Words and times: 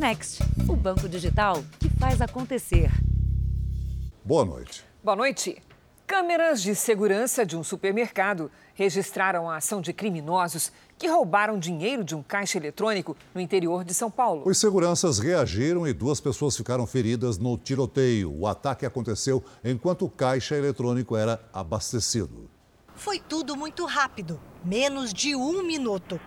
Next, 0.00 0.42
o 0.66 0.74
banco 0.74 1.06
digital 1.06 1.62
que 1.78 1.90
faz 1.90 2.22
acontecer. 2.22 2.90
Boa 4.24 4.46
noite. 4.46 4.82
Boa 5.04 5.14
noite. 5.14 5.62
Câmeras 6.06 6.62
de 6.62 6.74
segurança 6.74 7.44
de 7.44 7.54
um 7.54 7.62
supermercado 7.62 8.50
registraram 8.72 9.50
a 9.50 9.56
ação 9.58 9.82
de 9.82 9.92
criminosos 9.92 10.72
que 10.96 11.06
roubaram 11.06 11.58
dinheiro 11.58 12.02
de 12.02 12.14
um 12.14 12.22
caixa 12.22 12.56
eletrônico 12.56 13.14
no 13.34 13.42
interior 13.42 13.84
de 13.84 13.92
São 13.92 14.10
Paulo. 14.10 14.44
Os 14.46 14.56
seguranças 14.56 15.18
reagiram 15.18 15.86
e 15.86 15.92
duas 15.92 16.18
pessoas 16.18 16.56
ficaram 16.56 16.86
feridas 16.86 17.36
no 17.36 17.58
tiroteio. 17.58 18.34
O 18.34 18.46
ataque 18.46 18.86
aconteceu 18.86 19.44
enquanto 19.62 20.06
o 20.06 20.10
caixa 20.10 20.56
eletrônico 20.56 21.14
era 21.14 21.38
abastecido. 21.52 22.48
Foi 22.96 23.18
tudo 23.18 23.54
muito 23.54 23.84
rápido 23.84 24.40
menos 24.64 25.12
de 25.12 25.36
um 25.36 25.62
minuto. 25.62 26.18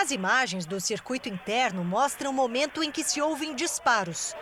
As 0.00 0.10
imagens 0.10 0.64
do 0.64 0.80
circuito 0.80 1.28
interno 1.28 1.84
mostram 1.84 2.30
o 2.30 2.32
momento 2.32 2.82
em 2.82 2.90
que 2.90 3.04
se 3.04 3.20
ouvem 3.20 3.54
disparos. 3.54 4.34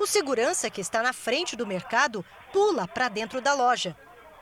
O 0.00 0.06
segurança 0.06 0.70
que 0.70 0.80
está 0.80 1.02
na 1.02 1.12
frente 1.12 1.54
do 1.54 1.66
mercado 1.66 2.24
pula 2.50 2.88
para 2.88 3.10
dentro 3.10 3.38
da 3.38 3.52
loja. 3.52 3.94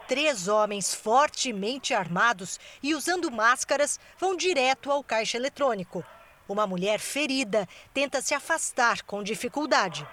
Três 0.07 0.47
homens 0.47 0.95
fortemente 0.95 1.93
armados 1.93 2.61
e 2.81 2.95
usando 2.95 3.33
máscaras 3.33 3.99
vão 4.17 4.37
direto 4.37 4.93
ao 4.93 5.03
caixa 5.03 5.37
eletrônico. 5.37 6.05
Uma 6.49 6.69
mulher 6.69 7.01
ferida 7.01 7.69
tenta 7.93 8.23
se 8.23 8.33
afastar 8.33 9.03
com 9.03 9.25
dificuldade. 9.25 10.07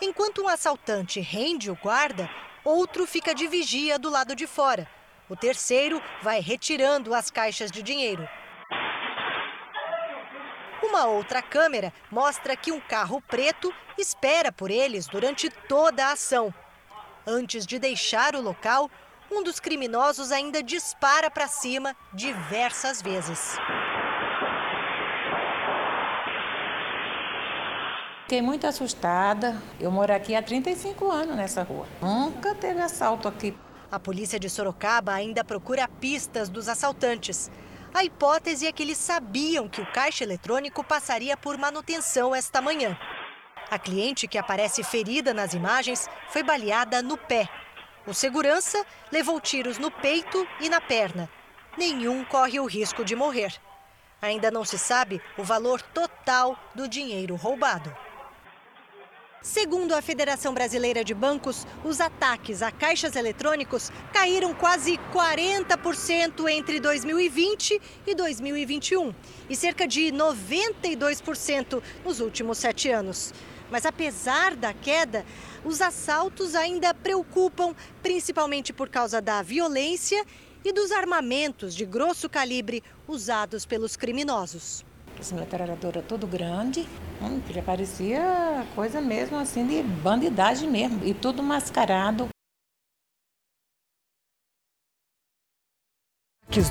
Enquanto 0.00 0.42
um 0.42 0.48
assaltante 0.48 1.18
rende 1.18 1.72
o 1.72 1.74
guarda, 1.74 2.30
outro 2.64 3.04
fica 3.04 3.34
de 3.34 3.48
vigia 3.48 3.98
do 3.98 4.08
lado 4.08 4.36
de 4.36 4.46
fora. 4.46 4.88
O 5.28 5.36
terceiro 5.36 6.02
vai 6.22 6.40
retirando 6.40 7.14
as 7.14 7.30
caixas 7.30 7.70
de 7.70 7.82
dinheiro. 7.82 8.26
Uma 10.82 11.04
outra 11.06 11.42
câmera 11.42 11.92
mostra 12.10 12.56
que 12.56 12.72
um 12.72 12.80
carro 12.80 13.20
preto 13.20 13.72
espera 13.98 14.50
por 14.50 14.70
eles 14.70 15.06
durante 15.06 15.50
toda 15.50 16.06
a 16.06 16.12
ação. 16.12 16.52
Antes 17.26 17.66
de 17.66 17.78
deixar 17.78 18.34
o 18.34 18.40
local, 18.40 18.90
um 19.30 19.42
dos 19.42 19.60
criminosos 19.60 20.32
ainda 20.32 20.62
dispara 20.62 21.30
para 21.30 21.46
cima 21.46 21.94
diversas 22.14 23.02
vezes. 23.02 23.58
Fiquei 28.22 28.40
muito 28.40 28.66
assustada. 28.66 29.60
Eu 29.78 29.90
moro 29.90 30.12
aqui 30.12 30.34
há 30.34 30.42
35 30.42 31.10
anos 31.10 31.36
nessa 31.36 31.62
rua. 31.62 31.86
Nunca 32.00 32.54
teve 32.54 32.80
assalto 32.80 33.28
aqui. 33.28 33.54
A 33.90 33.98
polícia 33.98 34.38
de 34.38 34.50
Sorocaba 34.50 35.14
ainda 35.14 35.42
procura 35.42 35.88
pistas 35.88 36.50
dos 36.50 36.68
assaltantes. 36.68 37.50
A 37.94 38.04
hipótese 38.04 38.66
é 38.66 38.72
que 38.72 38.82
eles 38.82 38.98
sabiam 38.98 39.66
que 39.66 39.80
o 39.80 39.92
caixa 39.92 40.24
eletrônico 40.24 40.84
passaria 40.84 41.38
por 41.38 41.56
manutenção 41.56 42.34
esta 42.34 42.60
manhã. 42.60 42.98
A 43.70 43.78
cliente 43.78 44.28
que 44.28 44.36
aparece 44.36 44.84
ferida 44.84 45.32
nas 45.32 45.54
imagens 45.54 46.06
foi 46.28 46.42
baleada 46.42 47.00
no 47.00 47.16
pé. 47.16 47.48
O 48.06 48.12
segurança 48.12 48.84
levou 49.10 49.40
tiros 49.40 49.78
no 49.78 49.90
peito 49.90 50.46
e 50.60 50.68
na 50.68 50.82
perna. 50.82 51.28
Nenhum 51.78 52.24
corre 52.26 52.60
o 52.60 52.66
risco 52.66 53.02
de 53.02 53.16
morrer. 53.16 53.54
Ainda 54.20 54.50
não 54.50 54.66
se 54.66 54.78
sabe 54.78 55.20
o 55.38 55.42
valor 55.42 55.80
total 55.80 56.58
do 56.74 56.86
dinheiro 56.86 57.36
roubado. 57.36 57.94
Segundo 59.42 59.94
a 59.94 60.02
Federação 60.02 60.52
Brasileira 60.52 61.04
de 61.04 61.14
Bancos, 61.14 61.64
os 61.84 62.00
ataques 62.00 62.60
a 62.60 62.72
caixas 62.72 63.14
eletrônicos 63.14 63.92
caíram 64.12 64.52
quase 64.52 64.98
40% 65.12 66.48
entre 66.48 66.80
2020 66.80 67.80
e 68.04 68.14
2021 68.16 69.14
e 69.48 69.54
cerca 69.54 69.86
de 69.86 70.12
92% 70.12 71.80
nos 72.04 72.18
últimos 72.18 72.58
sete 72.58 72.90
anos. 72.90 73.32
Mas 73.70 73.86
apesar 73.86 74.56
da 74.56 74.74
queda, 74.74 75.24
os 75.64 75.80
assaltos 75.80 76.56
ainda 76.56 76.92
preocupam, 76.92 77.76
principalmente 78.02 78.72
por 78.72 78.88
causa 78.88 79.20
da 79.20 79.40
violência 79.40 80.24
e 80.64 80.72
dos 80.72 80.90
armamentos 80.90 81.76
de 81.76 81.86
grosso 81.86 82.28
calibre 82.28 82.82
usados 83.06 83.64
pelos 83.64 83.96
criminosos. 83.96 84.84
Essa 85.18 85.34
metralhadora 85.34 86.00
todo 86.00 86.26
grande, 86.26 86.86
hum, 87.20 87.40
já 87.50 87.60
parecia 87.60 88.64
coisa 88.74 89.00
mesmo 89.00 89.36
assim 89.36 89.66
de 89.66 89.82
bandidagem 89.82 90.70
mesmo, 90.70 91.04
e 91.04 91.12
tudo 91.12 91.42
mascarado. 91.42 92.28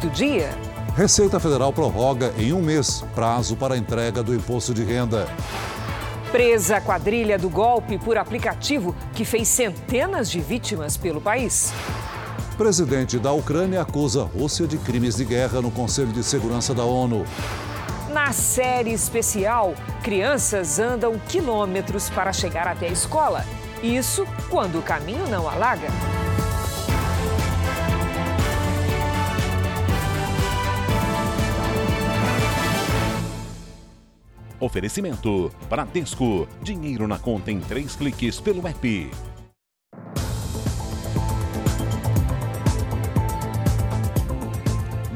do 0.01 0.09
dia. 0.09 0.49
Receita 0.97 1.39
Federal 1.39 1.71
prorroga 1.71 2.33
em 2.37 2.51
um 2.51 2.61
mês 2.61 3.05
prazo 3.15 3.55
para 3.55 3.75
a 3.75 3.77
entrega 3.77 4.21
do 4.21 4.35
imposto 4.35 4.73
de 4.73 4.83
renda. 4.83 5.27
Presa 6.29 6.77
a 6.77 6.81
quadrilha 6.81 7.39
do 7.39 7.49
golpe 7.49 7.97
por 7.97 8.17
aplicativo 8.17 8.93
que 9.15 9.23
fez 9.23 9.47
centenas 9.47 10.29
de 10.29 10.41
vítimas 10.41 10.97
pelo 10.97 11.21
país. 11.21 11.71
Presidente 12.57 13.17
da 13.17 13.31
Ucrânia 13.31 13.81
acusa 13.81 14.23
a 14.23 14.25
Rússia 14.25 14.67
de 14.67 14.77
crimes 14.77 15.15
de 15.15 15.23
guerra 15.23 15.61
no 15.61 15.71
Conselho 15.71 16.11
de 16.11 16.23
Segurança 16.23 16.73
da 16.73 16.83
ONU. 16.83 17.23
Na 18.17 18.33
série 18.33 18.91
especial, 18.91 19.75
crianças 20.01 20.79
andam 20.79 21.19
quilômetros 21.19 22.09
para 22.09 22.33
chegar 22.33 22.67
até 22.67 22.87
a 22.87 22.91
escola. 22.91 23.45
Isso 23.83 24.25
quando 24.49 24.79
o 24.79 24.81
caminho 24.81 25.27
não 25.27 25.47
alaga. 25.47 25.87
Oferecimento: 34.59 35.51
Bradesco. 35.69 36.47
Dinheiro 36.63 37.07
na 37.07 37.19
conta 37.19 37.51
em 37.51 37.59
três 37.59 37.95
cliques 37.95 38.39
pelo 38.39 38.67
app. 38.67 39.11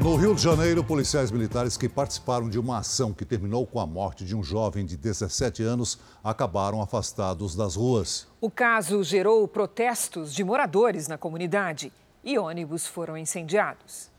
No 0.02 0.16
Rio 0.16 0.34
de 0.34 0.42
Janeiro, 0.42 0.82
policiais 0.82 1.30
militares 1.30 1.76
que 1.76 1.88
participaram 1.88 2.50
de 2.50 2.58
uma 2.58 2.78
ação 2.78 3.12
que 3.12 3.24
terminou 3.24 3.64
com 3.64 3.78
a 3.78 3.86
morte 3.86 4.24
de 4.24 4.34
um 4.34 4.42
jovem 4.42 4.84
de 4.84 4.96
17 4.96 5.62
anos 5.62 5.96
acabaram 6.24 6.82
afastados 6.82 7.54
das 7.54 7.76
ruas. 7.76 8.26
O 8.40 8.50
caso 8.50 9.04
gerou 9.04 9.46
protestos 9.46 10.34
de 10.34 10.42
moradores 10.42 11.06
na 11.06 11.16
comunidade 11.16 11.92
e 12.24 12.36
ônibus 12.36 12.84
foram 12.84 13.16
incendiados. 13.16 14.10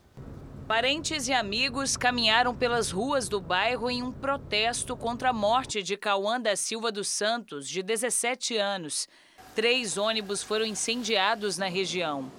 Parentes 0.66 1.28
e 1.28 1.34
amigos 1.34 1.98
caminharam 1.98 2.54
pelas 2.54 2.90
ruas 2.90 3.28
do 3.28 3.38
bairro 3.38 3.90
em 3.90 4.02
um 4.02 4.10
protesto 4.10 4.96
contra 4.96 5.28
a 5.28 5.34
morte 5.34 5.82
de 5.82 5.98
Cauã 5.98 6.40
da 6.40 6.56
Silva 6.56 6.90
dos 6.90 7.08
Santos, 7.08 7.68
de 7.68 7.82
17 7.82 8.56
anos. 8.56 9.06
Três 9.54 9.98
ônibus 9.98 10.42
foram 10.42 10.64
incendiados 10.64 11.58
na 11.58 11.66
região. 11.66 12.32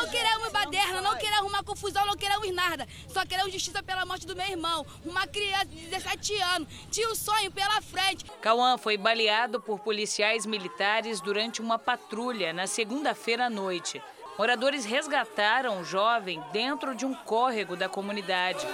Não 0.00 0.08
queremos 0.08 0.50
baderna, 0.50 1.02
não 1.02 1.14
queremos 1.16 1.40
arrumar 1.40 1.62
confusão, 1.62 2.06
não 2.06 2.16
queremos 2.16 2.50
nada. 2.54 2.88
Só 3.06 3.26
queremos 3.26 3.52
justiça 3.52 3.82
pela 3.82 4.06
morte 4.06 4.26
do 4.26 4.34
meu 4.34 4.46
irmão. 4.46 4.86
Uma 5.04 5.26
criança 5.26 5.66
de 5.66 5.76
17 5.76 6.34
anos. 6.40 6.68
Tinha 6.90 7.10
um 7.10 7.14
sonho 7.14 7.52
pela 7.52 7.82
frente. 7.82 8.24
Cauã 8.40 8.78
foi 8.78 8.96
baleado 8.96 9.60
por 9.60 9.78
policiais 9.80 10.46
militares 10.46 11.20
durante 11.20 11.60
uma 11.60 11.78
patrulha 11.78 12.50
na 12.50 12.66
segunda-feira 12.66 13.46
à 13.46 13.50
noite. 13.50 14.02
Moradores 14.38 14.86
resgataram 14.86 15.82
o 15.82 15.84
jovem 15.84 16.42
dentro 16.50 16.94
de 16.94 17.04
um 17.04 17.12
córrego 17.12 17.76
da 17.76 17.86
comunidade. 17.86 18.66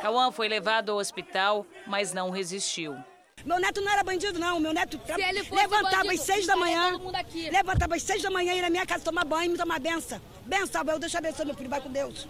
Cauã 0.00 0.32
foi 0.32 0.48
levado 0.48 0.92
ao 0.92 0.96
hospital, 0.96 1.66
mas 1.86 2.14
não 2.14 2.30
resistiu. 2.30 2.96
Meu 3.44 3.58
neto 3.58 3.80
não 3.80 3.92
era 3.92 4.02
bandido, 4.02 4.38
não. 4.38 4.58
Meu 4.58 4.72
neto 4.72 4.98
tra... 4.98 5.16
levantava 5.16 6.12
às 6.12 6.20
seis 6.20 6.46
da 6.46 6.56
manhã. 6.56 6.98
Levantava 7.52 7.94
às 7.94 8.02
seis 8.02 8.22
da 8.22 8.30
manhã, 8.30 8.54
ia 8.54 8.62
na 8.62 8.70
minha 8.70 8.86
casa 8.86 9.04
tomar 9.04 9.24
banho, 9.24 9.52
me 9.52 9.58
tomar 9.58 9.78
benção. 9.78 10.20
Benção, 10.46 10.82
eu 10.86 10.98
deixo 10.98 11.18
abençoar 11.18 11.46
meu 11.46 11.54
filho, 11.54 11.68
vai 11.68 11.80
com 11.80 11.90
Deus. 11.90 12.26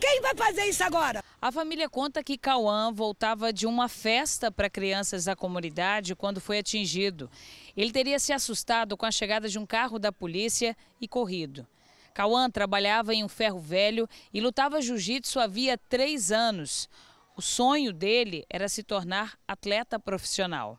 Quem 0.00 0.20
vai 0.20 0.34
fazer 0.34 0.64
isso 0.64 0.84
agora? 0.84 1.22
A 1.40 1.52
família 1.52 1.88
conta 1.88 2.22
que 2.22 2.36
Cauã 2.36 2.92
voltava 2.92 3.52
de 3.52 3.66
uma 3.66 3.88
festa 3.88 4.50
para 4.50 4.68
crianças 4.70 5.24
da 5.24 5.36
comunidade 5.36 6.14
quando 6.14 6.40
foi 6.40 6.58
atingido. 6.58 7.30
Ele 7.76 7.92
teria 7.92 8.18
se 8.18 8.32
assustado 8.32 8.96
com 8.96 9.06
a 9.06 9.10
chegada 9.10 9.48
de 9.48 9.58
um 9.58 9.66
carro 9.66 9.98
da 9.98 10.12
polícia 10.12 10.76
e 11.00 11.06
corrido. 11.06 11.66
Cauã 12.12 12.50
trabalhava 12.50 13.14
em 13.14 13.22
um 13.22 13.28
ferro 13.28 13.60
velho 13.60 14.08
e 14.32 14.40
lutava 14.40 14.80
jiu-jitsu 14.80 15.38
havia 15.38 15.76
três 15.76 16.32
anos. 16.32 16.88
O 17.36 17.42
sonho 17.42 17.92
dele 17.92 18.46
era 18.48 18.66
se 18.66 18.82
tornar 18.82 19.38
atleta 19.46 20.00
profissional. 20.00 20.78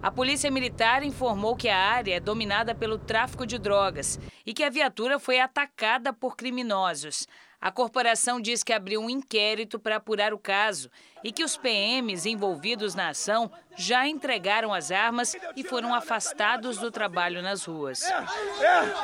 A 0.00 0.12
Polícia 0.12 0.48
Militar 0.48 1.02
informou 1.02 1.56
que 1.56 1.68
a 1.68 1.76
área 1.76 2.14
é 2.14 2.20
dominada 2.20 2.72
pelo 2.72 2.98
tráfico 2.98 3.44
de 3.44 3.58
drogas 3.58 4.16
e 4.46 4.54
que 4.54 4.62
a 4.62 4.70
viatura 4.70 5.18
foi 5.18 5.40
atacada 5.40 6.12
por 6.12 6.36
criminosos. 6.36 7.26
A 7.60 7.72
corporação 7.72 8.40
diz 8.40 8.62
que 8.62 8.72
abriu 8.72 9.00
um 9.00 9.10
inquérito 9.10 9.76
para 9.80 9.96
apurar 9.96 10.32
o 10.32 10.38
caso 10.38 10.88
e 11.24 11.32
que 11.32 11.42
os 11.42 11.56
PMs 11.56 12.26
envolvidos 12.26 12.94
na 12.94 13.08
ação 13.08 13.50
já 13.76 14.06
entregaram 14.06 14.72
as 14.72 14.92
armas 14.92 15.34
e 15.56 15.64
foram 15.64 15.92
afastados 15.92 16.78
do 16.78 16.92
trabalho 16.92 17.42
nas 17.42 17.64
ruas. 17.64 18.04
É, 18.04 18.14
é, 18.14 18.94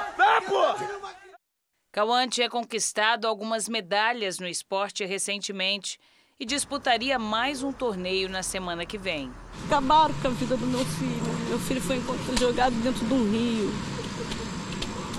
Cauã 1.90 2.28
tinha 2.28 2.48
conquistado 2.48 3.26
algumas 3.26 3.69
medalhas 3.69 4.38
no 4.38 4.46
esporte 4.46 5.04
recentemente 5.04 5.98
e 6.40 6.46
disputaria 6.46 7.19
mais 7.19 7.64
um 7.64 7.73
torneio 7.73 8.29
na 8.29 8.44
semana 8.44 8.87
que 8.87 8.96
vem. 8.96 9.29
Acabaram 9.67 10.14
com 10.14 10.29
a 10.29 10.31
vida 10.31 10.56
do 10.56 10.67
meu 10.67 10.85
filho. 10.85 11.49
Meu 11.49 11.58
filho 11.58 11.81
foi 11.81 11.96
encontrado 11.96 12.38
jogado 12.38 12.75
dentro 12.81 13.05
de 13.05 13.12
um 13.12 13.29
rio, 13.29 13.70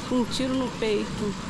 com 0.07 0.15
um 0.15 0.25
tiro 0.25 0.53
no 0.53 0.71
peito. 0.79 1.49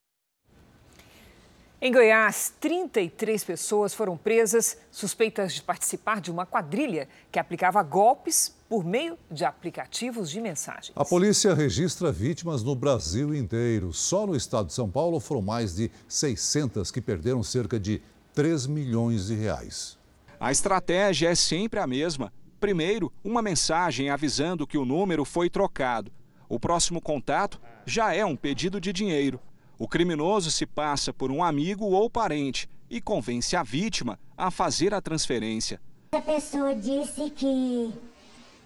Em 1.79 1.93
Goiás, 1.93 2.51
33 2.59 3.43
pessoas 3.43 3.93
foram 3.93 4.17
presas 4.17 4.75
suspeitas 4.91 5.53
de 5.53 5.61
participar 5.61 6.19
de 6.19 6.31
uma 6.31 6.47
quadrilha 6.47 7.07
que 7.31 7.37
aplicava 7.37 7.81
golpes 7.83 8.53
por 8.67 8.83
meio 8.83 9.19
de 9.31 9.45
aplicativos 9.45 10.31
de 10.31 10.41
mensagens. 10.41 10.91
A 10.95 11.05
polícia 11.05 11.53
registra 11.53 12.11
vítimas 12.11 12.63
no 12.63 12.75
Brasil 12.75 13.35
inteiro. 13.35 13.93
Só 13.93 14.25
no 14.25 14.35
estado 14.35 14.67
de 14.67 14.73
São 14.73 14.89
Paulo 14.89 15.19
foram 15.19 15.43
mais 15.43 15.75
de 15.75 15.91
600 16.07 16.89
que 16.89 16.99
perderam 16.99 17.43
cerca 17.43 17.79
de 17.79 18.01
3 18.39 18.67
milhões 18.67 19.27
de 19.27 19.35
reais. 19.35 19.99
A 20.39 20.49
estratégia 20.49 21.27
é 21.27 21.35
sempre 21.35 21.77
a 21.77 21.85
mesma. 21.85 22.31
Primeiro, 22.57 23.11
uma 23.21 23.41
mensagem 23.41 24.09
avisando 24.09 24.65
que 24.65 24.77
o 24.77 24.85
número 24.85 25.25
foi 25.25 25.49
trocado. 25.49 26.09
O 26.47 26.57
próximo 26.57 27.01
contato 27.01 27.59
já 27.85 28.13
é 28.13 28.23
um 28.23 28.37
pedido 28.37 28.79
de 28.79 28.93
dinheiro. 28.93 29.41
O 29.77 29.89
criminoso 29.89 30.51
se 30.51 30.65
passa 30.65 31.11
por 31.11 31.31
um 31.31 31.43
amigo 31.43 31.83
ou 31.83 32.09
parente 32.09 32.69
e 32.89 33.01
convence 33.01 33.57
a 33.57 33.61
vítima 33.61 34.17
a 34.37 34.49
fazer 34.49 34.93
a 34.93 35.01
transferência. 35.01 35.81
A 36.13 36.21
pessoa 36.21 36.73
disse 36.73 37.29
que 37.31 37.93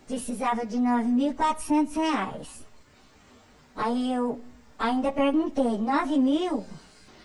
precisava 0.05 0.67
de 0.67 0.77
R$ 0.77 0.83
9.400. 0.83 2.47
Aí 3.75 4.13
eu 4.13 4.39
ainda 4.77 5.11
perguntei, 5.11 5.65
R$ 5.65 6.17
mil? 6.19 6.63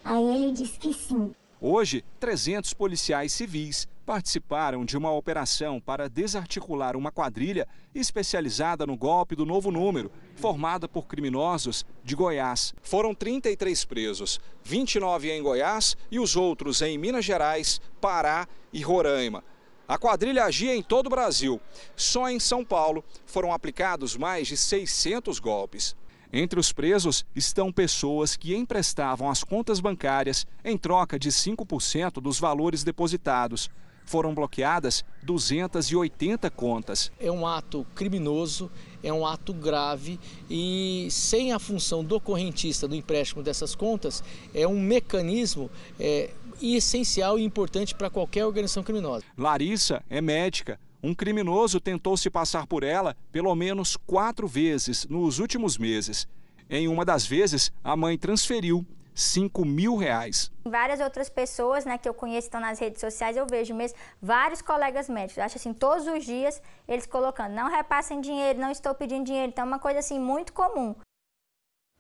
Aí 0.03 0.25
ele 0.25 0.53
disse 0.53 0.79
que 0.79 0.95
sim. 0.95 1.35
Hoje, 1.61 2.05
300 2.21 2.73
policiais 2.73 3.33
civis 3.33 3.89
participaram 4.07 4.85
de 4.85 4.97
uma 4.97 5.11
operação 5.11 5.81
para 5.81 6.09
desarticular 6.09 6.97
uma 6.97 7.11
quadrilha 7.11 7.67
especializada 7.93 8.87
no 8.87 8.97
golpe 8.97 9.35
do 9.35 9.45
novo 9.45 9.73
número, 9.73 10.11
formada 10.37 10.89
por 10.89 11.09
criminosos 11.09 11.85
de 12.05 12.15
Goiás. 12.15 12.73
Foram 12.81 13.13
33 13.13 13.85
presos, 13.87 14.41
29 14.63 15.33
em 15.33 15.43
Goiás 15.43 15.97
e 16.13 16.21
os 16.21 16.37
outros 16.37 16.81
em 16.81 16.97
Minas 16.97 17.25
Gerais, 17.25 17.81
Pará 18.01 18.47
e 18.73 18.81
Roraima. 18.81 19.43
A 19.89 19.99
quadrilha 19.99 20.45
agia 20.45 20.77
em 20.77 20.83
todo 20.83 21.09
o 21.09 21.11
Brasil. 21.11 21.61
Só 21.97 22.31
em 22.31 22.39
São 22.39 22.65
Paulo 22.65 23.03
foram 23.27 23.53
aplicados 23.53 24.17
mais 24.17 24.47
de 24.47 24.57
600 24.57 25.41
golpes. 25.41 25.97
Entre 26.33 26.61
os 26.61 26.73
presos 26.73 27.25
estão 27.35 27.73
pessoas 27.73 28.37
que 28.37 28.55
emprestavam 28.55 29.31
as 29.31 29.43
contas 29.43 29.81
bancárias 29.81 30.47
em 30.63 30.77
troca 30.77 31.19
de 31.19 31.31
5% 31.31 32.21
dos 32.21 32.39
valores 32.39 32.85
depositados. 32.85 33.71
Foram 34.05 34.35
bloqueadas 34.35 35.05
280 35.23 36.51
contas. 36.51 37.11
É 37.19 37.31
um 37.31 37.47
ato 37.47 37.87
criminoso, 37.95 38.71
é 39.03 39.13
um 39.13 39.27
ato 39.27 39.55
grave 39.55 40.21
e 40.51 41.09
sem 41.11 41.53
a 41.53 41.59
função 41.59 42.05
do 42.05 42.21
correntista 42.21 42.87
do 42.87 42.95
empréstimo 42.95 43.43
dessas 43.43 43.75
contas, 43.75 44.23
é 44.55 44.67
um 44.67 44.81
mecanismo 44.81 45.71
é, 45.99 46.31
essencial 46.61 47.39
e 47.39 47.45
importante 47.45 47.95
para 47.95 48.11
qualquer 48.11 48.45
organização 48.45 48.83
criminosa. 48.83 49.25
Larissa 49.37 50.03
é 50.11 50.21
médica 50.21 50.79
um 51.03 51.15
criminoso 51.15 51.81
tentou 51.81 52.17
se 52.17 52.29
passar 52.29 52.67
por 52.67 52.83
ela 52.83 53.17
pelo 53.31 53.55
menos 53.55 53.97
quatro 53.97 54.47
vezes 54.47 55.07
nos 55.07 55.39
últimos 55.39 55.79
meses. 55.79 56.27
Em 56.69 56.89
uma 56.89 57.05
das 57.05 57.27
vezes, 57.27 57.73
a 57.83 57.97
mãe 57.97 58.19
transferiu 58.19 58.85
5 59.15 59.65
mil 59.65 59.97
reais. 59.97 60.51
Várias 60.65 61.01
outras 61.01 61.29
pessoas 61.29 61.85
né, 61.85 61.99
que 61.99 62.09
eu 62.09 62.15
conheço 62.15 62.47
estão 62.47 62.61
nas 62.61 62.79
redes 62.79 63.01
sociais, 63.01 63.37
eu 63.37 63.47
vejo 63.47 63.75
mesmo 63.75 63.99
vários 64.21 64.63
colegas 64.63 65.09
médicos. 65.09 65.39
Acho 65.39 65.57
assim, 65.57 65.73
todos 65.73 66.07
os 66.07 66.25
dias 66.25 66.63
eles 66.87 67.07
colocando, 67.07 67.53
não 67.53 67.69
repassem 67.71 68.21
dinheiro, 68.21 68.61
não 68.61 68.71
estou 68.71 68.95
pedindo 68.95 69.25
dinheiro. 69.25 69.49
Então 69.49 69.65
é 69.65 69.67
uma 69.67 69.79
coisa 69.79 69.99
assim 70.01 70.19
muito 70.19 70.53
comum. 70.53 70.95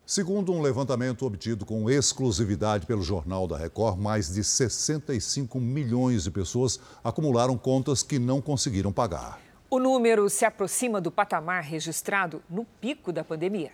Segundo 0.09 0.55
um 0.55 0.63
levantamento 0.63 1.27
obtido 1.27 1.67
com 1.67 1.91
exclusividade 1.91 2.87
pelo 2.87 3.03
Jornal 3.03 3.47
da 3.47 3.59
Record, 3.59 3.99
mais 3.99 4.33
de 4.33 4.43
65 4.43 5.61
milhões 5.61 6.25
de 6.25 6.31
pessoas 6.31 6.81
acumularam 7.05 7.59
contas 7.59 8.03
que 8.03 8.19
não 8.19 8.41
conseguiram 8.41 8.91
pagar. 8.91 9.39
O 9.69 9.79
número 9.79 10.31
se 10.31 10.47
aproxima 10.47 10.99
do 10.99 11.13
patamar 11.13 11.63
registrado 11.63 12.43
no 12.49 12.65
pico 12.65 13.13
da 13.13 13.23
pandemia. 13.23 13.71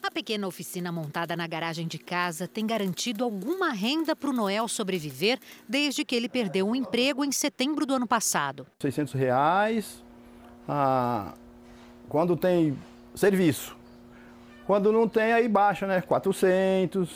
A 0.00 0.12
pequena 0.12 0.46
oficina 0.46 0.92
montada 0.92 1.34
na 1.34 1.48
garagem 1.48 1.88
de 1.88 1.98
casa 1.98 2.46
tem 2.46 2.64
garantido 2.64 3.24
alguma 3.24 3.72
renda 3.72 4.14
para 4.14 4.30
o 4.30 4.32
Noel 4.32 4.68
sobreviver 4.68 5.40
desde 5.68 6.04
que 6.04 6.14
ele 6.14 6.28
perdeu 6.28 6.68
um 6.68 6.76
emprego 6.76 7.24
em 7.24 7.32
setembro 7.32 7.84
do 7.84 7.94
ano 7.94 8.06
passado. 8.06 8.64
600 8.78 9.12
reais 9.14 10.04
ah, 10.68 11.34
quando 12.08 12.36
tem 12.36 12.78
serviço 13.12 13.76
quando 14.66 14.92
não 14.92 15.08
tem, 15.08 15.32
aí 15.32 15.48
baixa, 15.48 15.86
né? 15.86 16.00
400, 16.00 17.08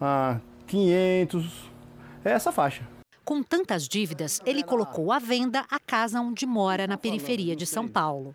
ah, 0.00 0.38
500, 0.66 1.70
é 2.24 2.30
essa 2.32 2.52
faixa. 2.52 2.82
Com 3.24 3.42
tantas 3.42 3.86
dívidas, 3.86 4.40
ele 4.44 4.62
colocou 4.62 5.12
à 5.12 5.18
venda 5.18 5.64
a 5.70 5.78
casa 5.78 6.20
onde 6.20 6.44
mora 6.44 6.86
na 6.86 6.96
periferia 6.96 7.54
de 7.54 7.64
São 7.64 7.86
Paulo. 7.86 8.34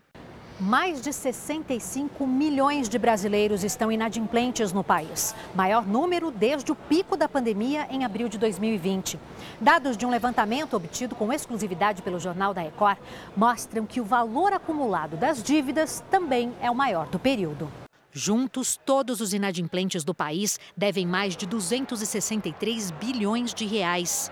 Mais 0.57 1.01
de 1.01 1.11
65 1.11 2.25
milhões 2.25 2.87
de 2.87 2.97
brasileiros 2.97 3.61
estão 3.61 3.91
inadimplentes 3.91 4.71
no 4.71 4.85
país, 4.85 5.35
maior 5.53 5.85
número 5.85 6.31
desde 6.31 6.71
o 6.71 6.75
pico 6.75 7.17
da 7.17 7.27
pandemia 7.27 7.87
em 7.91 8.05
abril 8.05 8.29
de 8.29 8.37
2020. 8.37 9.19
Dados 9.59 9.97
de 9.97 10.05
um 10.05 10.09
levantamento 10.09 10.75
obtido 10.75 11.13
com 11.13 11.33
exclusividade 11.33 12.01
pelo 12.01 12.21
Jornal 12.21 12.53
da 12.53 12.61
Record 12.61 12.97
mostram 13.35 13.85
que 13.85 13.99
o 13.99 14.05
valor 14.05 14.53
acumulado 14.53 15.17
das 15.17 15.43
dívidas 15.43 16.01
também 16.09 16.53
é 16.61 16.71
o 16.71 16.75
maior 16.75 17.07
do 17.07 17.19
período. 17.19 17.69
Juntos, 18.17 18.79
todos 18.85 19.19
os 19.19 19.33
inadimplentes 19.33 20.05
do 20.05 20.15
país 20.15 20.57
devem 20.75 21.05
mais 21.05 21.35
de 21.35 21.45
263 21.45 22.91
bilhões 22.91 23.53
de 23.53 23.65
reais. 23.65 24.31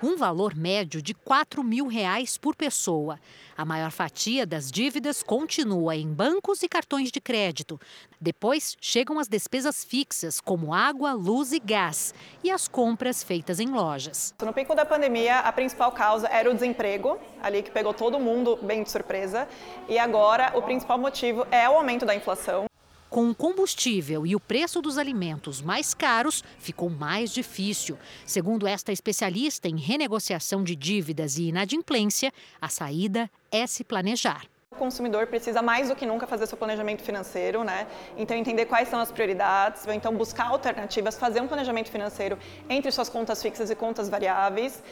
Um 0.00 0.16
valor 0.16 0.54
médio 0.54 1.02
de 1.02 1.12
4 1.12 1.64
mil 1.64 1.88
reais 1.88 2.38
por 2.38 2.54
pessoa. 2.54 3.18
A 3.56 3.64
maior 3.64 3.90
fatia 3.90 4.46
das 4.46 4.70
dívidas 4.70 5.24
continua 5.24 5.96
em 5.96 6.06
bancos 6.06 6.62
e 6.62 6.68
cartões 6.68 7.10
de 7.10 7.20
crédito. 7.20 7.80
Depois 8.20 8.76
chegam 8.80 9.18
as 9.18 9.26
despesas 9.26 9.82
fixas, 9.82 10.40
como 10.40 10.72
água, 10.72 11.12
luz 11.12 11.50
e 11.50 11.58
gás, 11.58 12.14
e 12.44 12.50
as 12.52 12.68
compras 12.68 13.24
feitas 13.24 13.58
em 13.58 13.70
lojas. 13.70 14.32
No 14.40 14.52
pico 14.52 14.72
da 14.72 14.86
pandemia, 14.86 15.40
a 15.40 15.50
principal 15.50 15.90
causa 15.90 16.28
era 16.28 16.48
o 16.48 16.54
desemprego, 16.54 17.18
ali 17.42 17.60
que 17.60 17.72
pegou 17.72 17.92
todo 17.92 18.20
mundo 18.20 18.56
bem 18.62 18.84
de 18.84 18.90
surpresa. 18.92 19.48
E 19.88 19.98
agora, 19.98 20.52
o 20.54 20.62
principal 20.62 20.96
motivo 20.96 21.44
é 21.50 21.68
o 21.68 21.72
aumento 21.72 22.06
da 22.06 22.14
inflação. 22.14 22.65
Com 23.08 23.30
o 23.30 23.34
combustível 23.34 24.26
e 24.26 24.34
o 24.34 24.40
preço 24.40 24.82
dos 24.82 24.98
alimentos 24.98 25.62
mais 25.62 25.94
caros, 25.94 26.42
ficou 26.58 26.90
mais 26.90 27.32
difícil. 27.32 27.96
Segundo 28.26 28.66
esta 28.66 28.92
especialista 28.92 29.68
em 29.68 29.76
renegociação 29.76 30.64
de 30.64 30.74
dívidas 30.74 31.38
e 31.38 31.44
inadimplência, 31.44 32.32
a 32.60 32.68
saída 32.68 33.30
é 33.50 33.66
se 33.66 33.84
planejar. 33.84 34.44
O 34.72 34.76
consumidor 34.76 35.28
precisa 35.28 35.62
mais 35.62 35.88
do 35.88 35.96
que 35.96 36.04
nunca 36.04 36.26
fazer 36.26 36.46
seu 36.46 36.58
planejamento 36.58 37.00
financeiro, 37.02 37.64
né? 37.64 37.86
Então 38.16 38.36
entender 38.36 38.66
quais 38.66 38.88
são 38.88 39.00
as 39.00 39.10
prioridades, 39.10 39.86
ou 39.86 39.92
então 39.92 40.14
buscar 40.14 40.48
alternativas, 40.48 41.16
fazer 41.16 41.40
um 41.40 41.48
planejamento 41.48 41.90
financeiro 41.90 42.38
entre 42.68 42.90
suas 42.90 43.08
contas 43.08 43.40
fixas 43.40 43.70
e 43.70 43.74
contas 43.74 44.10
variáveis. 44.10 44.82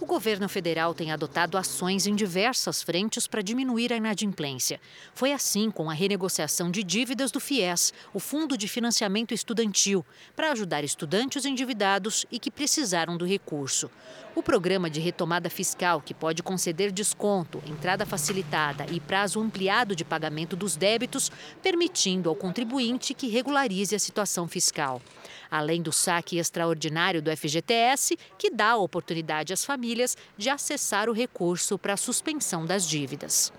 O 0.00 0.06
governo 0.06 0.48
federal 0.48 0.92
tem 0.92 1.12
adotado 1.12 1.56
ações 1.56 2.06
em 2.06 2.16
diversas 2.16 2.82
frentes 2.82 3.28
para 3.28 3.42
diminuir 3.42 3.92
a 3.92 3.96
inadimplência. 3.96 4.80
Foi 5.14 5.32
assim 5.32 5.70
com 5.70 5.88
a 5.88 5.94
renegociação 5.94 6.68
de 6.68 6.82
dívidas 6.82 7.30
do 7.30 7.38
FIES, 7.38 7.94
o 8.12 8.18
Fundo 8.18 8.58
de 8.58 8.66
Financiamento 8.66 9.32
Estudantil, 9.32 10.04
para 10.34 10.50
ajudar 10.50 10.82
estudantes 10.82 11.44
endividados 11.44 12.26
e 12.30 12.40
que 12.40 12.50
precisaram 12.50 13.16
do 13.16 13.24
recurso. 13.24 13.88
O 14.34 14.42
programa 14.42 14.90
de 14.90 14.98
retomada 14.98 15.48
fiscal, 15.48 16.00
que 16.00 16.12
pode 16.12 16.42
conceder 16.42 16.90
desconto, 16.90 17.62
entrada 17.64 18.04
facilitada 18.04 18.84
e 18.90 18.98
prazo 18.98 19.40
ampliado 19.40 19.94
de 19.94 20.04
pagamento 20.04 20.56
dos 20.56 20.74
débitos, 20.74 21.30
permitindo 21.62 22.28
ao 22.28 22.34
contribuinte 22.34 23.14
que 23.14 23.28
regularize 23.28 23.94
a 23.94 23.98
situação 24.00 24.48
fiscal 24.48 25.00
além 25.56 25.80
do 25.80 25.92
saque 25.92 26.36
extraordinário 26.36 27.22
do 27.22 27.34
FGTS, 27.34 28.18
que 28.36 28.50
dá 28.50 28.70
a 28.70 28.76
oportunidade 28.76 29.52
às 29.52 29.64
famílias 29.64 30.16
de 30.36 30.50
acessar 30.50 31.08
o 31.08 31.12
recurso 31.12 31.78
para 31.78 31.92
a 31.92 31.96
suspensão 31.96 32.66
das 32.66 32.88
dívidas. 32.88 33.52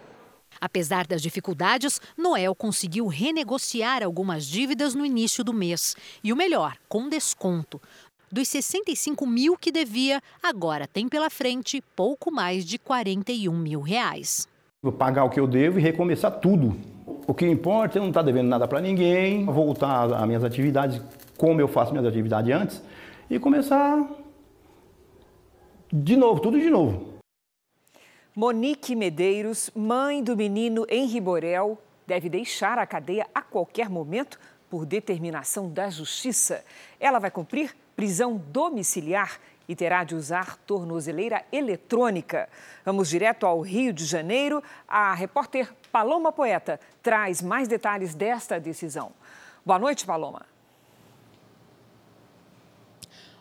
Apesar 0.59 1.07
das 1.07 1.21
dificuldades, 1.21 2.01
Noel 2.17 2.53
conseguiu 2.53 3.07
renegociar 3.07 4.03
algumas 4.03 4.45
dívidas 4.45 4.93
no 4.93 5.05
início 5.05 5.43
do 5.43 5.53
mês. 5.53 5.95
E 6.21 6.33
o 6.33 6.35
melhor, 6.35 6.75
com 6.89 7.07
desconto. 7.07 7.81
Dos 8.29 8.49
65 8.49 9.25
mil 9.25 9.57
que 9.57 9.71
devia, 9.71 10.21
agora 10.43 10.87
tem 10.87 11.07
pela 11.07 11.29
frente 11.29 11.81
pouco 11.95 12.29
mais 12.29 12.65
de 12.65 12.77
41 12.77 13.53
mil 13.57 13.79
reais. 13.79 14.49
Vou 14.81 14.91
pagar 14.91 15.23
o 15.23 15.29
que 15.29 15.39
eu 15.39 15.47
devo 15.47 15.79
e 15.79 15.81
recomeçar 15.81 16.39
tudo. 16.39 16.94
O 17.27 17.33
que 17.33 17.47
importa 17.47 17.97
é 17.97 18.01
não 18.01 18.09
estar 18.09 18.21
tá 18.21 18.25
devendo 18.25 18.47
nada 18.47 18.67
para 18.67 18.79
ninguém, 18.79 19.45
voltar 19.45 20.13
às 20.13 20.27
minhas 20.27 20.43
atividades 20.43 21.01
como 21.37 21.59
eu 21.59 21.67
faço 21.67 21.91
minhas 21.91 22.07
atividades 22.07 22.53
antes 22.53 22.83
e 23.29 23.39
começar 23.39 24.07
de 25.91 26.15
novo, 26.15 26.39
tudo 26.39 26.59
de 26.59 26.69
novo. 26.69 27.15
Monique 28.35 28.95
Medeiros, 28.95 29.71
mãe 29.73 30.21
do 30.21 30.35
menino 30.35 30.85
Henri 30.89 31.21
Borel, 31.21 31.77
deve 32.05 32.29
deixar 32.29 32.77
a 32.77 32.85
cadeia 32.85 33.25
a 33.33 33.41
qualquer 33.41 33.89
momento 33.89 34.37
por 34.69 34.85
determinação 34.85 35.69
da 35.69 35.89
Justiça. 35.89 36.63
Ela 36.99 37.17
vai 37.17 37.31
cumprir 37.31 37.75
prisão 37.95 38.35
domiciliar 38.51 39.39
e 39.67 39.75
terá 39.75 40.03
de 40.03 40.15
usar 40.15 40.57
tornozeleira 40.65 41.43
eletrônica. 41.51 42.47
Vamos 42.83 43.09
direto 43.09 43.45
ao 43.45 43.61
Rio 43.61 43.91
de 43.91 44.05
Janeiro. 44.05 44.63
A 44.87 45.13
repórter 45.13 45.73
Paloma 45.91 46.31
Poeta 46.31 46.79
traz 47.01 47.41
mais 47.41 47.67
detalhes 47.67 48.13
desta 48.15 48.59
decisão. 48.59 49.11
Boa 49.65 49.79
noite, 49.79 50.05
Paloma. 50.05 50.54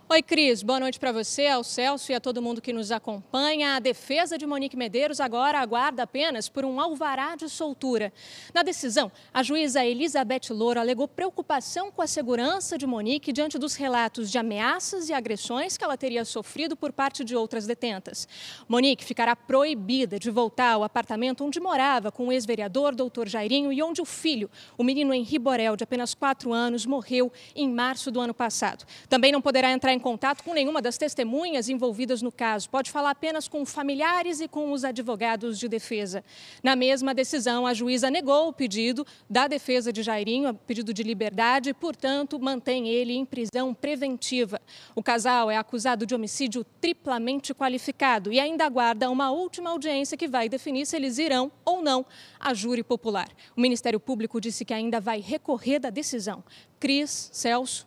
Oi, 0.06 0.22
Cris. 0.22 0.62
Boa 0.62 0.78
noite 0.78 1.00
para 1.00 1.12
você, 1.12 1.46
ao 1.46 1.64
Celso 1.64 2.12
e 2.12 2.14
a 2.14 2.20
todo 2.20 2.42
mundo 2.42 2.60
que 2.60 2.74
nos 2.74 2.92
acompanha. 2.92 3.74
A 3.74 3.78
defesa 3.78 4.36
de 4.36 4.46
Monique 4.46 4.76
Medeiros 4.76 5.18
agora 5.18 5.58
aguarda 5.58 6.02
apenas 6.02 6.46
por 6.46 6.62
um 6.62 6.78
alvará 6.78 7.34
de 7.36 7.48
soltura. 7.48 8.12
Na 8.52 8.62
decisão, 8.62 9.10
a 9.32 9.42
juíza 9.42 9.82
Elizabeth 9.82 10.50
Louro 10.50 10.78
alegou 10.78 11.08
preocupação 11.08 11.90
com 11.90 12.02
a 12.02 12.06
segurança 12.06 12.76
de 12.76 12.86
Monique 12.86 13.32
diante 13.32 13.58
dos 13.58 13.76
relatos 13.76 14.30
de 14.30 14.36
ameaças 14.36 15.08
e 15.08 15.14
agressões 15.14 15.78
que 15.78 15.82
ela 15.82 15.96
teria 15.96 16.22
sofrido 16.26 16.76
por 16.76 16.92
parte 16.92 17.24
de 17.24 17.34
outras 17.34 17.66
detentas. 17.66 18.28
Monique 18.68 19.06
ficará 19.06 19.34
proibida 19.34 20.18
de 20.18 20.30
voltar 20.30 20.72
ao 20.72 20.84
apartamento 20.84 21.42
onde 21.42 21.58
morava 21.58 22.12
com 22.12 22.26
o 22.26 22.32
ex-vereador 22.32 22.94
doutor 22.94 23.26
Jairinho 23.26 23.72
e 23.72 23.82
onde 23.82 24.02
o 24.02 24.04
filho, 24.04 24.50
o 24.76 24.84
menino 24.84 25.14
Henri 25.14 25.38
Borel, 25.38 25.76
de 25.76 25.84
apenas 25.84 26.12
quatro 26.12 26.52
anos, 26.52 26.84
morreu 26.84 27.32
em 27.56 27.72
março 27.72 28.10
do 28.10 28.20
ano 28.20 28.34
passado. 28.34 28.84
Também 29.08 29.32
não 29.32 29.40
poderá 29.40 29.72
entrar 29.72 29.93
em 29.94 29.98
contato 29.98 30.42
com 30.42 30.52
nenhuma 30.52 30.82
das 30.82 30.98
testemunhas 30.98 31.68
envolvidas 31.68 32.20
no 32.20 32.32
caso. 32.32 32.68
Pode 32.68 32.90
falar 32.90 33.10
apenas 33.10 33.48
com 33.48 33.64
familiares 33.64 34.40
e 34.40 34.48
com 34.48 34.72
os 34.72 34.84
advogados 34.84 35.58
de 35.58 35.68
defesa. 35.68 36.24
Na 36.62 36.76
mesma 36.76 37.14
decisão, 37.14 37.66
a 37.66 37.72
juíza 37.72 38.10
negou 38.10 38.48
o 38.48 38.52
pedido 38.52 39.06
da 39.30 39.46
defesa 39.46 39.92
de 39.92 40.02
Jairinho, 40.02 40.54
pedido 40.66 40.92
de 40.92 41.02
liberdade, 41.02 41.70
e, 41.70 41.74
portanto, 41.74 42.38
mantém 42.38 42.88
ele 42.88 43.14
em 43.14 43.24
prisão 43.24 43.72
preventiva. 43.72 44.60
O 44.94 45.02
casal 45.02 45.50
é 45.50 45.56
acusado 45.56 46.04
de 46.04 46.14
homicídio 46.14 46.64
triplamente 46.80 47.54
qualificado 47.54 48.32
e 48.32 48.40
ainda 48.40 48.64
aguarda 48.64 49.10
uma 49.10 49.30
última 49.30 49.70
audiência 49.70 50.16
que 50.16 50.28
vai 50.28 50.48
definir 50.48 50.86
se 50.86 50.96
eles 50.96 51.18
irão 51.18 51.50
ou 51.64 51.82
não 51.82 52.04
à 52.38 52.52
júri 52.52 52.82
popular. 52.82 53.28
O 53.56 53.60
Ministério 53.60 54.00
Público 54.00 54.40
disse 54.40 54.64
que 54.64 54.74
ainda 54.74 55.00
vai 55.00 55.20
recorrer 55.20 55.78
da 55.78 55.90
decisão. 55.90 56.42
Cris, 56.80 57.30
Celso. 57.32 57.86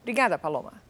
Obrigada, 0.00 0.38
Paloma. 0.38 0.89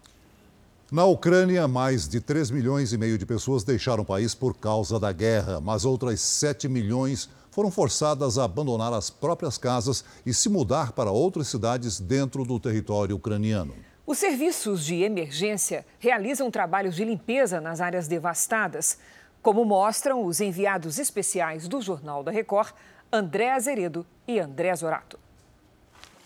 Na 0.91 1.05
Ucrânia, 1.05 1.69
mais 1.69 2.09
de 2.09 2.21
3 2.21 2.51
milhões 2.51 2.93
e 2.93 2.99
meio 2.99 3.17
de 3.17 3.25
pessoas 3.25 3.63
deixaram 3.63 4.03
o 4.03 4.05
país 4.05 4.35
por 4.35 4.57
causa 4.57 4.99
da 4.99 5.13
guerra, 5.13 5.61
mas 5.61 5.85
outras 5.85 6.21
7 6.21 6.69
milhões 6.69 7.31
foram 7.53 7.71
forçadas 7.71 8.37
a 8.37 8.43
abandonar 8.43 8.93
as 8.93 9.09
próprias 9.09 9.57
casas 9.57 10.05
e 10.27 10.35
se 10.35 10.49
mudar 10.49 10.91
para 10.91 11.13
outras 11.13 11.47
cidades 11.47 12.01
dentro 12.01 12.45
do 12.45 12.59
território 12.59 13.15
ucraniano. 13.15 13.73
Os 14.05 14.19
serviços 14.19 14.85
de 14.85 15.05
emergência 15.05 15.87
realizam 16.01 16.51
trabalhos 16.51 16.97
de 16.97 17.05
limpeza 17.05 17.61
nas 17.61 17.81
áreas 17.81 18.09
devastadas, 18.09 18.99
como 19.41 19.65
mostram 19.65 20.25
os 20.25 20.41
enviados 20.41 20.99
especiais 20.99 21.69
do 21.69 21.81
Jornal 21.81 22.25
da 22.25 22.33
Record, 22.33 22.75
André 23.13 23.53
Azeredo 23.53 24.05
e 24.27 24.41
André 24.41 24.75
Zorato. 24.75 25.21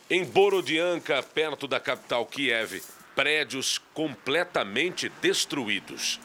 Em 0.09 0.25
Borodianka, 0.25 1.23
perto 1.23 1.69
da 1.69 1.79
capital 1.79 2.25
Kiev, 2.25 2.81
prédios 3.15 3.81
completamente 3.93 5.09
destruídos. 5.21 6.21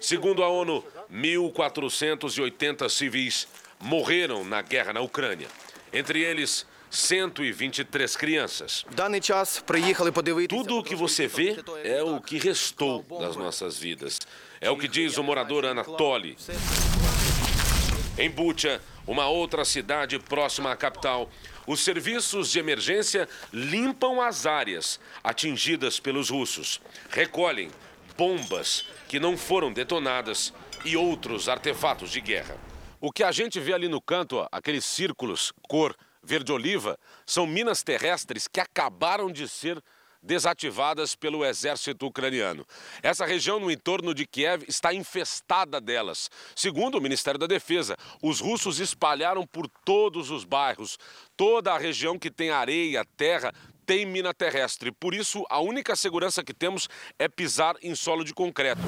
Segundo 0.00 0.42
a 0.42 0.48
ONU, 0.48 0.84
1.480 1.12 2.88
civis 2.88 3.46
morreram 3.78 4.44
na 4.44 4.62
guerra 4.62 4.92
na 4.92 5.00
Ucrânia. 5.00 5.48
Entre 5.92 6.22
eles, 6.22 6.66
123 6.90 8.16
crianças. 8.16 8.84
Tudo 10.48 10.78
o 10.78 10.82
que 10.82 10.94
você 10.94 11.26
vê 11.26 11.56
é 11.84 12.02
o 12.02 12.20
que 12.20 12.38
restou 12.38 13.02
das 13.18 13.34
nossas 13.34 13.78
vidas. 13.78 14.18
É 14.60 14.70
o 14.70 14.76
que 14.76 14.86
diz 14.86 15.16
o 15.16 15.22
morador 15.22 15.64
Anatoly. 15.64 16.36
Em 18.18 18.30
Bucha, 18.30 18.80
uma 19.06 19.26
outra 19.26 19.64
cidade 19.64 20.18
próxima 20.18 20.70
à 20.70 20.76
capital, 20.76 21.30
os 21.66 21.80
serviços 21.80 22.50
de 22.50 22.58
emergência 22.58 23.28
limpam 23.52 24.20
as 24.20 24.46
áreas 24.46 24.98
atingidas 25.22 26.00
pelos 26.00 26.30
russos, 26.30 26.80
recolhem 27.10 27.70
bombas 28.16 28.86
que 29.08 29.20
não 29.20 29.36
foram 29.36 29.72
detonadas 29.72 30.52
e 30.84 30.96
outros 30.96 31.48
artefatos 31.48 32.10
de 32.10 32.20
guerra. 32.20 32.56
O 33.00 33.10
que 33.10 33.24
a 33.24 33.32
gente 33.32 33.58
vê 33.58 33.72
ali 33.72 33.88
no 33.88 34.00
canto, 34.00 34.46
aqueles 34.50 34.84
círculos 34.84 35.52
cor 35.68 35.96
verde-oliva, 36.22 36.98
são 37.26 37.46
minas 37.46 37.82
terrestres 37.82 38.46
que 38.46 38.60
acabaram 38.60 39.30
de 39.30 39.48
ser 39.48 39.82
desativadas 40.22 41.14
pelo 41.14 41.44
exército 41.44 42.06
ucraniano. 42.06 42.64
Essa 43.02 43.26
região 43.26 43.58
no 43.58 43.70
entorno 43.70 44.14
de 44.14 44.26
Kiev 44.26 44.64
está 44.68 44.94
infestada 44.94 45.80
delas. 45.80 46.30
Segundo 46.54 46.98
o 46.98 47.00
Ministério 47.00 47.40
da 47.40 47.46
Defesa, 47.46 47.96
os 48.22 48.40
russos 48.40 48.78
espalharam 48.78 49.46
por 49.46 49.68
todos 49.84 50.30
os 50.30 50.44
bairros. 50.44 50.98
Toda 51.36 51.72
a 51.72 51.78
região 51.78 52.18
que 52.18 52.30
tem 52.30 52.50
areia, 52.50 53.04
terra, 53.16 53.52
tem 53.84 54.06
mina 54.06 54.32
terrestre. 54.32 54.92
Por 54.92 55.12
isso, 55.14 55.44
a 55.50 55.58
única 55.58 55.96
segurança 55.96 56.44
que 56.44 56.54
temos 56.54 56.88
é 57.18 57.28
pisar 57.28 57.74
em 57.82 57.94
solo 57.94 58.24
de 58.24 58.32
concreto. 58.32 58.82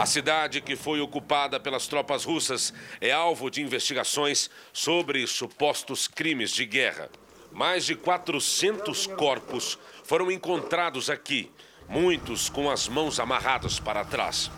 A 0.00 0.06
cidade 0.06 0.60
que 0.60 0.74
foi 0.74 1.00
ocupada 1.00 1.60
pelas 1.60 1.86
tropas 1.86 2.24
russas 2.24 2.72
é 3.00 3.12
alvo 3.12 3.50
de 3.50 3.60
investigações 3.60 4.50
sobre 4.72 5.26
supostos 5.26 6.08
crimes 6.08 6.50
de 6.50 6.64
guerra. 6.64 7.10
Mais 7.52 7.84
de 7.84 7.94
400 7.94 9.06
corpos 9.08 9.78
foram 10.04 10.30
encontrados 10.30 11.10
aqui, 11.10 11.50
muitos 11.88 12.48
com 12.48 12.70
as 12.70 12.88
mãos 12.88 13.20
amarradas 13.20 13.78
para 13.78 14.04
trás. 14.04 14.50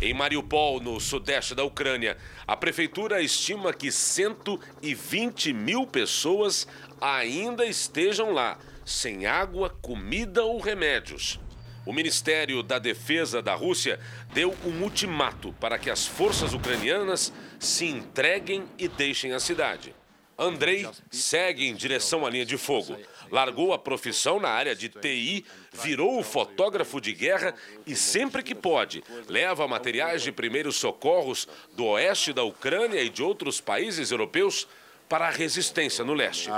Em 0.00 0.12
Mariupol, 0.12 0.80
no 0.80 0.98
sudeste 0.98 1.54
da 1.54 1.62
Ucrânia, 1.62 2.16
a 2.46 2.56
prefeitura 2.56 3.22
estima 3.22 3.72
que 3.72 3.90
120 3.92 5.52
mil 5.52 5.86
pessoas 5.86 6.66
ainda 7.00 7.64
estejam 7.64 8.32
lá, 8.32 8.58
sem 8.84 9.26
água, 9.26 9.70
comida 9.80 10.44
ou 10.44 10.60
remédios. 10.60 11.38
O 11.84 11.92
Ministério 11.92 12.62
da 12.62 12.78
Defesa 12.78 13.42
da 13.42 13.54
Rússia 13.54 13.98
deu 14.32 14.56
um 14.64 14.82
ultimato 14.82 15.52
para 15.60 15.78
que 15.78 15.90
as 15.90 16.06
forças 16.06 16.52
ucranianas 16.52 17.32
se 17.58 17.86
entreguem 17.86 18.64
e 18.78 18.86
deixem 18.88 19.32
a 19.32 19.40
cidade. 19.40 19.94
Andrei 20.38 20.88
segue 21.10 21.66
em 21.66 21.74
direção 21.74 22.26
à 22.26 22.30
linha 22.30 22.44
de 22.44 22.56
fogo. 22.56 22.96
Largou 23.30 23.72
a 23.72 23.78
profissão 23.78 24.40
na 24.40 24.48
área 24.48 24.74
de 24.74 24.88
TI, 24.88 25.44
virou 25.72 26.22
fotógrafo 26.22 27.00
de 27.00 27.12
guerra 27.12 27.54
e, 27.86 27.94
sempre 27.94 28.42
que 28.42 28.54
pode, 28.54 29.02
leva 29.28 29.68
materiais 29.68 30.22
de 30.22 30.32
primeiros 30.32 30.76
socorros 30.76 31.46
do 31.74 31.84
oeste 31.86 32.32
da 32.32 32.42
Ucrânia 32.42 33.00
e 33.02 33.08
de 33.08 33.22
outros 33.22 33.60
países 33.60 34.10
europeus 34.10 34.66
para 35.08 35.28
a 35.28 35.30
resistência 35.30 36.04
no 36.04 36.14
leste. 36.14 36.50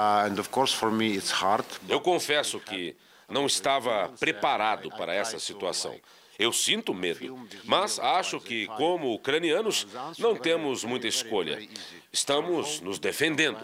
Eu 1.88 2.00
confesso 2.00 2.60
que 2.60 2.96
não 3.28 3.46
estava 3.46 4.10
preparado 4.20 4.88
para 4.90 5.12
essa 5.14 5.38
situação. 5.38 5.98
Eu 6.38 6.52
sinto 6.52 6.92
medo, 6.92 7.38
mas 7.64 7.98
acho 7.98 8.40
que, 8.40 8.66
como 8.66 9.14
ucranianos, 9.14 9.86
não 10.18 10.34
temos 10.34 10.82
muita 10.82 11.06
escolha. 11.06 11.66
Estamos 12.12 12.80
nos 12.80 12.98
defendendo, 12.98 13.58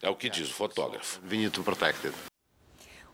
é 0.00 0.08
o 0.08 0.14
que 0.14 0.30
diz 0.30 0.48
o 0.48 0.54
fotógrafo. 0.54 1.20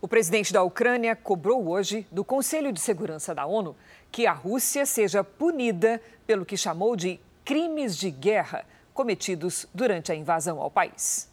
O 0.03 0.09
presidente 0.09 0.53
da 0.53 0.63
Ucrânia 0.63 1.15
cobrou 1.15 1.69
hoje 1.69 2.07
do 2.11 2.25
Conselho 2.25 2.73
de 2.73 2.81
Segurança 2.81 3.35
da 3.35 3.47
ONU 3.47 3.77
que 4.11 4.27
a 4.27 4.33
Rússia 4.33 4.85
seja 4.85 5.23
punida 5.23 6.03
pelo 6.27 6.45
que 6.45 6.57
chamou 6.57 6.97
de 6.97 7.21
crimes 7.45 7.97
de 7.97 8.11
guerra 8.11 8.67
cometidos 8.93 9.67
durante 9.73 10.11
a 10.11 10.15
invasão 10.15 10.61
ao 10.61 10.71
país. 10.71 11.30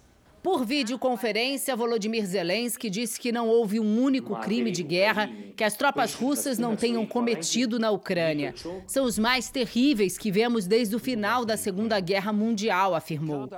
Por 0.47 0.63
videoconferência, 0.63 1.75
Volodymyr 1.75 2.25
Zelensky 2.25 2.89
disse 2.89 3.19
que 3.19 3.33
não 3.33 3.49
houve 3.49 3.81
um 3.81 4.01
único 4.01 4.33
crime 4.39 4.71
de 4.71 4.81
guerra 4.81 5.29
que 5.57 5.63
as 5.63 5.75
tropas 5.75 6.13
russas 6.13 6.57
não 6.57 6.73
tenham 6.73 7.05
cometido 7.05 7.77
na 7.77 7.91
Ucrânia. 7.91 8.55
São 8.87 9.03
os 9.03 9.19
mais 9.19 9.49
terríveis 9.49 10.17
que 10.17 10.31
vemos 10.31 10.65
desde 10.65 10.95
o 10.95 10.99
final 10.99 11.43
da 11.43 11.57
Segunda 11.57 11.99
Guerra 11.99 12.31
Mundial, 12.31 12.95
afirmou. 12.95 13.49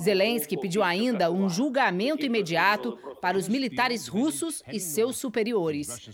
Zelensky 0.00 0.56
pediu 0.56 0.82
ainda 0.82 1.30
um 1.30 1.48
julgamento 1.48 2.24
imediato 2.24 2.98
para 3.20 3.38
os 3.38 3.48
militares 3.48 4.06
russos 4.06 4.62
e 4.72 4.78
seus 4.78 5.16
superiores. 5.16 6.10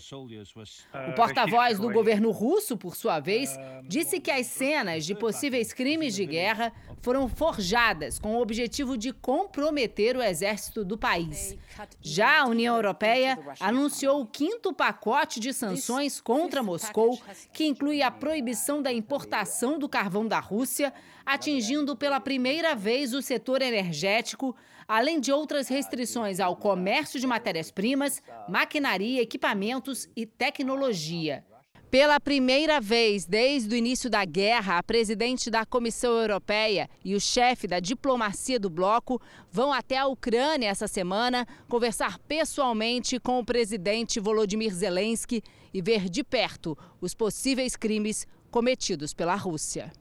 O 1.09 1.15
porta-voz 1.15 1.79
do 1.79 1.91
governo 1.91 2.31
russo, 2.31 2.77
por 2.77 2.95
sua 2.95 3.19
vez, 3.19 3.55
disse 3.83 4.19
que 4.19 4.31
as 4.31 4.47
cenas 4.47 5.05
de 5.05 5.15
possíveis 5.15 5.73
crimes 5.73 6.15
de 6.15 6.25
guerra 6.25 6.71
foram 7.01 7.27
forjadas 7.27 8.19
com 8.19 8.35
o 8.35 8.41
objetivo 8.41 8.97
de 8.97 9.11
comprometer 9.11 10.15
o 10.15 10.21
exército 10.21 10.85
do 10.85 10.97
país. 10.97 11.55
Já 12.01 12.41
a 12.41 12.47
União 12.47 12.75
Europeia 12.75 13.37
anunciou 13.59 14.21
o 14.21 14.27
quinto 14.27 14.73
pacote 14.73 15.39
de 15.39 15.53
sanções 15.53 16.21
contra 16.21 16.63
Moscou, 16.63 17.19
que 17.51 17.65
inclui 17.65 18.01
a 18.01 18.11
proibição 18.11 18.81
da 18.81 18.93
importação 18.93 19.79
do 19.79 19.89
carvão 19.89 20.27
da 20.27 20.39
Rússia, 20.39 20.93
atingindo 21.31 21.95
pela 21.95 22.19
primeira 22.19 22.75
vez 22.75 23.13
o 23.13 23.21
setor 23.21 23.61
energético, 23.61 24.53
além 24.85 25.17
de 25.17 25.31
outras 25.31 25.69
restrições 25.69 26.41
ao 26.41 26.57
comércio 26.57 27.21
de 27.21 27.25
matérias-primas, 27.25 28.21
maquinaria, 28.49 29.21
equipamentos 29.21 30.09
e 30.13 30.25
tecnologia. 30.25 31.45
Pela 31.89 32.19
primeira 32.19 32.81
vez 32.81 33.25
desde 33.25 33.73
o 33.73 33.77
início 33.77 34.09
da 34.09 34.25
guerra, 34.25 34.77
a 34.77 34.83
presidente 34.83 35.49
da 35.49 35.65
Comissão 35.65 36.17
Europeia 36.17 36.89
e 37.03 37.15
o 37.15 37.19
chefe 37.19 37.65
da 37.65 37.79
diplomacia 37.79 38.59
do 38.59 38.69
bloco 38.69 39.21
vão 39.49 39.71
até 39.71 39.97
a 39.97 40.07
Ucrânia 40.07 40.67
essa 40.67 40.87
semana 40.87 41.47
conversar 41.69 42.19
pessoalmente 42.19 43.19
com 43.21 43.39
o 43.39 43.45
presidente 43.45 44.19
Volodymyr 44.19 44.73
Zelensky 44.73 45.41
e 45.73 45.81
ver 45.81 46.09
de 46.09 46.25
perto 46.25 46.77
os 46.99 47.13
possíveis 47.13 47.77
crimes 47.77 48.27
cometidos 48.49 49.13
pela 49.13 49.35
Rússia. 49.35 49.93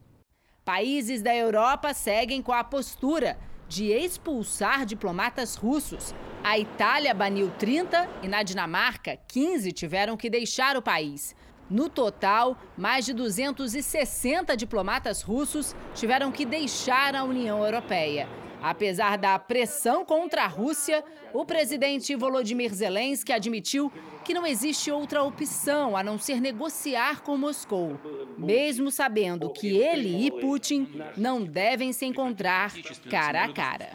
Países 0.70 1.20
da 1.20 1.34
Europa 1.34 1.92
seguem 1.92 2.40
com 2.40 2.52
a 2.52 2.62
postura 2.62 3.36
de 3.68 3.86
expulsar 3.86 4.86
diplomatas 4.86 5.56
russos. 5.56 6.14
A 6.44 6.60
Itália 6.60 7.12
baniu 7.12 7.50
30 7.58 8.08
e 8.22 8.28
na 8.28 8.44
Dinamarca, 8.44 9.18
15 9.26 9.72
tiveram 9.72 10.16
que 10.16 10.30
deixar 10.30 10.76
o 10.76 10.80
país. 10.80 11.34
No 11.68 11.88
total, 11.88 12.56
mais 12.78 13.04
de 13.04 13.12
260 13.12 14.56
diplomatas 14.56 15.22
russos 15.22 15.74
tiveram 15.92 16.30
que 16.30 16.46
deixar 16.46 17.16
a 17.16 17.24
União 17.24 17.64
Europeia. 17.64 18.28
Apesar 18.62 19.16
da 19.16 19.38
pressão 19.38 20.04
contra 20.04 20.44
a 20.44 20.46
Rússia, 20.46 21.02
o 21.32 21.44
presidente 21.44 22.14
Volodymyr 22.14 22.74
Zelensky 22.74 23.32
admitiu 23.32 23.90
que 24.24 24.34
não 24.34 24.46
existe 24.46 24.90
outra 24.90 25.22
opção 25.22 25.96
a 25.96 26.02
não 26.02 26.18
ser 26.18 26.40
negociar 26.40 27.22
com 27.22 27.36
Moscou, 27.36 27.98
mesmo 28.36 28.90
sabendo 28.90 29.50
que 29.50 29.76
ele 29.76 30.26
e 30.26 30.30
Putin 30.30 30.88
não 31.16 31.44
devem 31.44 31.92
se 31.92 32.04
encontrar 32.04 32.72
cara 33.08 33.44
a 33.44 33.52
cara. 33.52 33.90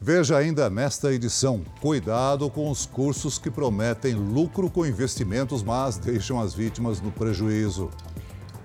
Veja 0.00 0.36
ainda 0.36 0.70
nesta 0.70 1.12
edição: 1.12 1.64
cuidado 1.80 2.48
com 2.48 2.70
os 2.70 2.86
cursos 2.86 3.36
que 3.38 3.50
prometem 3.50 4.14
lucro 4.14 4.70
com 4.70 4.86
investimentos, 4.86 5.62
mas 5.62 5.98
deixam 5.98 6.40
as 6.40 6.54
vítimas 6.54 7.00
no 7.00 7.10
prejuízo. 7.10 7.90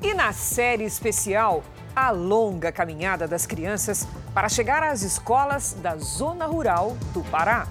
E 0.01 0.13
na 0.13 0.31
série 0.31 0.83
especial, 0.83 1.63
a 1.95 2.11
longa 2.11 2.71
caminhada 2.71 3.27
das 3.27 3.45
crianças 3.45 4.07
para 4.33 4.49
chegar 4.49 4.83
às 4.83 5.01
escolas 5.03 5.73
da 5.73 5.95
zona 5.97 6.45
rural 6.45 6.97
do 7.13 7.23
Pará. 7.23 7.67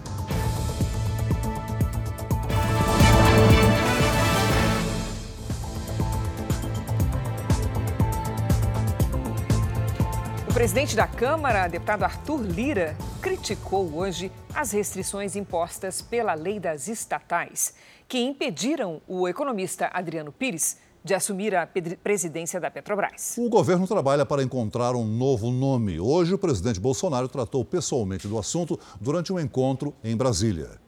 O 10.48 10.54
presidente 10.54 10.94
da 10.94 11.06
Câmara, 11.06 11.66
deputado 11.66 12.04
Arthur 12.04 12.42
Lira, 12.42 12.94
criticou 13.22 13.94
hoje 13.94 14.30
as 14.54 14.70
restrições 14.72 15.34
impostas 15.34 16.02
pela 16.02 16.34
lei 16.34 16.60
das 16.60 16.88
estatais, 16.88 17.74
que 18.06 18.18
impediram 18.18 19.00
o 19.08 19.26
economista 19.26 19.90
Adriano 19.92 20.30
Pires 20.30 20.76
de 21.04 21.14
assumir 21.14 21.54
a 21.54 21.68
presidência 22.02 22.60
da 22.60 22.70
Petrobras. 22.70 23.36
O 23.38 23.48
governo 23.48 23.86
trabalha 23.86 24.24
para 24.24 24.42
encontrar 24.42 24.94
um 24.94 25.04
novo 25.04 25.50
nome. 25.50 25.98
Hoje, 25.98 26.34
o 26.34 26.38
presidente 26.38 26.80
Bolsonaro 26.80 27.28
tratou 27.28 27.64
pessoalmente 27.64 28.28
do 28.28 28.38
assunto 28.38 28.78
durante 29.00 29.32
um 29.32 29.40
encontro 29.40 29.94
em 30.02 30.16
Brasília. 30.16 30.82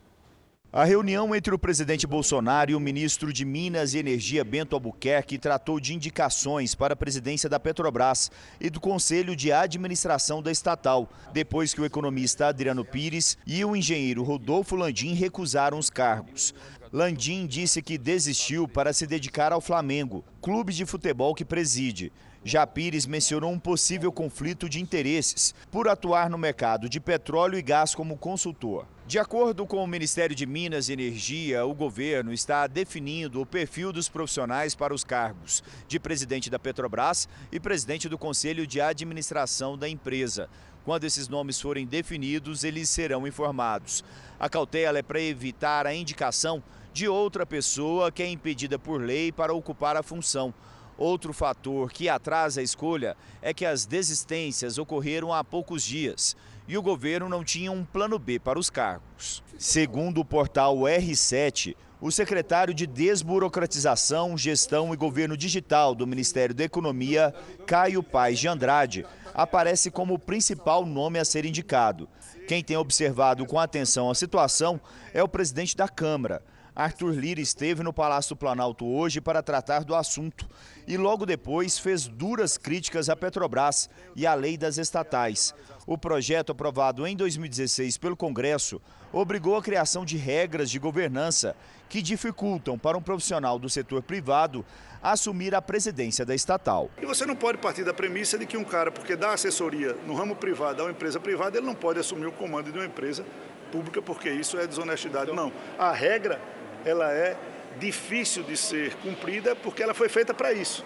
A 0.76 0.82
reunião 0.82 1.32
entre 1.32 1.54
o 1.54 1.58
presidente 1.58 2.04
Bolsonaro 2.04 2.72
e 2.72 2.74
o 2.74 2.80
ministro 2.80 3.32
de 3.32 3.44
Minas 3.44 3.94
e 3.94 3.98
Energia, 3.98 4.42
Bento 4.42 4.74
Albuquerque, 4.74 5.38
tratou 5.38 5.78
de 5.78 5.94
indicações 5.94 6.74
para 6.74 6.94
a 6.94 6.96
presidência 6.96 7.48
da 7.48 7.60
Petrobras 7.60 8.28
e 8.60 8.68
do 8.68 8.80
Conselho 8.80 9.36
de 9.36 9.52
Administração 9.52 10.42
da 10.42 10.50
estatal, 10.50 11.08
depois 11.32 11.72
que 11.72 11.80
o 11.80 11.84
economista 11.84 12.48
Adriano 12.48 12.84
Pires 12.84 13.38
e 13.46 13.64
o 13.64 13.76
engenheiro 13.76 14.24
Rodolfo 14.24 14.74
Landim 14.74 15.14
recusaram 15.14 15.78
os 15.78 15.88
cargos. 15.88 16.52
Landim 16.94 17.44
disse 17.44 17.82
que 17.82 17.98
desistiu 17.98 18.68
para 18.68 18.92
se 18.92 19.04
dedicar 19.04 19.52
ao 19.52 19.60
Flamengo, 19.60 20.24
clube 20.40 20.72
de 20.72 20.86
futebol 20.86 21.34
que 21.34 21.44
preside. 21.44 22.12
Já 22.44 22.64
Pires 22.64 23.04
mencionou 23.04 23.50
um 23.50 23.58
possível 23.58 24.12
conflito 24.12 24.68
de 24.68 24.80
interesses 24.80 25.52
por 25.72 25.88
atuar 25.88 26.30
no 26.30 26.38
mercado 26.38 26.88
de 26.88 27.00
petróleo 27.00 27.58
e 27.58 27.62
gás 27.62 27.96
como 27.96 28.16
consultor. 28.16 28.86
De 29.08 29.18
acordo 29.18 29.66
com 29.66 29.82
o 29.82 29.88
Ministério 29.88 30.36
de 30.36 30.46
Minas 30.46 30.88
e 30.88 30.92
Energia, 30.92 31.66
o 31.66 31.74
governo 31.74 32.32
está 32.32 32.64
definindo 32.68 33.40
o 33.40 33.46
perfil 33.46 33.92
dos 33.92 34.08
profissionais 34.08 34.76
para 34.76 34.94
os 34.94 35.02
cargos 35.02 35.64
de 35.88 35.98
presidente 35.98 36.48
da 36.48 36.60
Petrobras 36.60 37.28
e 37.50 37.58
presidente 37.58 38.08
do 38.08 38.16
Conselho 38.16 38.68
de 38.68 38.80
Administração 38.80 39.76
da 39.76 39.88
empresa. 39.88 40.48
Quando 40.84 41.02
esses 41.02 41.26
nomes 41.26 41.60
forem 41.60 41.86
definidos, 41.86 42.62
eles 42.62 42.88
serão 42.88 43.26
informados. 43.26 44.04
A 44.38 44.48
cautela 44.48 44.98
é 44.98 45.02
para 45.02 45.20
evitar 45.20 45.86
a 45.86 45.94
indicação 45.94 46.62
de 46.94 47.08
outra 47.08 47.44
pessoa 47.44 48.12
que 48.12 48.22
é 48.22 48.28
impedida 48.28 48.78
por 48.78 49.02
lei 49.02 49.32
para 49.32 49.52
ocupar 49.52 49.96
a 49.96 50.02
função. 50.02 50.54
Outro 50.96 51.32
fator 51.32 51.90
que 51.90 52.08
atrasa 52.08 52.60
a 52.60 52.62
escolha 52.62 53.16
é 53.42 53.52
que 53.52 53.66
as 53.66 53.84
desistências 53.84 54.78
ocorreram 54.78 55.32
há 55.34 55.42
poucos 55.42 55.82
dias 55.82 56.36
e 56.68 56.78
o 56.78 56.82
governo 56.82 57.28
não 57.28 57.42
tinha 57.42 57.72
um 57.72 57.84
plano 57.84 58.16
B 58.16 58.38
para 58.38 58.60
os 58.60 58.70
cargos. 58.70 59.42
Segundo 59.58 60.20
o 60.20 60.24
portal 60.24 60.76
R7, 60.76 61.74
o 62.00 62.12
secretário 62.12 62.72
de 62.72 62.86
Desburocratização, 62.86 64.38
Gestão 64.38 64.94
e 64.94 64.96
Governo 64.96 65.36
Digital 65.36 65.96
do 65.96 66.06
Ministério 66.06 66.54
da 66.54 66.62
Economia, 66.62 67.34
Caio 67.66 68.04
Paz 68.04 68.38
de 68.38 68.46
Andrade, 68.46 69.04
aparece 69.34 69.90
como 69.90 70.14
o 70.14 70.18
principal 70.18 70.86
nome 70.86 71.18
a 71.18 71.24
ser 71.24 71.44
indicado. 71.44 72.08
Quem 72.46 72.62
tem 72.62 72.76
observado 72.76 73.44
com 73.46 73.58
atenção 73.58 74.10
a 74.10 74.14
situação 74.14 74.80
é 75.12 75.20
o 75.24 75.28
presidente 75.28 75.76
da 75.76 75.88
Câmara. 75.88 76.40
Arthur 76.76 77.12
Lira 77.14 77.40
esteve 77.40 77.84
no 77.84 77.92
Palácio 77.92 78.34
Planalto 78.34 78.84
hoje 78.84 79.20
para 79.20 79.44
tratar 79.44 79.84
do 79.84 79.94
assunto 79.94 80.44
e 80.88 80.96
logo 80.96 81.24
depois 81.24 81.78
fez 81.78 82.08
duras 82.08 82.58
críticas 82.58 83.08
à 83.08 83.14
Petrobras 83.14 83.88
e 84.16 84.26
à 84.26 84.34
lei 84.34 84.56
das 84.56 84.76
estatais. 84.76 85.54
O 85.86 85.96
projeto 85.96 86.50
aprovado 86.50 87.06
em 87.06 87.14
2016 87.14 87.96
pelo 87.96 88.16
Congresso 88.16 88.82
obrigou 89.12 89.56
a 89.56 89.62
criação 89.62 90.04
de 90.04 90.16
regras 90.16 90.68
de 90.68 90.80
governança 90.80 91.54
que 91.88 92.02
dificultam 92.02 92.76
para 92.76 92.98
um 92.98 93.02
profissional 93.02 93.56
do 93.56 93.70
setor 93.70 94.02
privado 94.02 94.64
assumir 95.00 95.54
a 95.54 95.62
presidência 95.62 96.24
da 96.26 96.34
estatal. 96.34 96.90
E 97.00 97.06
você 97.06 97.24
não 97.24 97.36
pode 97.36 97.58
partir 97.58 97.84
da 97.84 97.94
premissa 97.94 98.36
de 98.36 98.46
que 98.46 98.56
um 98.56 98.64
cara, 98.64 98.90
porque 98.90 99.14
dá 99.14 99.32
assessoria 99.32 99.94
no 100.06 100.14
ramo 100.14 100.34
privado 100.34 100.82
a 100.82 100.86
uma 100.86 100.90
empresa 100.90 101.20
privada, 101.20 101.56
ele 101.56 101.66
não 101.66 101.74
pode 101.74 102.00
assumir 102.00 102.26
o 102.26 102.32
comando 102.32 102.72
de 102.72 102.78
uma 102.78 102.86
empresa 102.86 103.24
pública, 103.70 104.00
porque 104.00 104.30
isso 104.30 104.58
é 104.58 104.66
desonestidade. 104.66 105.30
Não. 105.32 105.52
A 105.78 105.92
regra, 105.92 106.40
ela 106.84 107.12
é 107.12 107.36
difícil 107.78 108.42
de 108.42 108.56
ser 108.56 108.94
cumprida 108.96 109.56
porque 109.56 109.82
ela 109.82 109.94
foi 109.94 110.08
feita 110.08 110.32
para 110.32 110.52
isso 110.52 110.84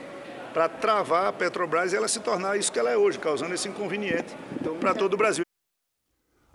para 0.53 0.69
travar 0.69 1.27
a 1.27 1.33
Petrobras 1.33 1.93
e 1.93 1.97
ela 1.97 2.09
se 2.09 2.21
tornar 2.21 2.59
isso 2.59 2.73
que 2.73 2.79
ela 2.79 2.91
é 2.91 2.97
hoje, 2.97 3.19
causando 3.19 3.55
esse 3.55 3.69
inconveniente 3.69 4.35
para 4.81 4.95
todo 4.95 5.15
o 5.15 5.17
Brasil. 5.17 5.45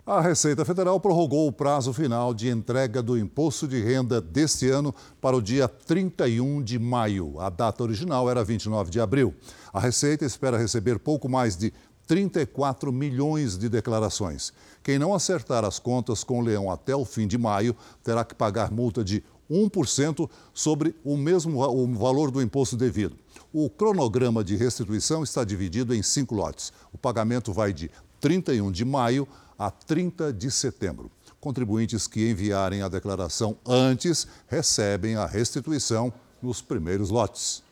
A 0.06 0.20
Receita 0.20 0.62
Federal 0.66 1.00
prorrogou 1.00 1.48
o 1.48 1.52
prazo 1.52 1.90
final 1.94 2.34
de 2.34 2.50
entrega 2.50 3.02
do 3.02 3.16
imposto 3.16 3.66
de 3.66 3.80
renda 3.80 4.20
deste 4.20 4.68
ano 4.68 4.94
para 5.18 5.34
o 5.34 5.40
dia 5.40 5.66
31 5.66 6.62
de 6.62 6.78
maio. 6.78 7.40
A 7.40 7.48
data 7.48 7.82
original 7.82 8.28
era 8.28 8.44
29 8.44 8.90
de 8.90 9.00
abril. 9.00 9.34
A 9.72 9.80
Receita 9.80 10.26
espera 10.26 10.58
receber 10.58 10.98
pouco 10.98 11.26
mais 11.26 11.56
de 11.56 11.72
34 12.06 12.92
milhões 12.92 13.56
de 13.56 13.68
declarações. 13.68 14.52
Quem 14.82 14.98
não 14.98 15.14
acertar 15.14 15.64
as 15.64 15.78
contas 15.78 16.22
com 16.22 16.38
o 16.38 16.42
leão 16.42 16.70
até 16.70 16.94
o 16.94 17.06
fim 17.06 17.26
de 17.26 17.38
maio 17.38 17.74
terá 18.02 18.24
que 18.24 18.34
pagar 18.34 18.70
multa 18.70 19.02
de 19.02 19.24
1% 19.50 20.28
sobre 20.52 20.94
o 21.04 21.16
mesmo 21.16 21.62
o 21.62 21.94
valor 21.94 22.30
do 22.30 22.42
imposto 22.42 22.76
devido. 22.76 23.16
O 23.52 23.70
cronograma 23.70 24.42
de 24.42 24.56
restituição 24.56 25.22
está 25.22 25.44
dividido 25.44 25.94
em 25.94 26.02
cinco 26.02 26.34
lotes. 26.34 26.72
O 26.92 26.98
pagamento 26.98 27.52
vai 27.52 27.72
de 27.72 27.90
31 28.20 28.72
de 28.72 28.84
maio 28.84 29.28
a 29.58 29.70
30 29.70 30.32
de 30.32 30.50
setembro. 30.50 31.10
Contribuintes 31.40 32.06
que 32.06 32.30
enviarem 32.30 32.82
a 32.82 32.88
declaração 32.88 33.56
antes 33.66 34.26
recebem 34.48 35.16
a 35.16 35.26
restituição 35.26 36.12
nos 36.42 36.62
primeiros 36.62 37.10
lotes. 37.10 37.62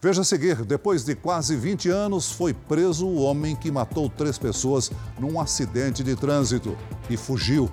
Veja 0.00 0.20
a 0.20 0.24
seguir: 0.24 0.64
depois 0.64 1.04
de 1.04 1.14
quase 1.14 1.56
20 1.56 1.88
anos, 1.88 2.30
foi 2.30 2.52
preso 2.52 3.06
o 3.06 3.22
homem 3.22 3.56
que 3.56 3.70
matou 3.70 4.08
três 4.10 4.36
pessoas 4.36 4.90
num 5.18 5.40
acidente 5.40 6.02
de 6.02 6.14
trânsito 6.14 6.76
e 7.08 7.16
fugiu. 7.16 7.70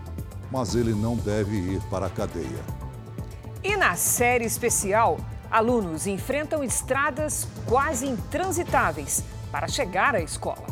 Mas 0.51 0.75
ele 0.75 0.93
não 0.93 1.15
deve 1.15 1.55
ir 1.57 1.81
para 1.89 2.05
a 2.05 2.09
cadeia. 2.09 2.80
E 3.63 3.77
na 3.77 3.95
série 3.95 4.43
especial, 4.43 5.19
alunos 5.51 6.07
enfrentam 6.07 6.63
estradas 6.63 7.47
quase 7.67 8.07
intransitáveis 8.07 9.23
para 9.51 9.67
chegar 9.67 10.15
à 10.15 10.19
escola. 10.19 10.65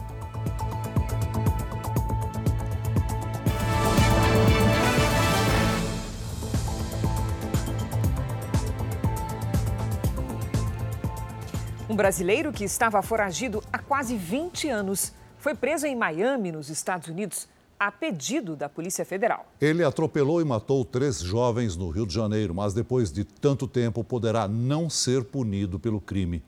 Um 11.88 11.96
brasileiro 11.96 12.52
que 12.52 12.64
estava 12.64 13.04
foragido 13.04 13.64
há 13.72 13.78
quase 13.78 14.16
20 14.16 14.68
anos 14.68 15.14
foi 15.38 15.54
preso 15.54 15.86
em 15.86 15.96
Miami, 15.96 16.52
nos 16.52 16.70
Estados 16.70 17.08
Unidos, 17.08 17.48
a 17.80 17.92
pedido 17.92 18.58
da 18.58 18.68
Polícia 18.68 19.06
Federal. 19.06 19.48
Ele 19.62 19.84
atropelou 19.84 20.42
e 20.42 20.46
matou 20.46 20.84
três 20.84 21.22
jovens 21.22 21.78
no 21.78 21.90
Rio 21.90 22.06
de 22.06 22.14
Janeiro, 22.14 22.54
mas 22.54 22.74
depois 22.74 23.12
de 23.12 23.24
tanto 23.24 23.68
tempo 23.68 24.04
poderá 24.04 24.48
não 24.48 24.90
ser 24.90 25.24
punido 25.24 25.80
pelo 25.80 26.02
crime. 26.02 26.44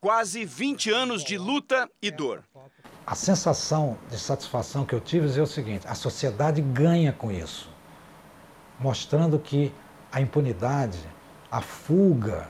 Quase 0.00 0.44
20 0.44 0.90
anos 0.90 1.22
de 1.22 1.38
luta 1.38 1.88
e 2.02 2.10
dor. 2.10 2.42
A 3.06 3.14
sensação 3.14 3.96
de 4.10 4.18
satisfação 4.18 4.84
que 4.84 4.94
eu 4.94 5.00
tive 5.00 5.38
é 5.38 5.42
o 5.42 5.46
seguinte: 5.46 5.86
a 5.86 5.94
sociedade 5.94 6.60
ganha 6.60 7.12
com 7.12 7.30
isso, 7.30 7.70
mostrando 8.78 9.38
que 9.38 9.72
a 10.10 10.20
impunidade, 10.20 10.98
a 11.50 11.60
fuga, 11.60 12.48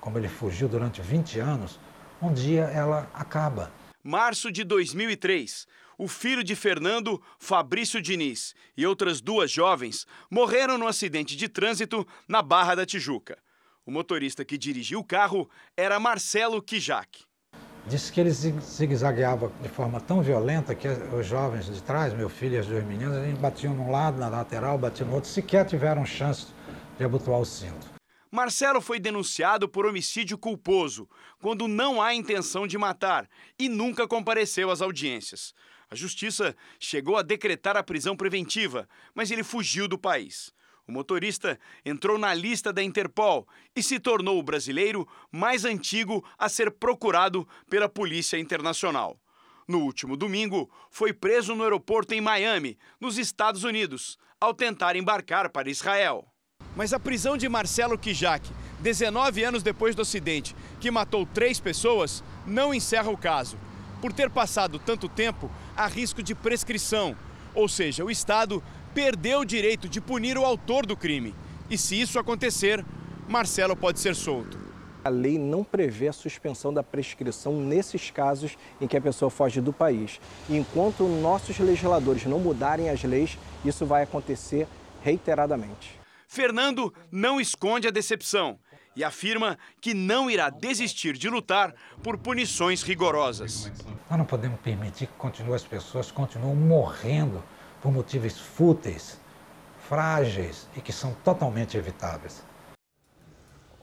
como 0.00 0.18
ele 0.18 0.28
fugiu 0.28 0.68
durante 0.68 1.00
20 1.00 1.38
anos, 1.38 1.78
um 2.20 2.32
dia 2.32 2.62
ela 2.64 3.08
acaba. 3.14 3.70
Março 4.02 4.50
de 4.50 4.64
2003, 4.64 5.66
o 5.98 6.06
filho 6.06 6.44
de 6.44 6.54
Fernando, 6.54 7.22
Fabrício 7.38 8.00
Diniz, 8.02 8.54
e 8.76 8.86
outras 8.86 9.20
duas 9.20 9.50
jovens 9.50 10.06
morreram 10.30 10.76
no 10.76 10.86
acidente 10.86 11.36
de 11.36 11.48
trânsito 11.48 12.06
na 12.28 12.42
Barra 12.42 12.74
da 12.74 12.86
Tijuca. 12.86 13.38
O 13.84 13.90
motorista 13.90 14.44
que 14.44 14.58
dirigiu 14.58 15.00
o 15.00 15.04
carro 15.04 15.48
era 15.76 16.00
Marcelo 16.00 16.60
Kijak. 16.60 17.24
Disse 17.86 18.12
que 18.12 18.20
ele 18.20 18.30
zigue-zagueava 18.30 19.52
de 19.62 19.68
forma 19.68 20.00
tão 20.00 20.20
violenta 20.20 20.74
que 20.74 20.88
os 20.88 21.24
jovens 21.24 21.66
de 21.66 21.80
trás, 21.80 22.12
meu 22.12 22.28
filho 22.28 22.54
e 22.54 22.58
as 22.58 22.66
duas 22.66 22.84
meninas, 22.84 23.24
eles 23.24 23.38
batiam 23.38 23.74
num 23.74 23.92
lado, 23.92 24.18
na 24.18 24.28
lateral, 24.28 24.76
batiam 24.76 25.08
no 25.08 25.14
outro, 25.14 25.30
sequer 25.30 25.64
tiveram 25.64 26.04
chance 26.04 26.48
de 26.98 27.04
abotoar 27.04 27.38
o 27.38 27.44
cinto. 27.44 27.86
Marcelo 28.28 28.80
foi 28.80 28.98
denunciado 28.98 29.68
por 29.68 29.86
homicídio 29.86 30.36
culposo, 30.36 31.08
quando 31.40 31.68
não 31.68 32.02
há 32.02 32.12
intenção 32.12 32.66
de 32.66 32.76
matar, 32.76 33.28
e 33.56 33.68
nunca 33.68 34.06
compareceu 34.08 34.68
às 34.68 34.82
audiências. 34.82 35.54
A 35.90 35.94
justiça 35.94 36.56
chegou 36.80 37.16
a 37.16 37.22
decretar 37.22 37.76
a 37.76 37.82
prisão 37.82 38.16
preventiva, 38.16 38.88
mas 39.14 39.30
ele 39.30 39.44
fugiu 39.44 39.86
do 39.86 39.98
país. 39.98 40.52
O 40.86 40.92
motorista 40.92 41.58
entrou 41.84 42.16
na 42.16 42.32
lista 42.32 42.72
da 42.72 42.82
Interpol 42.82 43.46
e 43.74 43.82
se 43.82 43.98
tornou 43.98 44.38
o 44.38 44.42
brasileiro 44.42 45.06
mais 45.32 45.64
antigo 45.64 46.24
a 46.38 46.48
ser 46.48 46.70
procurado 46.70 47.46
pela 47.68 47.88
Polícia 47.88 48.38
Internacional. 48.38 49.20
No 49.66 49.80
último 49.80 50.16
domingo, 50.16 50.70
foi 50.90 51.12
preso 51.12 51.54
no 51.56 51.64
aeroporto 51.64 52.14
em 52.14 52.20
Miami, 52.20 52.78
nos 53.00 53.18
Estados 53.18 53.64
Unidos, 53.64 54.16
ao 54.40 54.54
tentar 54.54 54.94
embarcar 54.94 55.50
para 55.50 55.68
Israel. 55.68 56.24
Mas 56.76 56.92
a 56.92 57.00
prisão 57.00 57.36
de 57.36 57.48
Marcelo 57.48 57.98
Kijak, 57.98 58.48
19 58.80 59.42
anos 59.42 59.62
depois 59.64 59.94
do 59.96 60.02
acidente, 60.02 60.54
que 60.80 60.90
matou 60.90 61.26
três 61.26 61.58
pessoas, 61.58 62.22
não 62.46 62.72
encerra 62.72 63.10
o 63.10 63.16
caso. 63.16 63.58
Por 64.00 64.12
ter 64.12 64.30
passado 64.30 64.78
tanto 64.78 65.08
tempo, 65.08 65.50
há 65.76 65.86
risco 65.86 66.22
de 66.22 66.34
prescrição, 66.34 67.14
ou 67.54 67.68
seja, 67.68 68.04
o 68.04 68.10
Estado 68.10 68.62
perdeu 68.94 69.40
o 69.40 69.44
direito 69.44 69.88
de 69.88 70.00
punir 70.00 70.38
o 70.38 70.44
autor 70.44 70.86
do 70.86 70.96
crime. 70.96 71.34
E 71.68 71.76
se 71.76 72.00
isso 72.00 72.18
acontecer, 72.18 72.84
Marcelo 73.28 73.76
pode 73.76 74.00
ser 74.00 74.14
solto. 74.14 74.58
A 75.04 75.08
lei 75.08 75.38
não 75.38 75.62
prevê 75.62 76.08
a 76.08 76.12
suspensão 76.12 76.72
da 76.72 76.82
prescrição 76.82 77.60
nesses 77.60 78.10
casos 78.10 78.56
em 78.80 78.88
que 78.88 78.96
a 78.96 79.00
pessoa 79.00 79.30
foge 79.30 79.60
do 79.60 79.72
país. 79.72 80.20
E 80.48 80.56
enquanto 80.56 81.04
nossos 81.04 81.58
legisladores 81.58 82.24
não 82.24 82.40
mudarem 82.40 82.90
as 82.90 83.04
leis, 83.04 83.38
isso 83.64 83.86
vai 83.86 84.02
acontecer 84.02 84.66
reiteradamente. 85.02 86.00
Fernando 86.26 86.92
não 87.10 87.40
esconde 87.40 87.86
a 87.86 87.92
decepção 87.92 88.58
e 88.96 89.04
afirma 89.04 89.58
que 89.80 89.92
não 89.92 90.30
irá 90.30 90.48
desistir 90.48 91.12
de 91.12 91.28
lutar 91.28 91.74
por 92.02 92.16
punições 92.16 92.82
rigorosas. 92.82 93.70
Nós 94.08 94.18
não 94.18 94.24
podemos 94.24 94.58
permitir 94.60 95.06
que 95.06 95.12
continue, 95.18 95.54
as 95.54 95.64
pessoas 95.64 96.10
continuem 96.10 96.56
morrendo 96.56 97.44
por 97.82 97.92
motivos 97.92 98.38
fúteis, 98.38 99.20
frágeis 99.86 100.66
e 100.74 100.80
que 100.80 100.92
são 100.92 101.14
totalmente 101.22 101.76
evitáveis. 101.76 102.42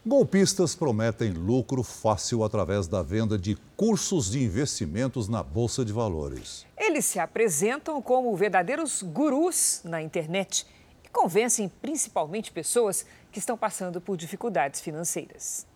Golpistas 0.06 0.76
prometem 0.76 1.32
lucro 1.32 1.82
fácil 1.82 2.44
através 2.44 2.88
da 2.88 3.02
venda 3.02 3.38
de 3.38 3.56
cursos 3.78 4.32
de 4.32 4.44
investimentos 4.44 5.30
na 5.30 5.42
Bolsa 5.42 5.86
de 5.86 5.94
Valores. 5.94 6.66
Eles 6.76 7.06
se 7.06 7.20
apresentam 7.20 8.02
como 8.02 8.36
verdadeiros 8.36 9.02
gurus 9.02 9.80
na 9.86 10.02
internet 10.02 10.66
convencem 11.14 11.70
principalmente 11.70 12.52
pessoas 12.52 13.06
que 13.34 13.40
estão 13.40 13.58
passando 13.58 14.00
por 14.00 14.16
dificuldades 14.16 14.80
financeiras. 14.80 15.68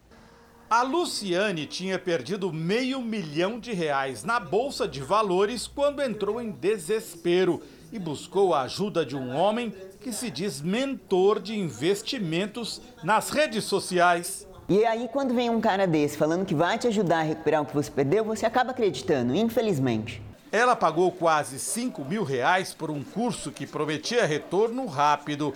A 0.69 0.83
Luciane 0.83 1.65
tinha 1.65 1.97
perdido 1.97 2.53
meio 2.53 3.01
milhão 3.01 3.59
de 3.59 3.73
reais 3.73 4.23
na 4.23 4.39
bolsa 4.39 4.87
de 4.87 5.01
valores 5.01 5.65
quando 5.65 6.01
entrou 6.01 6.41
em 6.41 6.51
desespero 6.51 7.63
e 7.91 7.97
buscou 7.97 8.53
a 8.53 8.61
ajuda 8.61 9.05
de 9.05 9.15
um 9.15 9.35
homem 9.35 9.73
que 10.01 10.11
se 10.11 10.29
diz 10.29 10.61
mentor 10.61 11.39
de 11.39 11.57
investimentos 11.57 12.81
nas 13.01 13.29
redes 13.29 13.63
sociais. 13.63 14.45
E 14.69 14.85
aí, 14.85 15.09
quando 15.11 15.33
vem 15.33 15.49
um 15.49 15.61
cara 15.61 15.87
desse 15.87 16.17
falando 16.17 16.45
que 16.45 16.53
vai 16.53 16.77
te 16.77 16.87
ajudar 16.87 17.19
a 17.19 17.23
recuperar 17.23 17.61
o 17.61 17.65
que 17.65 17.73
você 17.73 17.89
perdeu, 17.89 18.25
você 18.25 18.45
acaba 18.45 18.71
acreditando, 18.71 19.33
infelizmente. 19.33 20.21
Ela 20.51 20.75
pagou 20.75 21.11
quase 21.11 21.59
5 21.59 22.03
mil 22.03 22.23
reais 22.23 22.73
por 22.73 22.91
um 22.91 23.03
curso 23.03 23.51
que 23.51 23.65
prometia 23.65 24.25
retorno 24.25 24.85
rápido. 24.85 25.53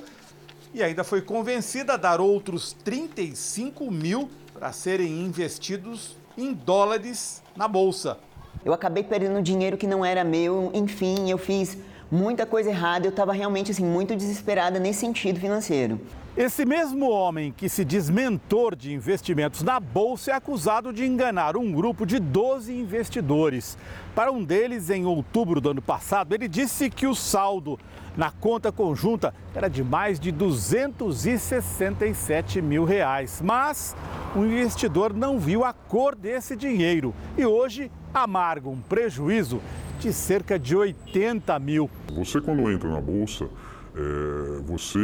E 0.73 0.81
ainda 0.81 1.03
foi 1.03 1.21
convencida 1.21 1.93
a 1.93 1.97
dar 1.97 2.21
outros 2.21 2.73
35 2.83 3.91
mil 3.91 4.29
para 4.53 4.71
serem 4.71 5.21
investidos 5.21 6.15
em 6.37 6.53
dólares 6.53 7.43
na 7.55 7.67
bolsa. 7.67 8.17
Eu 8.63 8.73
acabei 8.73 9.03
perdendo 9.03 9.41
dinheiro 9.41 9.75
que 9.75 9.87
não 9.87 10.05
era 10.05 10.23
meu, 10.23 10.71
enfim, 10.73 11.29
eu 11.29 11.37
fiz 11.37 11.77
muita 12.09 12.45
coisa 12.45 12.69
errada, 12.69 13.05
eu 13.05 13.09
estava 13.09 13.33
realmente 13.33 13.71
assim 13.71 13.83
muito 13.83 14.15
desesperada 14.15 14.79
nesse 14.79 14.99
sentido 14.99 15.39
financeiro. 15.39 15.99
Esse 16.37 16.63
mesmo 16.65 17.09
homem 17.09 17.51
que 17.51 17.67
se 17.67 17.83
diz 17.83 18.09
mentor 18.09 18.73
de 18.73 18.93
investimentos 18.93 19.63
na 19.63 19.81
bolsa 19.81 20.31
é 20.31 20.33
acusado 20.33 20.93
de 20.93 21.05
enganar 21.05 21.57
um 21.57 21.73
grupo 21.73 22.05
de 22.05 22.19
12 22.19 22.73
investidores. 22.73 23.77
Para 24.15 24.31
um 24.31 24.41
deles, 24.41 24.89
em 24.89 25.05
outubro 25.05 25.59
do 25.59 25.71
ano 25.71 25.81
passado, 25.81 26.33
ele 26.33 26.47
disse 26.47 26.89
que 26.89 27.05
o 27.05 27.13
saldo 27.13 27.77
na 28.15 28.31
conta 28.31 28.71
conjunta 28.71 29.35
era 29.53 29.67
de 29.67 29.83
mais 29.83 30.21
de 30.21 30.31
267 30.31 32.61
mil 32.61 32.85
reais. 32.85 33.41
Mas 33.43 33.93
o 34.33 34.45
investidor 34.45 35.13
não 35.13 35.37
viu 35.37 35.65
a 35.65 35.73
cor 35.73 36.15
desse 36.15 36.55
dinheiro 36.55 37.13
e 37.37 37.45
hoje 37.45 37.91
amarga 38.13 38.69
um 38.69 38.79
prejuízo 38.79 39.59
de 39.99 40.13
cerca 40.13 40.57
de 40.57 40.77
80 40.77 41.59
mil. 41.59 41.89
Você, 42.13 42.39
quando 42.39 42.71
entra 42.71 42.89
na 42.89 43.01
bolsa, 43.01 43.49
é, 43.95 44.61
você, 44.63 44.99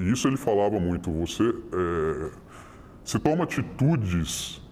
e 0.00 0.10
isso 0.12 0.28
ele 0.28 0.36
falava 0.36 0.78
muito, 0.78 1.10
você, 1.10 1.42
é, 1.42 2.30
você 3.04 3.18
toma 3.18 3.44
atitudes 3.44 4.62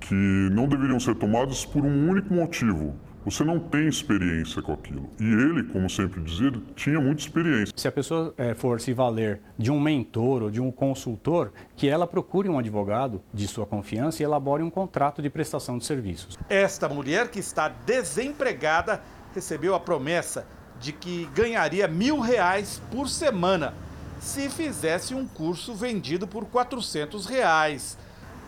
que 0.00 0.14
não 0.14 0.66
deveriam 0.66 0.98
ser 0.98 1.14
tomadas 1.14 1.64
por 1.64 1.84
um 1.84 2.08
único 2.08 2.32
motivo. 2.32 2.96
Você 3.24 3.44
não 3.44 3.58
tem 3.58 3.86
experiência 3.86 4.62
com 4.62 4.72
aquilo. 4.72 5.10
E 5.20 5.24
ele, 5.24 5.64
como 5.64 5.90
sempre 5.90 6.18
dizia, 6.22 6.50
tinha 6.74 6.98
muita 6.98 7.20
experiência. 7.20 7.74
Se 7.76 7.86
a 7.86 7.92
pessoa 7.92 8.32
é, 8.38 8.54
for 8.54 8.80
se 8.80 8.94
valer 8.94 9.40
de 9.58 9.70
um 9.70 9.78
mentor 9.78 10.44
ou 10.44 10.50
de 10.50 10.62
um 10.62 10.70
consultor, 10.70 11.52
que 11.76 11.88
ela 11.88 12.06
procure 12.06 12.48
um 12.48 12.58
advogado 12.58 13.20
de 13.34 13.46
sua 13.46 13.66
confiança 13.66 14.22
e 14.22 14.24
elabore 14.24 14.62
um 14.62 14.70
contrato 14.70 15.20
de 15.20 15.28
prestação 15.28 15.76
de 15.76 15.84
serviços. 15.84 16.38
Esta 16.48 16.88
mulher 16.88 17.28
que 17.28 17.38
está 17.38 17.68
desempregada 17.68 19.02
recebeu 19.34 19.74
a 19.74 19.80
promessa 19.80 20.46
de 20.80 20.92
que 20.92 21.28
ganharia 21.34 21.88
mil 21.88 22.20
reais 22.20 22.80
por 22.90 23.08
semana 23.08 23.74
se 24.20 24.48
fizesse 24.48 25.14
um 25.14 25.26
curso 25.26 25.74
vendido 25.74 26.26
por 26.26 26.44
400 26.44 27.26
reais. 27.26 27.96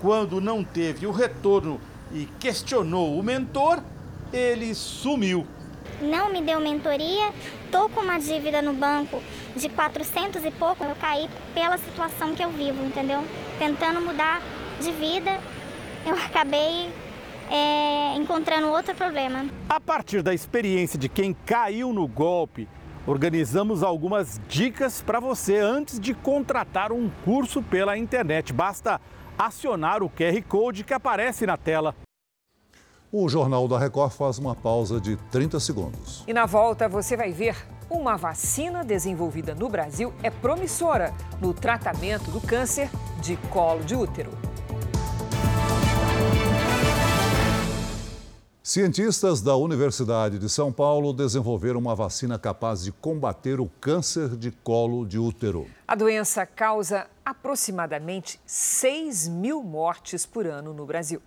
Quando 0.00 0.40
não 0.40 0.64
teve 0.64 1.06
o 1.06 1.12
retorno 1.12 1.80
e 2.12 2.26
questionou 2.38 3.18
o 3.18 3.22
mentor, 3.22 3.82
ele 4.32 4.74
sumiu. 4.74 5.46
Não 6.00 6.32
me 6.32 6.40
deu 6.40 6.60
mentoria, 6.60 7.32
tô 7.70 7.88
com 7.88 8.00
uma 8.00 8.18
dívida 8.18 8.62
no 8.62 8.72
banco 8.72 9.22
de 9.54 9.68
400 9.68 10.44
e 10.44 10.50
pouco, 10.50 10.82
eu 10.82 10.94
caí 10.96 11.28
pela 11.52 11.76
situação 11.76 12.34
que 12.34 12.42
eu 12.42 12.50
vivo, 12.50 12.84
entendeu? 12.84 13.22
Tentando 13.58 14.00
mudar 14.00 14.40
de 14.80 14.90
vida 14.92 15.38
eu 16.04 16.14
acabei 16.14 16.90
é, 17.50 18.16
encontrando 18.16 18.68
outro 18.68 18.94
problema. 18.94 19.46
A 19.68 19.80
partir 19.80 20.22
da 20.22 20.32
experiência 20.32 20.98
de 20.98 21.08
quem 21.08 21.34
caiu 21.44 21.92
no 21.92 22.06
golpe, 22.06 22.68
organizamos 23.06 23.82
algumas 23.82 24.40
dicas 24.48 25.02
para 25.02 25.18
você 25.18 25.58
antes 25.58 25.98
de 25.98 26.14
contratar 26.14 26.92
um 26.92 27.10
curso 27.24 27.60
pela 27.62 27.98
internet. 27.98 28.52
Basta 28.52 29.00
acionar 29.36 30.02
o 30.02 30.08
QR 30.08 30.40
Code 30.48 30.84
que 30.84 30.94
aparece 30.94 31.44
na 31.44 31.56
tela. 31.56 31.94
O 33.12 33.28
Jornal 33.28 33.66
da 33.66 33.76
Record 33.76 34.12
faz 34.12 34.38
uma 34.38 34.54
pausa 34.54 35.00
de 35.00 35.16
30 35.32 35.58
segundos. 35.58 36.22
E 36.28 36.32
na 36.32 36.46
volta 36.46 36.88
você 36.88 37.16
vai 37.16 37.32
ver 37.32 37.56
uma 37.90 38.16
vacina 38.16 38.84
desenvolvida 38.84 39.52
no 39.52 39.68
Brasil 39.68 40.14
é 40.22 40.30
promissora 40.30 41.12
no 41.40 41.52
tratamento 41.52 42.30
do 42.30 42.40
câncer 42.40 42.88
de 43.20 43.36
colo 43.48 43.82
de 43.82 43.96
útero. 43.96 44.30
Cientistas 48.62 49.40
da 49.40 49.56
Universidade 49.56 50.38
de 50.38 50.46
São 50.46 50.70
Paulo 50.70 51.14
desenvolveram 51.14 51.80
uma 51.80 51.94
vacina 51.94 52.38
capaz 52.38 52.82
de 52.84 52.92
combater 52.92 53.58
o 53.58 53.70
câncer 53.80 54.36
de 54.36 54.50
colo 54.50 55.06
de 55.06 55.18
útero. 55.18 55.66
A 55.88 55.94
doença 55.94 56.44
causa 56.44 57.06
aproximadamente 57.24 58.38
6 58.44 59.28
mil 59.28 59.62
mortes 59.62 60.26
por 60.26 60.46
ano 60.46 60.74
no 60.74 60.84
Brasil. 60.84 61.22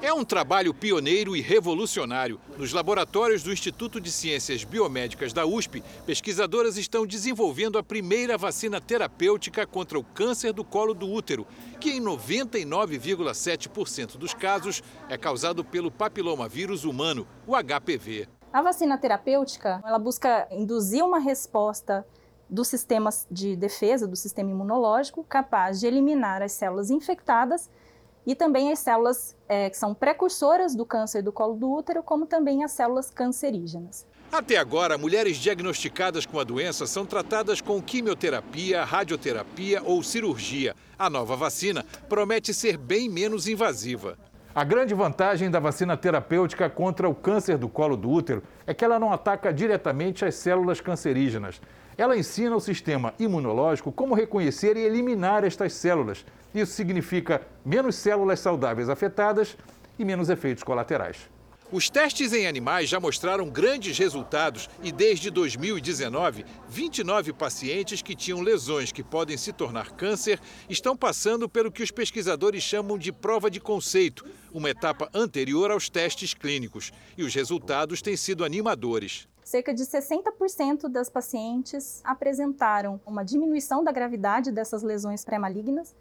É 0.00 0.12
um 0.12 0.24
trabalho 0.24 0.72
pioneiro 0.72 1.36
e 1.36 1.40
revolucionário. 1.40 2.40
Nos 2.56 2.72
laboratórios 2.72 3.42
do 3.42 3.52
Instituto 3.52 4.00
de 4.00 4.10
Ciências 4.10 4.64
Biomédicas 4.64 5.32
da 5.32 5.44
USP, 5.44 5.82
pesquisadoras 6.06 6.76
estão 6.76 7.06
desenvolvendo 7.06 7.78
a 7.78 7.82
primeira 7.82 8.38
vacina 8.38 8.80
terapêutica 8.80 9.66
contra 9.66 9.98
o 9.98 10.04
câncer 10.04 10.52
do 10.52 10.64
colo 10.64 10.94
do 10.94 11.10
útero, 11.10 11.46
que 11.78 11.90
em 11.90 12.00
99,7% 12.00 14.16
dos 14.16 14.34
casos 14.34 14.82
é 15.08 15.18
causado 15.18 15.64
pelo 15.64 15.90
papilomavírus 15.90 16.84
humano, 16.84 17.26
o 17.46 17.54
HPV. 17.54 18.28
A 18.52 18.62
vacina 18.62 18.98
terapêutica, 18.98 19.82
ela 19.84 19.98
busca 19.98 20.46
induzir 20.50 21.04
uma 21.04 21.18
resposta 21.18 22.06
do 22.50 22.64
sistema 22.64 23.10
de 23.30 23.56
defesa, 23.56 24.06
do 24.06 24.16
sistema 24.16 24.50
imunológico, 24.50 25.24
capaz 25.24 25.80
de 25.80 25.86
eliminar 25.86 26.42
as 26.42 26.52
células 26.52 26.90
infectadas 26.90 27.70
e 28.26 28.34
também 28.34 28.72
as 28.72 28.78
células 28.78 29.36
é, 29.48 29.68
que 29.68 29.76
são 29.76 29.94
precursoras 29.94 30.74
do 30.74 30.86
câncer 30.86 31.22
do 31.22 31.32
colo 31.32 31.54
do 31.54 31.70
útero, 31.70 32.02
como 32.02 32.26
também 32.26 32.64
as 32.64 32.72
células 32.72 33.10
cancerígenas. 33.10 34.06
Até 34.30 34.56
agora, 34.56 34.96
mulheres 34.96 35.36
diagnosticadas 35.36 36.24
com 36.24 36.40
a 36.40 36.44
doença 36.44 36.86
são 36.86 37.04
tratadas 37.04 37.60
com 37.60 37.82
quimioterapia, 37.82 38.82
radioterapia 38.82 39.82
ou 39.84 40.02
cirurgia. 40.02 40.74
A 40.98 41.10
nova 41.10 41.36
vacina 41.36 41.84
promete 42.08 42.54
ser 42.54 42.78
bem 42.78 43.10
menos 43.10 43.46
invasiva. 43.46 44.16
A 44.54 44.64
grande 44.64 44.94
vantagem 44.94 45.50
da 45.50 45.58
vacina 45.58 45.96
terapêutica 45.96 46.68
contra 46.68 47.08
o 47.08 47.14
câncer 47.14 47.58
do 47.58 47.68
colo 47.68 47.96
do 47.96 48.10
útero 48.10 48.42
é 48.66 48.72
que 48.72 48.84
ela 48.84 48.98
não 48.98 49.12
ataca 49.12 49.52
diretamente 49.52 50.24
as 50.24 50.34
células 50.34 50.80
cancerígenas. 50.80 51.60
Ela 51.96 52.16
ensina 52.16 52.56
o 52.56 52.60
sistema 52.60 53.14
imunológico 53.18 53.92
como 53.92 54.14
reconhecer 54.14 54.76
e 54.76 54.84
eliminar 54.84 55.44
estas 55.44 55.72
células. 55.74 56.24
Isso 56.54 56.72
significa 56.72 57.42
menos 57.64 57.96
células 57.96 58.40
saudáveis 58.40 58.88
afetadas 58.88 59.56
e 59.98 60.04
menos 60.04 60.28
efeitos 60.28 60.62
colaterais. 60.62 61.30
Os 61.72 61.88
testes 61.88 62.34
em 62.34 62.46
animais 62.46 62.86
já 62.86 63.00
mostraram 63.00 63.48
grandes 63.48 63.96
resultados 63.96 64.68
e 64.82 64.92
desde 64.92 65.30
2019, 65.30 66.44
29 66.68 67.32
pacientes 67.32 68.02
que 68.02 68.14
tinham 68.14 68.42
lesões 68.42 68.92
que 68.92 69.02
podem 69.02 69.38
se 69.38 69.54
tornar 69.54 69.92
câncer 69.92 70.38
estão 70.68 70.94
passando 70.94 71.48
pelo 71.48 71.72
que 71.72 71.82
os 71.82 71.90
pesquisadores 71.90 72.62
chamam 72.62 72.98
de 72.98 73.10
prova 73.10 73.50
de 73.50 73.58
conceito, 73.58 74.22
uma 74.52 74.68
etapa 74.68 75.08
anterior 75.14 75.70
aos 75.70 75.88
testes 75.88 76.34
clínicos. 76.34 76.92
E 77.16 77.22
os 77.24 77.34
resultados 77.34 78.02
têm 78.02 78.18
sido 78.18 78.44
animadores. 78.44 79.26
Cerca 79.44 79.74
de 79.74 79.82
60% 79.82 80.88
das 80.88 81.10
pacientes 81.10 82.00
apresentaram 82.04 83.00
uma 83.04 83.24
diminuição 83.24 83.82
da 83.82 83.90
gravidade 83.90 84.52
dessas 84.52 84.82
lesões 84.82 85.24
pré-malignas. 85.24 85.94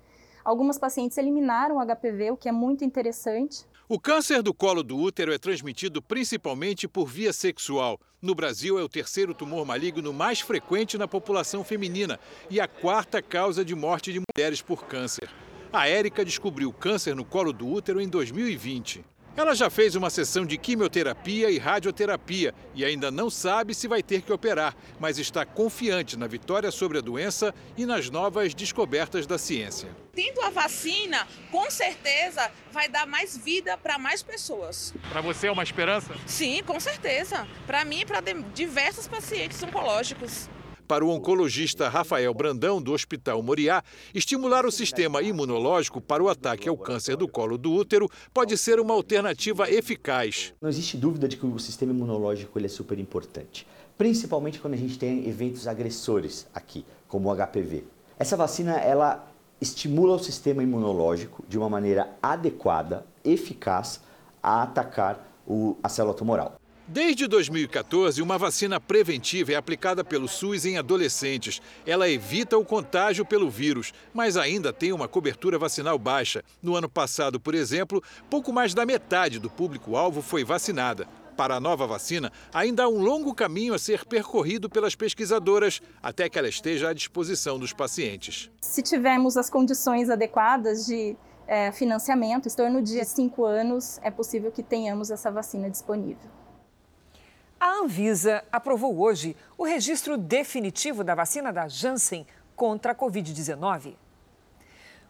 Algumas 0.43 0.77
pacientes 0.77 1.17
eliminaram 1.17 1.77
o 1.77 1.86
HPV, 1.86 2.32
o 2.32 2.38
que 2.38 2.47
é 2.47 2.51
muito 2.51 2.84
interessante. 2.84 3.65
O 3.89 3.99
câncer 3.99 4.41
do 4.41 4.54
colo 4.54 4.84
do 4.84 4.97
útero 4.97 5.34
é 5.34 5.38
transmitido 5.38 6.01
principalmente 6.01 6.88
por 6.88 7.08
via 7.08 7.34
sexual. 7.34 7.99
No 8.21 8.34
Brasil, 8.34 8.80
é 8.80 8.84
o 8.84 8.89
terceiro 8.89 9.34
tumor 9.34 9.65
maligno 9.65 10.13
mais 10.13 10.39
frequente 10.39 10.97
na 10.97 11.08
população 11.08 11.63
feminina 11.63 12.19
e 12.49 12.62
a 12.62 12.67
quarta 12.67 13.21
causa 13.21 13.65
de 13.65 13.75
morte 13.75 14.13
de 14.13 14.21
mulheres 14.21 14.62
por 14.62 14.86
câncer. 14.86 15.30
A 15.73 15.88
Érica 15.88 16.23
descobriu 16.23 16.71
câncer 16.71 17.15
no 17.15 17.25
colo 17.25 17.51
do 17.51 17.67
útero 17.67 17.99
em 17.99 18.08
2020. 18.08 19.04
Ela 19.36 19.56
já 19.56 19.70
fez 19.70 19.96
uma 19.96 20.10
sessão 20.10 20.46
de 20.46 20.58
quimioterapia 20.58 21.50
e 21.50 21.58
radioterapia 21.58 22.54
e 22.76 22.84
ainda 22.84 23.10
não 23.10 23.30
sabe 23.30 23.74
se 23.74 23.88
vai 23.88 24.04
ter 24.04 24.22
que 24.22 24.34
operar, 24.34 24.76
mas 25.00 25.17
está 25.17 25.46
confiante 25.46 26.17
na 26.17 26.28
vitória 26.28 26.70
sobre 26.70 26.98
a 26.98 27.02
doença 27.02 27.56
e 27.78 27.86
nas 27.86 28.10
novas 28.10 28.54
descobertas 28.54 29.26
da 29.26 29.38
ciência. 29.38 29.89
Tendo 30.13 30.41
a 30.41 30.50
vacina, 30.50 31.26
com 31.50 31.72
certeza 31.72 32.52
vai 32.74 32.89
dar 32.89 33.08
mais 33.08 33.38
vida 33.38 33.78
para 33.78 33.98
mais 33.98 34.22
pessoas. 34.22 34.94
Para 35.10 35.22
você 35.22 35.48
é 35.48 35.52
uma 35.52 35.63
esperança? 35.63 36.13
Sim, 36.28 36.62
com 36.63 36.80
certeza. 36.80 37.48
Para 37.65 37.86
mim 37.86 38.02
e 38.02 38.06
para 38.06 38.22
diversos 38.54 39.08
pacientes 39.08 39.63
oncológicos 39.63 40.50
para 40.91 41.06
o 41.06 41.10
oncologista 41.10 41.88
Rafael 41.88 42.34
Brandão, 42.34 42.82
do 42.82 42.91
Hospital 42.91 43.41
Moriá, 43.41 43.82
estimular 44.13 44.65
o 44.65 44.71
sistema 44.73 45.21
imunológico 45.21 46.01
para 46.01 46.21
o 46.21 46.27
ataque 46.27 46.67
ao 46.67 46.75
câncer 46.75 47.15
do 47.15 47.30
colo 47.30 47.58
do 47.58 47.71
útero 47.71 48.10
pode 48.34 48.58
ser 48.58 48.77
uma 48.77 48.93
alternativa 48.93 49.71
eficaz. 49.71 50.54
Não 50.60 50.67
existe 50.67 50.97
dúvida 50.97 51.30
de 51.30 51.38
que 51.38 51.45
o 51.45 51.58
sistema 51.60 51.93
imunológico 51.93 52.60
ele 52.60 52.65
é 52.65 52.69
super 52.69 52.99
importante, 52.99 53.65
principalmente 53.97 54.60
quando 54.60 54.73
a 54.73 54.77
gente 54.77 54.99
tem 54.99 55.30
eventos 55.30 55.65
agressores 55.65 56.45
aqui, 56.54 56.84
como 57.08 57.32
o 57.32 57.36
HPV. 57.38 57.86
Essa 58.19 58.36
vacina 58.36 58.73
ela 58.73 59.25
estimula 59.62 60.15
o 60.15 60.19
sistema 60.19 60.62
imunológico 60.62 61.41
de 61.47 61.58
uma 61.58 61.69
maneira 61.69 62.10
adequada, 62.21 63.06
eficaz, 63.23 64.01
a 64.43 64.63
atacar 64.63 65.25
o, 65.47 65.77
a 65.82 65.88
célula 65.88 66.13
tumoral. 66.13 66.61
Desde 66.93 67.25
2014, 67.25 68.21
uma 68.21 68.38
vacina 68.38 68.77
preventiva 68.77 69.54
é 69.54 69.56
aplicada 69.56 70.04
pelo 70.04 70.27
SUS 70.27 70.65
em 70.65 70.77
adolescentes. 70.77 71.62
Ela 71.88 72.10
evita 72.10 72.58
o 72.58 72.65
contágio 72.65 73.25
pelo 73.25 73.49
vírus, 73.49 73.93
mas 74.13 74.36
ainda 74.36 74.73
tem 74.73 74.91
uma 74.91 75.08
cobertura 75.08 75.58
vacinal 75.58 75.97
baixa. 75.97 76.43
No 76.62 76.75
ano 76.75 76.89
passado, 76.89 77.39
por 77.39 77.56
exemplo, 77.56 78.04
pouco 78.30 78.51
mais 78.51 78.73
da 78.73 78.86
metade 78.86 79.39
do 79.39 79.49
público-alvo 79.49 80.21
foi 80.21 80.43
vacinada. 80.43 81.08
Para 81.38 81.56
a 81.56 81.60
nova 81.62 81.88
vacina, 81.88 82.30
ainda 82.54 82.84
há 82.84 82.89
um 82.89 83.01
longo 83.01 83.34
caminho 83.34 83.73
a 83.73 83.80
ser 83.80 84.04
percorrido 84.04 84.69
pelas 84.69 84.93
pesquisadoras 84.93 85.82
até 86.04 86.27
que 86.27 86.38
ela 86.38 86.49
esteja 86.49 86.89
à 86.89 86.93
disposição 86.93 87.58
dos 87.58 87.71
pacientes. 87.71 88.51
Se 88.60 88.82
tivermos 88.82 89.38
as 89.38 89.49
condições 89.49 90.10
adequadas 90.10 90.86
de 90.86 91.15
é, 91.47 91.71
financiamento, 91.71 92.49
em 92.49 92.51
torno 92.51 92.82
de 92.82 93.01
cinco 93.06 93.45
anos, 93.45 93.97
é 94.04 94.12
possível 94.12 94.51
que 94.51 94.62
tenhamos 94.62 95.10
essa 95.10 95.32
vacina 95.32 95.69
disponível. 95.69 96.40
A 97.63 97.74
Anvisa 97.74 98.43
aprovou 98.52 99.00
hoje 99.00 99.38
o 99.56 99.63
registro 99.63 100.17
definitivo 100.17 101.04
da 101.04 101.13
vacina 101.13 101.54
da 101.54 101.67
Janssen 101.67 102.26
contra 102.56 102.91
a 102.91 102.95
Covid-19. 102.95 103.93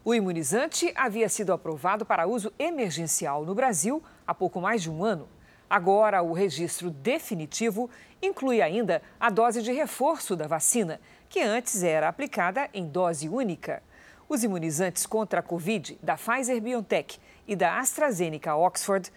O 0.03 0.13
imunizante 0.13 0.91
havia 0.93 1.29
sido 1.29 1.53
aprovado 1.53 2.05
para 2.05 2.27
uso 2.27 2.51
emergencial 2.59 3.45
no 3.45 3.55
Brasil 3.55 4.03
há 4.27 4.35
pouco 4.35 4.59
mais 4.59 4.81
de 4.81 4.91
um 4.91 5.01
ano. 5.01 5.29
Agora, 5.69 6.21
o 6.21 6.33
registro 6.33 6.89
definitivo 6.89 7.89
inclui 8.21 8.61
ainda 8.61 9.01
a 9.17 9.29
dose 9.29 9.61
de 9.61 9.71
reforço 9.71 10.35
da 10.35 10.45
vacina, 10.45 10.99
que 11.29 11.39
antes 11.39 11.81
era 11.83 12.09
aplicada 12.09 12.69
em 12.73 12.85
dose 12.85 13.29
única. 13.29 13.81
Os 14.27 14.43
imunizantes 14.43 15.05
contra 15.05 15.39
a 15.39 15.43
Covid 15.43 15.97
da 16.03 16.17
Pfizer 16.17 16.61
BioNTech 16.61 17.17
e 17.47 17.55
da 17.55 17.79
AstraZeneca 17.79 18.57
Oxford 18.57 19.09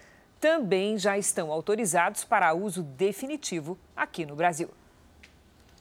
também 0.45 0.95
já 0.95 1.17
estão 1.17 1.51
autorizados 1.51 2.23
para 2.23 2.53
uso 2.53 2.83
definitivo 2.83 3.79
aqui 3.95 4.27
no 4.27 4.35
Brasil. 4.35 4.69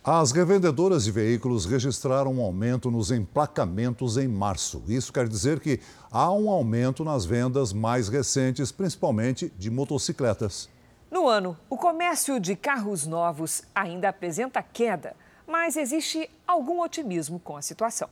As 0.02 0.32
revendedoras 0.32 1.04
de 1.04 1.10
veículos 1.10 1.66
registraram 1.66 2.32
um 2.32 2.40
aumento 2.40 2.90
nos 2.90 3.10
emplacamentos 3.10 4.16
em 4.16 4.26
março. 4.26 4.82
Isso 4.88 5.12
quer 5.12 5.28
dizer 5.28 5.60
que 5.60 5.80
há 6.10 6.32
um 6.32 6.48
aumento 6.48 7.04
nas 7.04 7.26
vendas 7.26 7.74
mais 7.74 8.08
recentes, 8.08 8.72
principalmente 8.72 9.52
de 9.58 9.70
motocicletas. 9.70 10.70
No 11.10 11.28
ano, 11.28 11.58
o 11.68 11.76
comércio 11.76 12.40
de 12.40 12.56
carros 12.56 13.06
novos 13.06 13.64
ainda 13.74 14.08
apresenta 14.08 14.62
queda, 14.62 15.14
mas 15.46 15.76
existe 15.76 16.30
algum 16.46 16.80
otimismo 16.80 17.38
com 17.38 17.54
a 17.54 17.60
situação. 17.60 18.08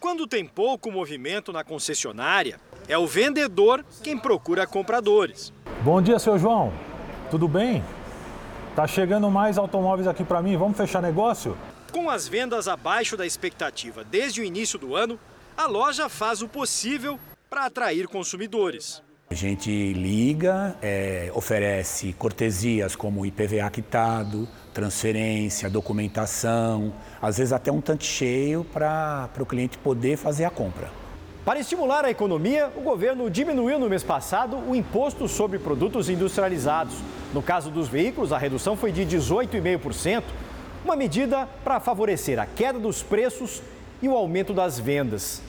Quando 0.00 0.26
tem 0.26 0.44
pouco 0.44 0.90
movimento 0.90 1.52
na 1.52 1.62
concessionária, 1.62 2.60
é 2.88 2.96
o 2.96 3.06
vendedor 3.06 3.84
quem 4.02 4.18
procura 4.18 4.66
compradores. 4.66 5.52
Bom 5.82 6.00
dia, 6.00 6.18
seu 6.18 6.38
João. 6.38 6.72
Tudo 7.30 7.46
bem? 7.46 7.84
Tá 8.74 8.86
chegando 8.86 9.30
mais 9.30 9.58
automóveis 9.58 10.08
aqui 10.08 10.24
para 10.24 10.40
mim. 10.40 10.56
Vamos 10.56 10.76
fechar 10.76 11.02
negócio? 11.02 11.56
Com 11.92 12.08
as 12.08 12.26
vendas 12.26 12.66
abaixo 12.66 13.16
da 13.16 13.26
expectativa 13.26 14.02
desde 14.02 14.40
o 14.40 14.44
início 14.44 14.78
do 14.78 14.96
ano, 14.96 15.18
a 15.56 15.66
loja 15.66 16.08
faz 16.08 16.40
o 16.40 16.48
possível 16.48 17.18
para 17.50 17.66
atrair 17.66 18.08
consumidores. 18.08 19.02
A 19.30 19.34
gente 19.34 19.92
liga, 19.92 20.74
é, 20.80 21.30
oferece 21.34 22.14
cortesias 22.14 22.96
como 22.96 23.26
IPVA 23.26 23.68
quitado, 23.70 24.48
transferência, 24.72 25.68
documentação, 25.68 26.94
às 27.20 27.36
vezes 27.36 27.52
até 27.52 27.70
um 27.70 27.80
tanque 27.80 28.06
cheio 28.06 28.64
para 28.64 29.28
o 29.38 29.44
cliente 29.44 29.76
poder 29.76 30.16
fazer 30.16 30.46
a 30.46 30.50
compra. 30.50 30.90
Para 31.48 31.60
estimular 31.60 32.04
a 32.04 32.10
economia, 32.10 32.70
o 32.76 32.82
governo 32.82 33.30
diminuiu 33.30 33.78
no 33.78 33.88
mês 33.88 34.02
passado 34.02 34.58
o 34.68 34.76
imposto 34.76 35.26
sobre 35.26 35.58
produtos 35.58 36.10
industrializados. 36.10 36.92
No 37.32 37.42
caso 37.42 37.70
dos 37.70 37.88
veículos, 37.88 38.34
a 38.34 38.36
redução 38.36 38.76
foi 38.76 38.92
de 38.92 39.00
18,5%, 39.06 40.24
uma 40.84 40.94
medida 40.94 41.46
para 41.64 41.80
favorecer 41.80 42.38
a 42.38 42.44
queda 42.44 42.78
dos 42.78 43.02
preços 43.02 43.62
e 44.02 44.08
o 44.10 44.14
aumento 44.14 44.52
das 44.52 44.78
vendas. 44.78 45.40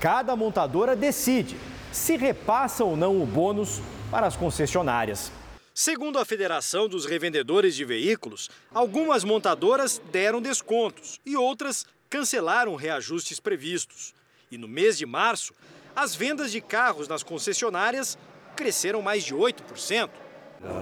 Cada 0.00 0.34
montadora 0.34 0.96
decide 0.96 1.56
se 1.92 2.16
repassa 2.16 2.82
ou 2.82 2.96
não 2.96 3.22
o 3.22 3.24
bônus 3.24 3.80
para 4.10 4.26
as 4.26 4.34
concessionárias. 4.34 5.30
Segundo 5.72 6.18
a 6.18 6.24
Federação 6.24 6.88
dos 6.88 7.06
Revendedores 7.06 7.76
de 7.76 7.84
Veículos, 7.84 8.50
algumas 8.74 9.22
montadoras 9.22 10.02
deram 10.10 10.42
descontos 10.42 11.20
e 11.24 11.36
outras 11.36 11.86
cancelaram 12.10 12.74
reajustes 12.74 13.38
previstos. 13.38 14.17
E 14.50 14.56
no 14.56 14.66
mês 14.66 14.96
de 14.96 15.04
março, 15.04 15.52
as 15.94 16.14
vendas 16.14 16.50
de 16.50 16.60
carros 16.60 17.06
nas 17.06 17.22
concessionárias 17.22 18.16
cresceram 18.56 19.02
mais 19.02 19.24
de 19.24 19.34
8%. 19.34 20.08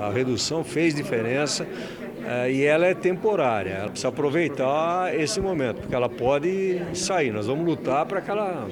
A 0.01 0.11
redução 0.11 0.65
fez 0.65 0.95
diferença 0.95 1.67
é, 2.25 2.51
e 2.51 2.65
ela 2.65 2.87
é 2.87 2.95
temporária. 2.95 3.71
Ela 3.71 3.89
precisa 3.89 4.09
aproveitar 4.09 5.15
esse 5.15 5.41
momento, 5.41 5.81
porque 5.81 5.95
ela 5.95 6.09
pode 6.09 6.81
sair. 6.95 7.33
Nós 7.33 7.47
vamos 7.47 7.67
lutar 7.67 8.07
para 8.07 8.21
que 8.23 8.31
ela 8.31 8.67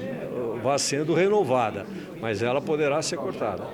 vá 0.63 0.77
sendo 0.77 1.13
renovada, 1.13 1.85
mas 2.19 2.41
ela 2.41 2.61
poderá 2.61 3.01
ser 3.01 3.17
cortada. 3.17 3.67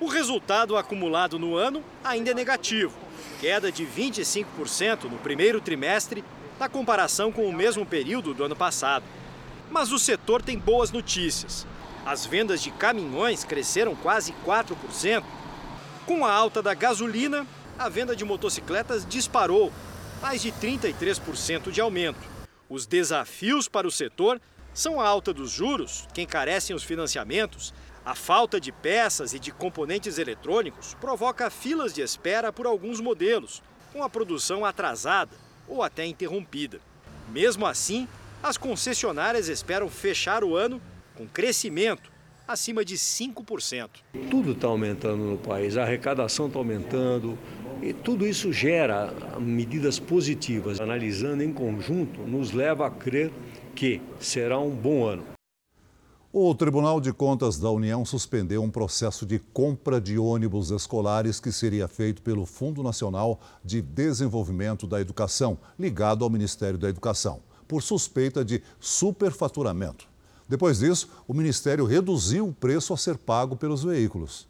O 0.00 0.06
resultado 0.06 0.76
acumulado 0.76 1.38
no 1.38 1.56
ano 1.56 1.82
ainda 2.02 2.32
é 2.32 2.34
negativo, 2.34 2.98
queda 3.40 3.72
de 3.72 3.86
25% 3.86 5.04
no 5.04 5.16
primeiro 5.18 5.60
trimestre 5.60 6.22
na 6.58 6.68
comparação 6.68 7.32
com 7.32 7.46
o 7.46 7.52
mesmo 7.52 7.86
período 7.86 8.34
do 8.34 8.44
ano 8.44 8.56
passado. 8.56 9.04
Mas 9.74 9.90
o 9.90 9.98
setor 9.98 10.40
tem 10.40 10.56
boas 10.56 10.92
notícias. 10.92 11.66
As 12.06 12.24
vendas 12.24 12.62
de 12.62 12.70
caminhões 12.70 13.42
cresceram 13.42 13.96
quase 13.96 14.32
4%. 14.46 15.24
Com 16.06 16.24
a 16.24 16.32
alta 16.32 16.62
da 16.62 16.72
gasolina, 16.74 17.44
a 17.76 17.88
venda 17.88 18.14
de 18.14 18.24
motocicletas 18.24 19.04
disparou, 19.04 19.72
mais 20.22 20.40
de 20.40 20.52
33% 20.52 21.72
de 21.72 21.80
aumento. 21.80 22.20
Os 22.70 22.86
desafios 22.86 23.66
para 23.66 23.84
o 23.84 23.90
setor 23.90 24.40
são 24.72 25.00
a 25.00 25.08
alta 25.08 25.32
dos 25.32 25.50
juros, 25.50 26.06
que 26.14 26.22
encarecem 26.22 26.76
os 26.76 26.84
financiamentos, 26.84 27.74
a 28.06 28.14
falta 28.14 28.60
de 28.60 28.70
peças 28.70 29.34
e 29.34 29.40
de 29.40 29.50
componentes 29.50 30.18
eletrônicos 30.18 30.94
provoca 31.00 31.50
filas 31.50 31.92
de 31.92 32.00
espera 32.00 32.52
por 32.52 32.66
alguns 32.66 33.00
modelos, 33.00 33.60
com 33.92 34.04
a 34.04 34.08
produção 34.08 34.64
atrasada 34.64 35.36
ou 35.66 35.82
até 35.82 36.06
interrompida. 36.06 36.80
Mesmo 37.28 37.66
assim, 37.66 38.06
as 38.44 38.58
concessionárias 38.58 39.48
esperam 39.48 39.88
fechar 39.88 40.44
o 40.44 40.54
ano 40.54 40.78
com 41.16 41.26
crescimento 41.26 42.12
acima 42.46 42.84
de 42.84 42.94
5%. 42.94 43.88
Tudo 44.30 44.52
está 44.52 44.66
aumentando 44.66 45.24
no 45.24 45.38
país, 45.38 45.78
a 45.78 45.82
arrecadação 45.82 46.48
está 46.48 46.58
aumentando 46.58 47.38
e 47.80 47.94
tudo 47.94 48.26
isso 48.26 48.52
gera 48.52 49.14
medidas 49.40 49.98
positivas. 49.98 50.78
Analisando 50.78 51.42
em 51.42 51.54
conjunto, 51.54 52.20
nos 52.20 52.52
leva 52.52 52.86
a 52.86 52.90
crer 52.90 53.32
que 53.74 54.02
será 54.20 54.58
um 54.58 54.70
bom 54.70 55.06
ano. 55.06 55.24
O 56.30 56.54
Tribunal 56.54 57.00
de 57.00 57.14
Contas 57.14 57.58
da 57.58 57.70
União 57.70 58.04
suspendeu 58.04 58.62
um 58.62 58.70
processo 58.70 59.24
de 59.24 59.38
compra 59.38 59.98
de 59.98 60.18
ônibus 60.18 60.70
escolares 60.70 61.40
que 61.40 61.50
seria 61.50 61.88
feito 61.88 62.20
pelo 62.20 62.44
Fundo 62.44 62.82
Nacional 62.82 63.40
de 63.64 63.80
Desenvolvimento 63.80 64.86
da 64.86 65.00
Educação, 65.00 65.56
ligado 65.78 66.24
ao 66.24 66.30
Ministério 66.30 66.76
da 66.76 66.90
Educação, 66.90 67.40
por 67.66 67.82
suspeita 67.82 68.44
de 68.44 68.62
superfaturamento. 68.78 70.06
Depois 70.48 70.78
disso, 70.78 71.08
o 71.26 71.34
Ministério 71.34 71.84
reduziu 71.84 72.48
o 72.48 72.52
preço 72.52 72.92
a 72.92 72.96
ser 72.96 73.16
pago 73.16 73.56
pelos 73.56 73.82
veículos. 73.82 74.46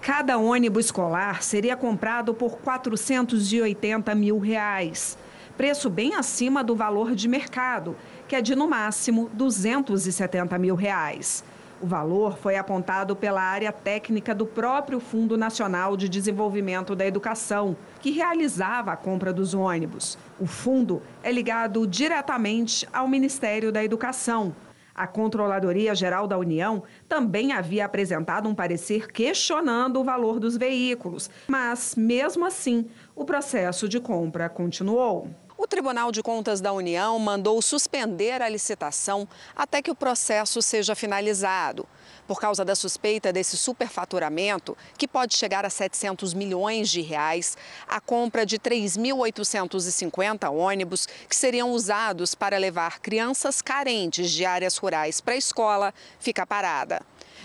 Cada 0.00 0.38
ônibus 0.38 0.86
escolar 0.86 1.42
seria 1.42 1.76
comprado 1.76 2.32
por 2.32 2.58
480 2.58 4.14
mil 4.14 4.38
reais, 4.38 5.18
preço 5.56 5.90
bem 5.90 6.14
acima 6.14 6.62
do 6.62 6.76
valor 6.76 7.14
de 7.14 7.26
mercado 7.26 7.96
que 8.26 8.34
é 8.34 8.42
de 8.42 8.54
no 8.54 8.68
máximo 8.68 9.30
270 9.32 10.58
mil 10.58 10.74
reais. 10.74 11.44
O 11.78 11.86
valor 11.86 12.38
foi 12.38 12.56
apontado 12.56 13.14
pela 13.14 13.42
área 13.42 13.70
técnica 13.70 14.34
do 14.34 14.46
próprio 14.46 14.98
Fundo 14.98 15.36
Nacional 15.36 15.94
de 15.94 16.08
Desenvolvimento 16.08 16.96
da 16.96 17.06
Educação, 17.06 17.76
que 18.00 18.10
realizava 18.10 18.92
a 18.92 18.96
compra 18.96 19.30
dos 19.30 19.52
ônibus. 19.52 20.16
O 20.40 20.46
fundo 20.46 21.02
é 21.22 21.30
ligado 21.30 21.86
diretamente 21.86 22.88
ao 22.90 23.06
Ministério 23.06 23.70
da 23.70 23.84
Educação. 23.84 24.56
A 24.94 25.06
Controladoria 25.06 25.94
Geral 25.94 26.26
da 26.26 26.38
União 26.38 26.82
também 27.06 27.52
havia 27.52 27.84
apresentado 27.84 28.48
um 28.48 28.54
parecer 28.54 29.12
questionando 29.12 30.00
o 30.00 30.04
valor 30.04 30.40
dos 30.40 30.56
veículos, 30.56 31.28
mas, 31.46 31.94
mesmo 31.94 32.46
assim, 32.46 32.86
o 33.14 33.26
processo 33.26 33.86
de 33.86 34.00
compra 34.00 34.48
continuou. 34.48 35.28
O 35.58 35.66
Tribunal 35.66 36.12
de 36.12 36.22
Contas 36.22 36.60
da 36.60 36.70
União 36.70 37.18
mandou 37.18 37.62
suspender 37.62 38.42
a 38.42 38.48
licitação 38.48 39.26
até 39.54 39.80
que 39.80 39.90
o 39.90 39.94
processo 39.94 40.60
seja 40.60 40.94
finalizado. 40.94 41.88
Por 42.26 42.38
causa 42.38 42.62
da 42.62 42.74
suspeita 42.74 43.32
desse 43.32 43.56
superfaturamento, 43.56 44.76
que 44.98 45.08
pode 45.08 45.34
chegar 45.34 45.64
a 45.64 45.70
700 45.70 46.34
milhões 46.34 46.90
de 46.90 47.00
reais, 47.00 47.56
a 47.88 48.02
compra 48.02 48.44
de 48.44 48.58
3.850 48.58 50.52
ônibus 50.52 51.06
que 51.06 51.34
seriam 51.34 51.70
usados 51.70 52.34
para 52.34 52.58
levar 52.58 53.00
crianças 53.00 53.62
carentes 53.62 54.30
de 54.30 54.44
áreas 54.44 54.76
rurais 54.76 55.22
para 55.22 55.32
a 55.32 55.38
escola 55.38 55.94
fica 56.20 56.46
parada. 56.46 57.00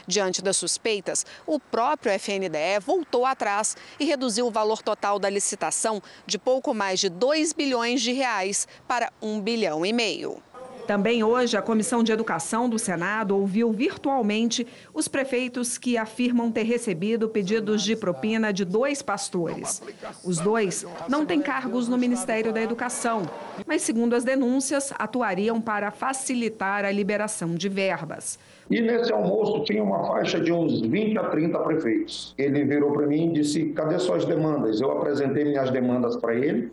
Diante 0.08 0.42
das 0.42 0.58
suspeitas, 0.58 1.26
o 1.46 1.60
próprio 1.60 2.12
FNDE 2.14 2.80
voltou 2.86 3.26
atrás 3.26 3.76
e 4.00 4.06
reduziu 4.06 4.48
o 4.48 4.52
valor 4.52 4.82
total 4.82 5.20
da 5.20 5.30
licitação 5.30 6.02
de 6.26 6.38
pouco 6.38 6.74
mais 6.74 7.00
de 7.00 7.10
2 7.10 7.54
bilhões 7.54 8.02
de 8.02 8.12
reais 8.12 8.68
para 8.88 9.12
1 9.22 9.42
bilhão 9.42 9.86
e 9.86 9.94
meio. 9.94 10.42
Também 10.88 11.24
hoje, 11.24 11.56
a 11.56 11.62
Comissão 11.62 12.04
de 12.04 12.12
Educação 12.12 12.68
do 12.68 12.78
Senado 12.78 13.38
ouviu 13.38 13.72
virtualmente 13.72 14.68
os 14.94 15.08
prefeitos 15.08 15.78
que 15.78 15.98
afirmam 15.98 16.52
ter 16.52 16.64
recebido 16.64 17.30
pedidos 17.30 17.84
de 17.84 17.96
propina 17.96 18.52
de 18.52 18.66
dois 18.66 19.02
pastores. 19.02 19.82
Os 20.24 20.40
dois 20.40 20.86
não 21.08 21.26
têm 21.26 21.42
cargos 21.42 21.88
no 21.88 21.98
Ministério 21.98 22.52
da 22.52 22.62
Educação, 22.62 23.24
mas, 23.66 23.84
segundo 23.84 24.16
as 24.16 24.24
denúncias, 24.24 24.92
atuariam 24.98 25.62
para 25.62 25.92
facilitar 25.92 26.84
a 26.84 26.92
liberação 26.92 27.56
de 27.56 27.70
verbas. 27.70 28.38
E 28.72 28.80
nesse 28.80 29.12
almoço 29.12 29.66
tinha 29.66 29.84
uma 29.84 30.06
faixa 30.06 30.40
de 30.40 30.52
uns 30.52 30.80
20 30.80 31.18
a 31.18 31.26
30 31.26 31.60
prefeitos. 31.60 32.34
Ele 32.38 32.64
virou 32.64 32.94
para 32.94 33.06
mim 33.06 33.30
e 33.30 33.34
disse: 33.34 33.66
cadê 33.74 34.00
suas 34.00 34.24
demandas? 34.24 34.80
Eu 34.80 34.92
apresentei 34.92 35.44
minhas 35.44 35.70
demandas 35.70 36.16
para 36.16 36.34
ele 36.34 36.72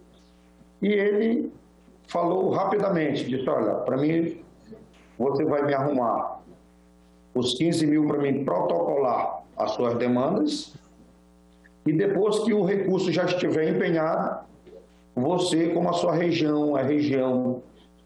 e 0.80 0.92
ele 0.92 1.52
falou 2.06 2.50
rapidamente: 2.50 3.24
disse, 3.24 3.48
olha, 3.50 3.74
para 3.74 3.96
mim, 3.96 4.40
você 5.18 5.44
vai 5.44 5.66
me 5.66 5.74
arrumar 5.74 6.40
os 7.34 7.54
15 7.54 7.84
mil 7.84 8.06
para 8.06 8.18
mim 8.18 8.44
protocolar 8.44 9.42
as 9.56 9.72
suas 9.72 9.94
demandas 9.98 10.72
e 11.84 11.92
depois 11.92 12.38
que 12.40 12.54
o 12.54 12.64
recurso 12.64 13.11
já 13.11 13.24
estiver 13.24 13.70
empenhado, 13.70 14.46
você, 15.16 15.70
como 15.70 15.88
a 15.88 15.94
sua 15.94 16.14
região 16.14 16.78
é 16.78 16.82
região 16.84 17.61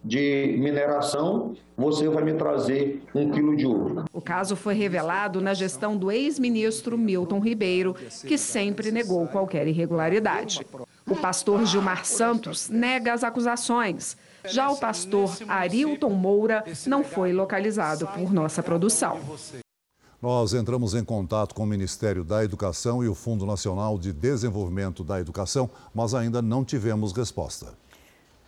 de 0.05 0.57
mineração, 0.59 1.55
você 1.77 2.09
vai 2.09 2.25
me 2.25 2.35
trazer 2.35 3.03
um 3.15 3.31
quilo 3.31 3.57
de 3.57 3.67
ouro. 3.67 4.05
O 4.13 4.21
caso 4.21 4.57
foi 4.57 4.75
revelado 4.75 5.41
na 5.41 5.55
gestão 5.55 5.97
do 5.97 6.11
ex-ministro 6.11 6.99
Milton 6.99 7.39
Ribeiro, 7.39 7.95
que 8.27 8.37
sempre 8.37 8.91
negou 8.91 9.27
qualquer 9.29 9.67
irregularidade. 9.67 10.67
O 11.09 11.17
pastor 11.17 11.65
Gilmar 11.67 12.05
Santos 12.05 12.69
nega 12.69 13.13
as 13.13 13.23
acusações. 13.23 14.17
Já 14.45 14.71
o 14.71 14.77
pastor 14.77 15.31
Arilton 15.47 16.11
Moura 16.11 16.65
não 16.87 17.05
foi 17.05 17.33
localizado 17.33 18.07
por 18.09 18.33
nossa 18.33 18.63
produção. 18.63 19.21
Nós 20.21 20.55
entramos 20.55 20.95
em 20.95 21.05
contato 21.05 21.53
com 21.53 21.65
o 21.65 21.67
Ministério 21.67 22.23
da 22.23 22.45
Educação 22.45 23.03
e 23.03 23.09
o 23.09 23.15
Fundo 23.15 23.45
Nacional 23.45 23.99
de 23.99 24.13
Desenvolvimento 24.13 25.03
da 25.03 25.21
Educação, 25.21 25.69
mas 25.93 26.15
ainda 26.15 26.41
não 26.41 26.65
tivemos 26.65 27.13
resposta. 27.13 27.82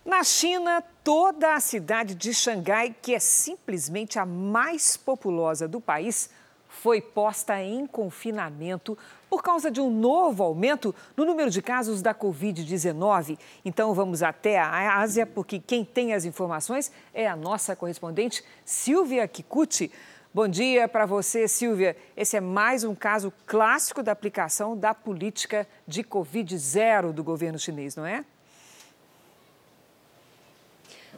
Na 0.05 0.23
China, 0.23 0.85
toda 1.03 1.55
a 1.55 1.61
cidade 1.61 2.15
de 2.15 2.35
Xangai, 2.35 2.95
que 3.01 3.15
é 3.15 3.19
simplesmente 3.19 4.19
a 4.19 4.27
mais 4.27 4.99
populosa 4.99 5.67
do 5.67 5.81
país, 5.81 6.29
foi 6.69 7.01
posta 7.01 7.63
em 7.63 7.87
confinamento 7.87 8.99
por 9.31 9.43
causa 9.43 9.71
de 9.71 9.81
um 9.81 9.89
novo 9.91 10.43
aumento 10.43 10.95
no 11.17 11.25
número 11.25 11.49
de 11.49 11.63
casos 11.63 12.03
da 12.03 12.15
Covid-19. 12.15 13.39
Então 13.65 13.95
vamos 13.95 14.23
até 14.23 14.59
a 14.59 14.99
Ásia, 14.99 15.25
porque 15.25 15.59
quem 15.59 15.87
tem 15.87 16.13
as 16.13 16.27
informações 16.27 16.93
é 17.15 17.27
a 17.27 17.35
nossa 17.35 17.75
correspondente 17.75 18.45
Silvia 18.63 19.27
Kikuchi. 19.27 19.91
Bom 20.35 20.47
dia 20.47 20.87
para 20.87 21.07
você, 21.07 21.49
Silvia. 21.49 21.97
Esse 22.15 22.37
é 22.37 22.41
mais 22.43 22.85
um 22.85 22.95
caso 22.95 23.33
clássico 23.47 24.03
da 24.03 24.13
aplicação 24.13 24.77
da 24.77 24.93
política 24.93 25.67
de 25.89 26.05
Covid 26.05 26.59
zero 26.59 27.11
do 27.11 27.25
governo 27.25 27.59
chinês, 27.59 27.97
não 27.97 28.05
é? 28.05 28.23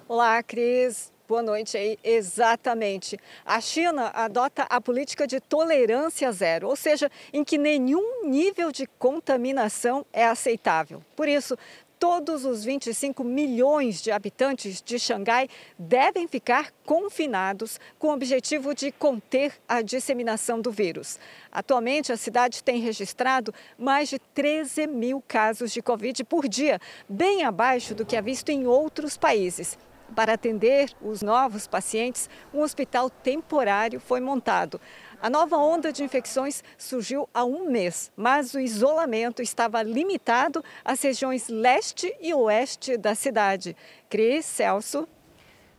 Olá, 0.08 0.40
Cris. 0.40 1.12
Boa 1.26 1.42
noite 1.42 1.76
aí. 1.76 1.98
Exatamente. 2.04 3.18
A 3.44 3.60
China 3.60 4.12
adota 4.14 4.62
a 4.70 4.80
política 4.80 5.26
de 5.26 5.40
tolerância 5.40 6.30
zero, 6.30 6.68
ou 6.68 6.76
seja, 6.76 7.10
em 7.32 7.42
que 7.42 7.58
nenhum 7.58 8.24
nível 8.24 8.70
de 8.70 8.86
contaminação 9.00 10.06
é 10.12 10.24
aceitável. 10.24 11.02
Por 11.16 11.26
isso, 11.26 11.58
todos 11.98 12.44
os 12.44 12.64
25 12.64 13.24
milhões 13.24 14.00
de 14.00 14.12
habitantes 14.12 14.80
de 14.80 14.96
Xangai 14.96 15.48
devem 15.76 16.28
ficar 16.28 16.72
confinados 16.84 17.80
com 17.98 18.06
o 18.06 18.14
objetivo 18.14 18.76
de 18.76 18.92
conter 18.92 19.54
a 19.68 19.82
disseminação 19.82 20.60
do 20.60 20.70
vírus. 20.70 21.18
Atualmente, 21.50 22.12
a 22.12 22.16
cidade 22.16 22.62
tem 22.62 22.78
registrado 22.78 23.52
mais 23.76 24.08
de 24.08 24.20
13 24.20 24.86
mil 24.86 25.20
casos 25.26 25.72
de 25.72 25.82
Covid 25.82 26.22
por 26.22 26.46
dia, 26.46 26.80
bem 27.08 27.42
abaixo 27.42 27.92
do 27.92 28.06
que 28.06 28.14
é 28.14 28.22
visto 28.22 28.50
em 28.50 28.68
outros 28.68 29.16
países. 29.16 29.76
Para 30.14 30.34
atender 30.34 30.90
os 31.02 31.20
novos 31.20 31.66
pacientes, 31.66 32.30
um 32.54 32.60
hospital 32.62 33.10
temporário 33.10 34.00
foi 34.00 34.20
montado. 34.20 34.80
A 35.20 35.28
nova 35.28 35.56
onda 35.56 35.92
de 35.92 36.04
infecções 36.04 36.62
surgiu 36.78 37.28
há 37.34 37.44
um 37.44 37.68
mês, 37.70 38.12
mas 38.16 38.54
o 38.54 38.60
isolamento 38.60 39.42
estava 39.42 39.82
limitado 39.82 40.62
às 40.84 41.02
regiões 41.02 41.48
leste 41.48 42.14
e 42.20 42.32
oeste 42.34 42.96
da 42.96 43.14
cidade. 43.14 43.76
Cris, 44.08 44.44
Celso. 44.44 45.08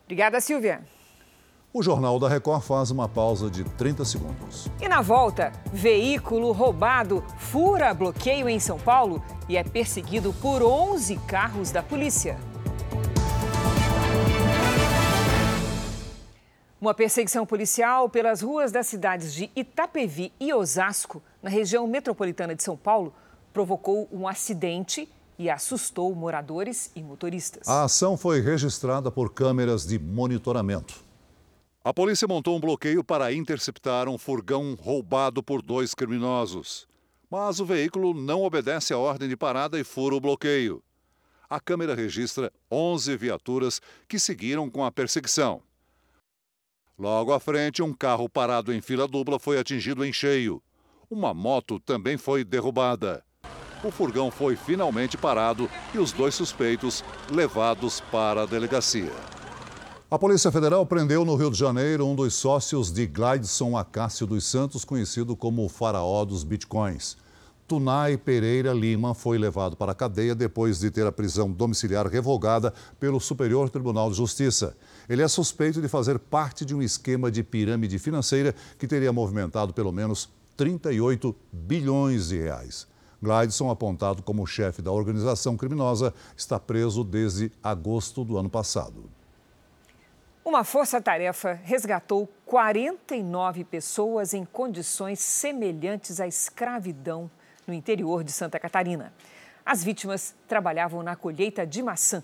Obrigada, 0.04 0.42
Silvia. 0.42 0.82
O 1.74 1.84
Jornal 1.84 2.18
da 2.18 2.28
Record 2.28 2.64
faz 2.64 2.90
uma 2.90 3.08
pausa 3.08 3.52
de 3.52 3.64
30 3.64 4.04
segundos. 4.04 4.68
E 4.82 4.88
na 4.88 5.02
volta, 5.02 5.52
veículo 5.72 6.52
roubado 6.52 7.24
fura 7.38 7.94
bloqueio 7.94 8.50
em 8.50 8.60
São 8.60 8.80
Paulo 8.80 9.22
e 9.48 9.58
é 9.58 9.64
perseguido 9.64 10.34
por 10.42 10.64
11 10.64 11.18
carros 11.28 11.70
da 11.70 11.84
polícia. 11.84 12.38
Uma 16.80 16.94
perseguição 16.94 17.44
policial 17.44 18.08
pelas 18.08 18.42
ruas 18.42 18.72
das 18.72 18.86
cidades 18.86 19.34
de 19.34 19.50
Itapevi 19.56 20.32
e 20.40 20.54
Osasco, 20.54 21.24
na 21.42 21.50
região 21.50 21.88
metropolitana 21.88 22.54
de 22.54 22.62
São 22.62 22.78
Paulo, 22.78 23.16
provocou 23.52 24.08
um 24.12 24.28
acidente 24.28 25.10
e 25.40 25.50
assustou 25.50 26.14
moradores 26.14 26.92
e 26.96 27.02
motoristas. 27.02 27.68
A 27.68 27.86
ação 27.86 28.16
foi 28.16 28.42
registrada 28.42 29.10
por 29.10 29.34
câmeras 29.34 29.88
de 29.88 29.98
monitoramento. 29.98 31.04
A 31.84 31.92
polícia 31.92 32.28
montou 32.28 32.56
um 32.56 32.60
bloqueio 32.60 33.04
para 33.04 33.34
interceptar 33.34 34.08
um 34.08 34.18
furgão 34.20 34.76
roubado 34.80 35.42
por 35.42 35.64
dois 35.64 35.96
criminosos. 35.96 36.88
Mas 37.28 37.60
o 37.60 37.66
veículo 37.66 38.14
não 38.14 38.44
obedece 38.44 38.94
à 38.94 39.00
ordem 39.00 39.28
de 39.28 39.36
parada 39.36 39.80
e 39.80 39.84
fura 39.84 40.14
o 40.14 40.22
bloqueio. 40.22 40.84
A 41.50 41.60
câmera 41.60 41.96
registra 41.96 42.54
11 42.72 43.18
viaturas 43.18 43.82
que 44.08 44.20
seguiram 44.20 44.70
com 44.70 44.86
a 44.86 44.92
perseguição. 44.92 45.64
Logo 47.00 47.32
à 47.32 47.40
frente, 47.40 47.84
um 47.84 47.94
carro 47.94 48.28
parado 48.28 48.74
em 48.74 48.82
fila 48.82 49.08
dupla 49.08 49.38
foi 49.38 49.60
atingido 49.60 50.04
em 50.04 50.12
cheio. 50.12 50.60
Uma 51.12 51.32
moto 51.32 51.80
também 51.80 52.18
foi 52.18 52.44
derrubada. 52.44 53.24
O 53.84 53.92
furgão 53.92 54.32
foi 54.32 54.56
finalmente 54.56 55.16
parado 55.16 55.70
e 55.94 56.00
os 56.00 56.12
dois 56.12 56.34
suspeitos 56.34 57.04
levados 57.30 58.02
para 58.12 58.42
a 58.42 58.46
delegacia. 58.48 59.12
A 60.10 60.18
Polícia 60.18 60.52
Federal 60.52 60.84
prendeu 60.88 61.24
no 61.24 61.36
Rio 61.36 61.52
de 61.52 61.60
Janeiro 61.60 62.08
um 62.08 62.16
dos 62.16 62.34
sócios 62.34 62.92
de 62.92 63.06
Glideson 63.06 63.78
Acácio 63.78 64.26
dos 64.26 64.46
Santos, 64.46 64.84
conhecido 64.84 65.36
como 65.36 65.64
o 65.64 65.70
faraó 65.70 66.26
dos 66.26 66.44
bitcoins. 66.44 67.16
Tunai 67.68 68.18
Pereira 68.18 68.74
Lima 68.74 69.14
foi 69.14 69.38
levado 69.38 69.76
para 69.76 69.92
a 69.92 69.96
cadeia 69.96 70.34
depois 70.34 70.80
de 70.80 70.90
ter 70.90 71.06
a 71.06 71.12
prisão 71.12 71.52
domiciliar 71.52 72.08
revogada 72.08 72.74
pelo 73.00 73.20
Superior 73.20 73.70
Tribunal 73.70 74.10
de 74.10 74.16
Justiça. 74.16 74.76
Ele 75.10 75.22
é 75.22 75.28
suspeito 75.28 75.82
de 75.82 75.88
fazer 75.88 76.20
parte 76.20 76.66
de 76.66 76.76
um 76.76 76.82
esquema 76.82 77.32
de 77.32 77.42
pirâmide 77.42 77.98
financeira 77.98 78.54
que 78.78 78.88
teria 78.88 79.14
movimentado 79.14 79.74
pelo 79.74 79.92
menos 79.92 80.30
38 80.58 81.34
bilhões 81.52 82.28
de 82.30 82.40
reais. 82.40 82.88
Glideson, 83.22 83.70
apontado 83.70 84.22
como 84.22 84.46
chefe 84.46 84.82
da 84.82 84.92
organização 84.92 85.56
criminosa, 85.56 86.14
está 86.36 86.60
preso 86.60 87.04
desde 87.04 87.52
agosto 87.64 88.26
do 88.26 88.38
ano 88.38 88.50
passado. 88.50 89.10
Uma 90.44 90.64
força-tarefa 90.64 91.60
resgatou 91.64 92.28
49 92.46 93.64
pessoas 93.64 94.34
em 94.34 94.46
condições 94.46 95.20
semelhantes 95.20 96.20
à 96.20 96.28
escravidão 96.28 97.30
no 97.66 97.74
interior 97.74 98.24
de 98.24 98.32
Santa 98.32 98.60
Catarina. 98.60 99.14
As 99.66 99.84
vítimas 99.84 100.36
trabalhavam 100.48 101.02
na 101.02 101.16
colheita 101.16 101.66
de 101.66 101.82
maçã 101.82 102.24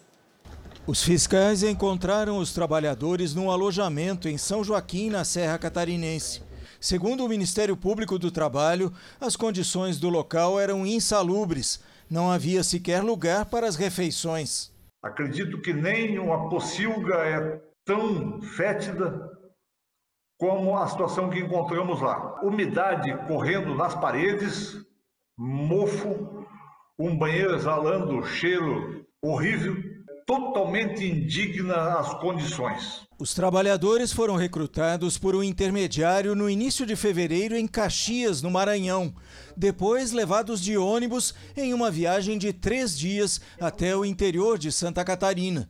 os 0.86 1.02
fiscais 1.02 1.64
encontraram 1.64 2.38
os 2.38 2.54
trabalhadores 2.54 3.34
num 3.34 3.50
alojamento 3.50 4.28
em 4.28 4.38
São 4.38 4.64
Joaquim, 4.64 5.10
na 5.10 5.24
Serra 5.24 5.58
Catarinense. 5.58 6.44
Segundo 6.80 7.24
o 7.24 7.30
Ministério 7.30 7.78
Público 7.78 8.20
do 8.20 8.30
Trabalho, 8.30 8.92
as 9.20 9.38
condições 9.38 9.98
do 9.98 10.10
local 10.10 10.60
eram 10.60 10.86
insalubres. 10.86 11.82
Não 12.10 12.30
havia 12.30 12.64
sequer 12.64 13.02
lugar 13.02 13.46
para 13.46 13.66
as 13.66 13.78
refeições. 13.78 14.74
Acredito 15.02 15.62
que 15.62 15.74
nem 15.74 16.20
uma 16.20 16.50
pocilga 16.50 17.16
é 17.16 17.62
tão 17.86 18.42
fétida 18.42 19.32
como 20.38 20.78
a 20.78 20.86
situação 20.88 21.30
que 21.30 21.40
encontramos 21.40 22.02
lá. 22.02 22.42
Umidade 22.44 23.16
correndo 23.28 23.74
nas 23.74 23.96
paredes, 23.96 24.76
mofo, 25.38 26.46
um 27.00 27.18
banheiro 27.18 27.56
exalando 27.56 28.22
cheiro 28.26 29.06
horrível 29.24 29.82
totalmente 30.26 31.06
indigna 31.06 32.00
as 32.00 32.14
condições. 32.20 33.02
Os 33.20 33.34
trabalhadores 33.34 34.12
foram 34.12 34.36
recrutados 34.36 35.18
por 35.18 35.36
um 35.36 35.44
intermediário 35.44 36.36
no 36.36 36.50
início 36.50 36.86
de 36.86 36.96
fevereiro 36.96 37.56
em 37.56 37.68
Caxias, 37.68 38.42
no 38.42 38.52
Maranhão. 38.52 39.14
Depois, 39.56 40.12
levados 40.12 40.62
de 40.62 40.78
ônibus 40.78 41.34
em 41.56 41.74
uma 41.74 41.92
viagem 41.92 42.38
de 42.38 42.52
três 42.52 42.98
dias 42.98 43.40
até 43.60 43.96
o 43.96 44.04
interior 44.04 44.58
de 44.58 44.72
Santa 44.72 45.04
Catarina. 45.06 45.70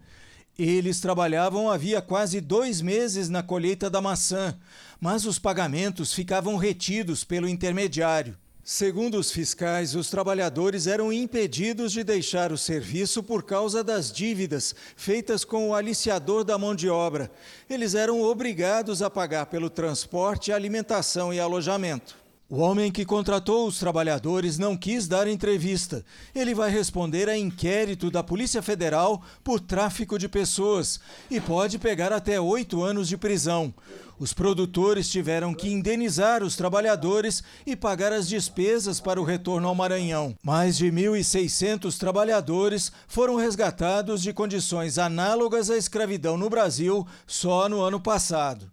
Eles 0.57 0.99
trabalhavam 0.99 1.69
havia 1.69 2.01
quase 2.01 2.39
dois 2.39 2.79
meses 2.79 3.27
na 3.27 3.41
colheita 3.41 3.89
da 3.89 3.99
maçã, 3.99 4.57
mas 4.99 5.25
os 5.25 5.39
pagamentos 5.39 6.13
ficavam 6.13 6.57
retidos 6.57 7.23
pelo 7.23 7.47
intermediário. 7.47 8.37
Segundo 8.65 9.15
os 9.19 9.29
fiscais, 9.29 9.93
os 9.93 10.09
trabalhadores 10.09 10.87
eram 10.87 11.11
impedidos 11.11 11.91
de 11.91 12.01
deixar 12.01 12.53
o 12.53 12.57
serviço 12.57 13.21
por 13.21 13.43
causa 13.43 13.83
das 13.83 14.09
dívidas 14.09 14.73
feitas 14.95 15.43
com 15.43 15.67
o 15.67 15.75
aliciador 15.75 16.45
da 16.45 16.57
mão 16.57 16.73
de 16.73 16.87
obra. 16.87 17.29
Eles 17.69 17.93
eram 17.93 18.21
obrigados 18.21 19.01
a 19.01 19.09
pagar 19.09 19.47
pelo 19.47 19.69
transporte, 19.69 20.53
alimentação 20.53 21.33
e 21.33 21.41
alojamento. 21.41 22.22
O 22.55 22.57
homem 22.57 22.91
que 22.91 23.03
contratou 23.03 23.65
os 23.65 23.79
trabalhadores 23.79 24.59
não 24.59 24.77
quis 24.77 25.07
dar 25.07 25.27
entrevista. 25.27 26.05
Ele 26.35 26.53
vai 26.53 26.69
responder 26.69 27.27
a 27.27 27.35
inquérito 27.35 28.11
da 28.11 28.21
Polícia 28.21 28.61
Federal 28.61 29.23
por 29.43 29.59
tráfico 29.59 30.19
de 30.19 30.29
pessoas 30.29 30.99
e 31.31 31.41
pode 31.41 31.79
pegar 31.79 32.13
até 32.13 32.39
oito 32.39 32.83
anos 32.83 33.07
de 33.07 33.17
prisão. 33.17 33.73
Os 34.19 34.33
produtores 34.35 35.09
tiveram 35.09 35.51
que 35.51 35.67
indenizar 35.67 36.43
os 36.43 36.55
trabalhadores 36.55 37.43
e 37.65 37.75
pagar 37.75 38.13
as 38.13 38.29
despesas 38.29 38.99
para 38.99 39.19
o 39.19 39.23
retorno 39.23 39.67
ao 39.67 39.73
Maranhão. 39.73 40.35
Mais 40.43 40.77
de 40.77 40.91
1.600 40.91 41.97
trabalhadores 41.97 42.91
foram 43.07 43.35
resgatados 43.35 44.21
de 44.21 44.31
condições 44.31 44.99
análogas 44.99 45.71
à 45.71 45.75
escravidão 45.75 46.37
no 46.37 46.51
Brasil 46.51 47.03
só 47.25 47.67
no 47.67 47.81
ano 47.81 47.99
passado. 47.99 48.69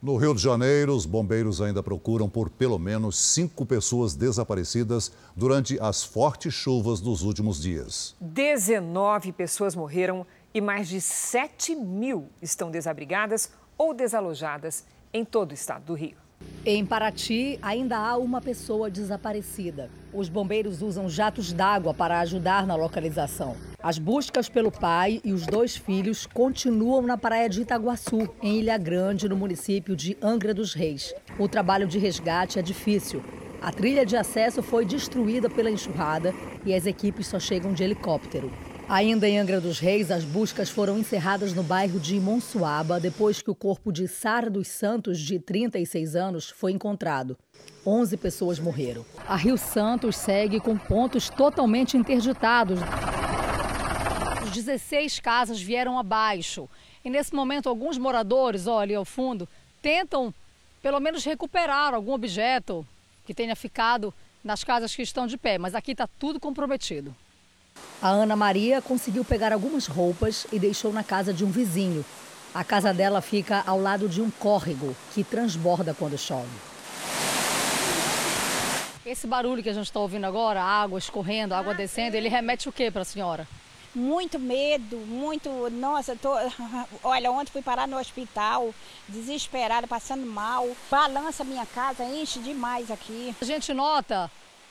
No 0.00 0.16
Rio 0.16 0.32
de 0.32 0.40
Janeiro, 0.40 0.94
os 0.94 1.04
bombeiros 1.04 1.60
ainda 1.60 1.82
procuram 1.82 2.28
por 2.28 2.48
pelo 2.48 2.78
menos 2.78 3.18
cinco 3.18 3.66
pessoas 3.66 4.14
desaparecidas 4.14 5.10
durante 5.34 5.76
as 5.80 6.04
fortes 6.04 6.54
chuvas 6.54 7.00
dos 7.00 7.22
últimos 7.22 7.60
dias. 7.60 8.14
19 8.20 9.32
pessoas 9.32 9.74
morreram 9.74 10.24
e 10.54 10.60
mais 10.60 10.86
de 10.86 11.00
7 11.00 11.74
mil 11.74 12.28
estão 12.40 12.70
desabrigadas 12.70 13.50
ou 13.76 13.92
desalojadas 13.92 14.84
em 15.12 15.24
todo 15.24 15.50
o 15.50 15.54
estado 15.54 15.86
do 15.86 15.94
Rio. 15.94 16.27
Em 16.70 16.84
Paraty, 16.84 17.58
ainda 17.62 17.96
há 17.96 18.18
uma 18.18 18.42
pessoa 18.42 18.90
desaparecida. 18.90 19.88
Os 20.12 20.28
bombeiros 20.28 20.82
usam 20.82 21.08
jatos 21.08 21.50
d'água 21.50 21.94
para 21.94 22.20
ajudar 22.20 22.66
na 22.66 22.76
localização. 22.76 23.56
As 23.82 23.98
buscas 23.98 24.50
pelo 24.50 24.70
pai 24.70 25.18
e 25.24 25.32
os 25.32 25.46
dois 25.46 25.76
filhos 25.76 26.26
continuam 26.26 27.00
na 27.00 27.16
praia 27.16 27.48
de 27.48 27.62
Itaguaçu, 27.62 28.28
em 28.42 28.58
Ilha 28.58 28.76
Grande, 28.76 29.30
no 29.30 29.34
município 29.34 29.96
de 29.96 30.14
Angra 30.20 30.52
dos 30.52 30.74
Reis. 30.74 31.14
O 31.38 31.48
trabalho 31.48 31.86
de 31.86 31.98
resgate 31.98 32.58
é 32.58 32.62
difícil. 32.62 33.22
A 33.62 33.72
trilha 33.72 34.04
de 34.04 34.14
acesso 34.14 34.62
foi 34.62 34.84
destruída 34.84 35.48
pela 35.48 35.70
enxurrada 35.70 36.34
e 36.66 36.74
as 36.74 36.84
equipes 36.84 37.28
só 37.28 37.40
chegam 37.40 37.72
de 37.72 37.82
helicóptero. 37.82 38.52
Ainda 38.88 39.28
em 39.28 39.38
Angra 39.38 39.60
dos 39.60 39.78
Reis, 39.78 40.10
as 40.10 40.24
buscas 40.24 40.70
foram 40.70 40.96
encerradas 40.98 41.52
no 41.52 41.62
bairro 41.62 42.00
de 42.00 42.18
Monsuaba 42.18 42.98
depois 42.98 43.42
que 43.42 43.50
o 43.50 43.54
corpo 43.54 43.92
de 43.92 44.08
Sara 44.08 44.48
dos 44.48 44.68
Santos, 44.68 45.20
de 45.20 45.38
36 45.38 46.16
anos, 46.16 46.48
foi 46.48 46.72
encontrado. 46.72 47.36
11 47.86 48.16
pessoas 48.16 48.58
morreram. 48.58 49.04
A 49.26 49.36
Rio 49.36 49.58
Santos 49.58 50.16
segue 50.16 50.58
com 50.58 50.78
pontos 50.78 51.28
totalmente 51.28 51.98
interditados. 51.98 52.80
16 54.54 55.20
casas 55.20 55.60
vieram 55.60 55.98
abaixo. 55.98 56.66
E 57.04 57.10
nesse 57.10 57.34
momento, 57.34 57.68
alguns 57.68 57.98
moradores, 57.98 58.66
olha 58.66 58.84
ali 58.84 58.94
ao 58.94 59.04
fundo, 59.04 59.46
tentam 59.82 60.32
pelo 60.82 60.98
menos 60.98 61.26
recuperar 61.26 61.92
algum 61.92 62.12
objeto 62.12 62.86
que 63.26 63.34
tenha 63.34 63.54
ficado 63.54 64.14
nas 64.42 64.64
casas 64.64 64.96
que 64.96 65.02
estão 65.02 65.26
de 65.26 65.36
pé, 65.36 65.58
mas 65.58 65.74
aqui 65.74 65.92
está 65.92 66.06
tudo 66.18 66.40
comprometido. 66.40 67.14
A 68.00 68.10
Ana 68.10 68.36
Maria 68.36 68.80
conseguiu 68.80 69.24
pegar 69.24 69.52
algumas 69.52 69.86
roupas 69.86 70.46
e 70.52 70.58
deixou 70.58 70.92
na 70.92 71.02
casa 71.02 71.32
de 71.32 71.44
um 71.44 71.50
vizinho. 71.50 72.04
A 72.54 72.62
casa 72.62 72.94
dela 72.94 73.20
fica 73.20 73.62
ao 73.66 73.80
lado 73.80 74.08
de 74.08 74.22
um 74.22 74.30
córrego 74.30 74.96
que 75.12 75.24
transborda 75.24 75.94
quando 75.94 76.16
chove. 76.16 76.48
Esse 79.04 79.26
barulho 79.26 79.62
que 79.62 79.68
a 79.68 79.72
gente 79.72 79.86
está 79.86 80.00
ouvindo 80.00 80.26
agora, 80.26 80.62
água 80.62 80.98
escorrendo, 80.98 81.54
água 81.54 81.74
descendo, 81.74 82.16
ele 82.16 82.28
remete 82.28 82.68
o 82.68 82.72
que 82.72 82.90
para 82.90 83.02
a 83.02 83.04
senhora? 83.04 83.48
Muito 83.94 84.38
medo, 84.38 84.98
muito. 84.98 85.48
Nossa, 85.70 86.14
tô. 86.14 86.30
Olha, 87.02 87.32
ontem 87.32 87.50
fui 87.50 87.62
parar 87.62 87.88
no 87.88 87.98
hospital, 87.98 88.72
desesperada, 89.08 89.86
passando 89.86 90.26
mal. 90.26 90.68
Balança 90.90 91.42
minha 91.42 91.64
casa, 91.66 92.04
enche 92.04 92.38
demais 92.38 92.90
aqui. 92.90 93.34
A 93.40 93.44
gente 93.44 93.72
nota 93.72 94.30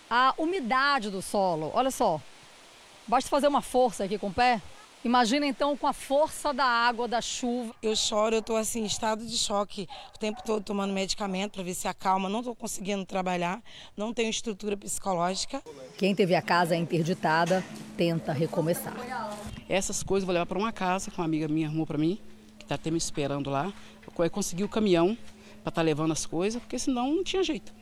a 0.10 0.34
umidade 0.38 1.10
do 1.10 1.22
solo. 1.22 1.72
Olha 1.74 1.90
só, 1.90 2.22
Basta 3.08 3.30
fazer 3.30 3.48
uma 3.48 3.62
força 3.62 4.04
aqui 4.04 4.18
com 4.18 4.28
o 4.28 4.34
pé. 4.34 4.62
Imagina 5.06 5.46
então 5.46 5.78
com 5.78 5.88
a 5.88 5.94
força 5.94 6.54
da 6.54 6.66
água, 6.66 7.08
da 7.08 7.22
chuva. 7.22 7.74
Eu 7.82 7.96
choro, 7.96 8.36
eu 8.36 8.40
estou 8.40 8.58
assim, 8.58 8.82
em 8.82 8.86
estado 8.86 9.26
de 9.26 9.38
choque, 9.38 9.88
o 10.14 10.20
tempo 10.20 10.42
todo 10.44 10.62
tomando 10.62 10.92
medicamento 10.92 11.54
para 11.54 11.64
ver 11.64 11.74
se 11.74 11.88
acalma. 11.88 12.28
Não 12.28 12.40
estou 12.40 12.54
conseguindo 12.54 13.06
trabalhar, 13.06 13.62
não 13.96 14.14
tenho 14.14 14.30
estrutura 14.30 14.76
psicológica. 14.76 15.64
Quem 15.98 16.14
teve 16.14 16.36
a 16.36 16.42
casa 16.42 16.76
interditada 16.76 17.64
tenta 17.96 18.34
recomeçar. 18.34 18.98
Essas 19.70 20.04
coisas 20.04 20.24
eu 20.24 20.28
vou 20.28 20.34
levar 20.34 20.46
para 20.46 20.58
uma 20.58 20.74
casa 20.74 21.10
que 21.10 21.18
uma 21.18 21.26
amiga 21.26 21.48
minha 21.48 21.68
arrumou 21.68 21.88
para 21.88 21.98
mim, 21.98 22.20
que 22.58 22.66
está 22.66 22.76
até 22.76 22.92
me 22.92 22.98
esperando 22.98 23.50
lá. 23.50 23.72
Eu 24.06 24.30
consegui 24.30 24.66
o 24.66 24.70
caminhão 24.70 25.16
para 25.64 25.70
estar 25.70 25.72
tá 25.72 25.82
levando 25.82 26.12
as 26.12 26.26
coisas, 26.26 26.62
porque 26.62 26.78
senão 26.78 27.14
não 27.14 27.24
tinha 27.24 27.42
jeito. 27.42 27.74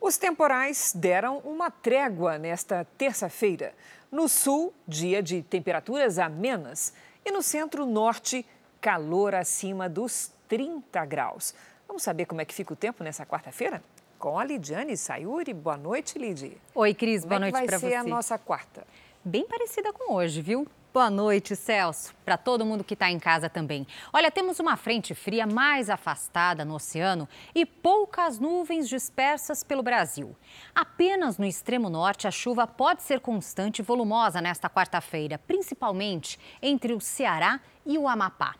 Os 0.00 0.16
temporais 0.16 0.92
deram 0.94 1.38
uma 1.38 1.70
trégua 1.70 2.38
nesta 2.38 2.84
terça-feira. 2.96 3.74
No 4.10 4.28
sul, 4.28 4.72
dia 4.86 5.22
de 5.22 5.42
temperaturas 5.42 6.18
amenas. 6.18 6.92
E 7.24 7.30
no 7.30 7.42
centro-norte, 7.42 8.46
calor 8.80 9.34
acima 9.34 9.88
dos 9.88 10.30
30 10.48 11.04
graus. 11.04 11.54
Vamos 11.88 12.02
saber 12.02 12.26
como 12.26 12.40
é 12.40 12.44
que 12.44 12.54
fica 12.54 12.72
o 12.72 12.76
tempo 12.76 13.02
nessa 13.02 13.26
quarta-feira? 13.26 13.82
Com 14.18 14.38
a 14.38 14.44
Lidiane 14.44 14.96
Sayuri. 14.96 15.52
Boa 15.52 15.76
noite, 15.76 16.18
Lidi. 16.18 16.56
Oi, 16.74 16.94
Cris. 16.94 17.22
Como 17.22 17.30
boa 17.30 17.48
é 17.48 17.50
noite 17.50 17.66
para 17.66 17.78
você. 17.78 17.86
vai 17.86 17.90
ser 17.90 17.96
a 17.96 18.04
nossa 18.04 18.38
quarta? 18.38 18.86
Bem 19.24 19.44
parecida 19.46 19.92
com 19.92 20.14
hoje, 20.14 20.40
viu? 20.40 20.66
Boa 20.96 21.10
noite, 21.10 21.54
Celso. 21.54 22.14
Para 22.24 22.38
todo 22.38 22.64
mundo 22.64 22.82
que 22.82 22.94
está 22.94 23.10
em 23.10 23.18
casa 23.18 23.50
também. 23.50 23.86
Olha, 24.14 24.30
temos 24.30 24.58
uma 24.58 24.78
frente 24.78 25.14
fria 25.14 25.46
mais 25.46 25.90
afastada 25.90 26.64
no 26.64 26.76
oceano 26.76 27.28
e 27.54 27.66
poucas 27.66 28.38
nuvens 28.38 28.88
dispersas 28.88 29.62
pelo 29.62 29.82
Brasil. 29.82 30.34
Apenas 30.74 31.36
no 31.36 31.44
extremo 31.44 31.90
norte, 31.90 32.26
a 32.26 32.30
chuva 32.30 32.66
pode 32.66 33.02
ser 33.02 33.20
constante 33.20 33.80
e 33.80 33.82
volumosa 33.82 34.40
nesta 34.40 34.70
quarta-feira, 34.70 35.36
principalmente 35.36 36.40
entre 36.62 36.94
o 36.94 37.00
Ceará 37.00 37.60
e 37.84 37.98
o 37.98 38.08
Amapá. 38.08 38.54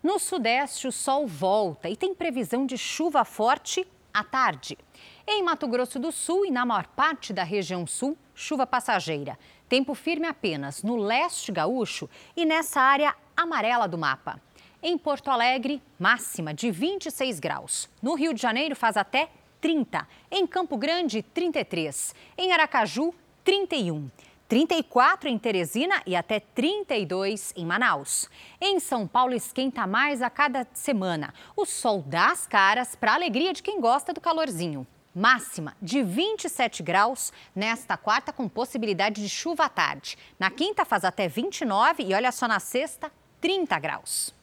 No 0.00 0.20
sudeste, 0.20 0.86
o 0.86 0.92
sol 0.92 1.26
volta 1.26 1.90
e 1.90 1.96
tem 1.96 2.14
previsão 2.14 2.66
de 2.66 2.78
chuva 2.78 3.24
forte 3.24 3.84
à 4.14 4.22
tarde. 4.22 4.78
Em 5.26 5.42
Mato 5.42 5.66
Grosso 5.66 5.98
do 5.98 6.12
Sul 6.12 6.46
e 6.46 6.52
na 6.52 6.64
maior 6.64 6.86
parte 6.86 7.32
da 7.32 7.42
região 7.42 7.84
sul, 7.84 8.16
chuva 8.32 8.64
passageira. 8.64 9.36
Tempo 9.70 9.94
firme 9.94 10.26
apenas 10.26 10.82
no 10.82 10.96
leste 10.96 11.52
gaúcho 11.52 12.10
e 12.36 12.44
nessa 12.44 12.80
área 12.80 13.14
amarela 13.36 13.86
do 13.86 13.96
mapa. 13.96 14.42
Em 14.82 14.98
Porto 14.98 15.30
Alegre, 15.30 15.80
máxima 15.96 16.52
de 16.52 16.72
26 16.72 17.38
graus. 17.38 17.88
No 18.02 18.14
Rio 18.16 18.34
de 18.34 18.42
Janeiro 18.42 18.74
faz 18.74 18.96
até 18.96 19.30
30. 19.60 20.08
Em 20.28 20.44
Campo 20.44 20.76
Grande, 20.76 21.22
33. 21.22 22.16
Em 22.36 22.50
Aracaju, 22.50 23.14
31. 23.44 24.10
34 24.48 25.28
em 25.28 25.38
Teresina 25.38 26.02
e 26.04 26.16
até 26.16 26.40
32 26.40 27.52
em 27.56 27.64
Manaus. 27.64 28.28
Em 28.60 28.80
São 28.80 29.06
Paulo 29.06 29.34
esquenta 29.34 29.86
mais 29.86 30.20
a 30.20 30.28
cada 30.28 30.66
semana. 30.72 31.32
O 31.54 31.64
sol 31.64 32.02
dá 32.04 32.32
as 32.32 32.44
caras 32.44 32.96
para 32.96 33.12
a 33.12 33.14
alegria 33.14 33.52
de 33.52 33.62
quem 33.62 33.80
gosta 33.80 34.12
do 34.12 34.20
calorzinho 34.20 34.84
máxima 35.14 35.76
de 35.80 36.02
27 36.02 36.82
graus 36.82 37.32
nesta 37.54 37.96
quarta, 37.96 38.32
com 38.32 38.48
possibilidade 38.48 39.22
de 39.22 39.28
chuva 39.28 39.64
à 39.64 39.68
tarde. 39.68 40.16
Na 40.38 40.50
quinta, 40.50 40.84
faz 40.84 41.04
até 41.04 41.28
29 41.28 42.02
e 42.04 42.14
olha 42.14 42.32
só 42.32 42.46
na 42.46 42.60
sexta, 42.60 43.10
30 43.40 43.78
graus. 43.78 44.34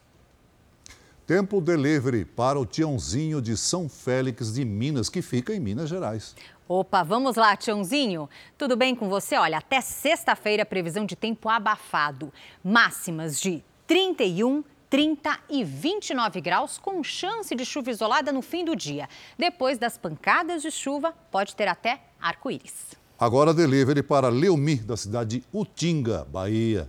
Tempo 1.26 1.60
delivery 1.60 2.24
para 2.24 2.58
o 2.58 2.64
Tiãozinho 2.64 3.42
de 3.42 3.54
São 3.54 3.86
Félix 3.86 4.54
de 4.54 4.64
Minas, 4.64 5.10
que 5.10 5.20
fica 5.20 5.54
em 5.54 5.60
Minas 5.60 5.90
Gerais. 5.90 6.34
Opa, 6.66 7.02
vamos 7.02 7.36
lá, 7.36 7.54
Tiãozinho. 7.54 8.28
Tudo 8.56 8.76
bem 8.76 8.94
com 8.94 9.08
você? 9.08 9.36
Olha, 9.36 9.58
até 9.58 9.80
sexta-feira, 9.80 10.64
previsão 10.64 11.04
de 11.04 11.14
tempo 11.14 11.48
abafado. 11.48 12.32
Máximas 12.64 13.40
de 13.40 13.62
31, 13.86 14.64
30 14.90 15.38
e 15.50 15.62
29 15.62 16.40
graus, 16.40 16.78
com 16.78 17.02
chance 17.02 17.54
de 17.54 17.64
chuva 17.64 17.90
isolada 17.90 18.32
no 18.32 18.42
fim 18.42 18.64
do 18.64 18.74
dia. 18.74 19.08
Depois 19.36 19.78
das 19.78 19.98
pancadas 19.98 20.62
de 20.62 20.70
chuva, 20.70 21.12
pode 21.30 21.54
ter 21.54 21.68
até 21.68 22.00
arco-íris. 22.20 22.96
Agora 23.18 23.52
delivery 23.52 24.02
para 24.02 24.28
Leomi, 24.28 24.76
da 24.76 24.96
cidade 24.96 25.40
de 25.40 25.44
Utinga, 25.52 26.24
Bahia. 26.24 26.88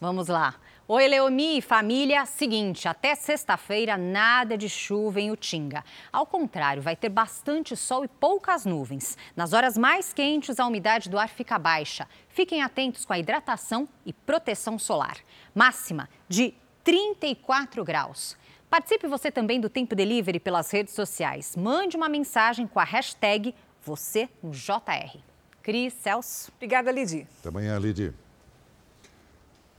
Vamos 0.00 0.28
lá. 0.28 0.54
Oi, 0.86 1.08
Leomi, 1.08 1.62
família. 1.62 2.26
Seguinte, 2.26 2.86
até 2.86 3.14
sexta-feira, 3.14 3.96
nada 3.96 4.56
de 4.56 4.68
chuva 4.68 5.18
em 5.18 5.30
Utinga. 5.30 5.82
Ao 6.12 6.26
contrário, 6.26 6.82
vai 6.82 6.94
ter 6.94 7.08
bastante 7.08 7.74
sol 7.74 8.04
e 8.04 8.08
poucas 8.08 8.66
nuvens. 8.66 9.16
Nas 9.34 9.54
horas 9.54 9.78
mais 9.78 10.12
quentes, 10.12 10.60
a 10.60 10.66
umidade 10.66 11.08
do 11.08 11.18
ar 11.18 11.30
fica 11.30 11.58
baixa. 11.58 12.06
Fiquem 12.28 12.62
atentos 12.62 13.06
com 13.06 13.14
a 13.14 13.18
hidratação 13.18 13.88
e 14.04 14.12
proteção 14.12 14.78
solar. 14.78 15.16
Máxima 15.54 16.06
de 16.28 16.54
34 16.84 17.82
graus. 17.82 18.36
Participe 18.68 19.06
você 19.06 19.30
também 19.30 19.60
do 19.60 19.68
Tempo 19.68 19.94
Delivery 19.94 20.38
pelas 20.38 20.70
redes 20.70 20.94
sociais. 20.94 21.56
Mande 21.56 21.96
uma 21.96 22.08
mensagem 22.08 22.66
com 22.66 22.78
a 22.78 22.84
hashtag 22.84 23.54
você 23.82 24.28
no 24.42 24.50
JR. 24.50 25.18
Cris, 25.62 25.94
Celso. 25.94 26.52
Obrigada, 26.56 26.92
Lidi. 26.92 27.26
Até 27.40 27.48
amanhã, 27.48 27.78
Lidi. 27.78 28.12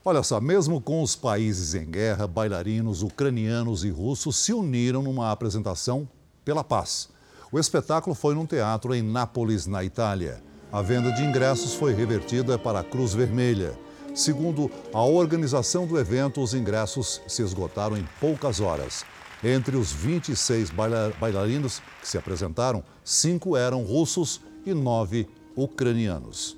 Olha 0.04 0.24
só, 0.24 0.40
mesmo 0.40 0.80
com 0.82 1.02
os 1.02 1.16
países 1.16 1.74
em 1.76 1.86
guerra, 1.86 2.28
bailarinos 2.28 3.04
ucranianos 3.04 3.84
e 3.84 3.90
russos 3.90 4.36
se 4.38 4.54
uniram 4.54 5.02
numa 5.02 5.32
apresentação 5.32 6.08
pela 6.44 6.64
paz. 6.64 7.10
O 7.52 7.60
espetáculo 7.60 8.16
foi 8.16 8.36
num 8.36 8.46
teatro 8.46 8.94
em 8.94 9.02
Nápoles, 9.02 9.66
na 9.66 9.84
Itália. 9.84 10.44
A 10.72 10.82
venda 10.82 11.12
de 11.12 11.24
ingressos 11.24 11.74
foi 11.74 11.94
revertida 11.94 12.58
para 12.58 12.80
a 12.80 12.84
Cruz 12.84 13.14
Vermelha. 13.14 13.78
Segundo 14.16 14.72
a 14.94 15.04
organização 15.04 15.86
do 15.86 16.00
evento, 16.00 16.42
os 16.42 16.54
ingressos 16.54 17.22
se 17.28 17.42
esgotaram 17.42 17.98
em 17.98 18.08
poucas 18.22 18.62
horas. 18.62 19.04
Entre 19.44 19.76
os 19.76 19.92
26 19.92 20.72
bailarinos 21.20 21.82
que 22.00 22.08
se 22.08 22.18
apresentaram, 22.18 22.82
cinco 23.04 23.58
eram 23.58 23.84
russos 23.84 24.40
e 24.66 24.74
nove 24.74 25.28
ucranianos. 25.54 26.58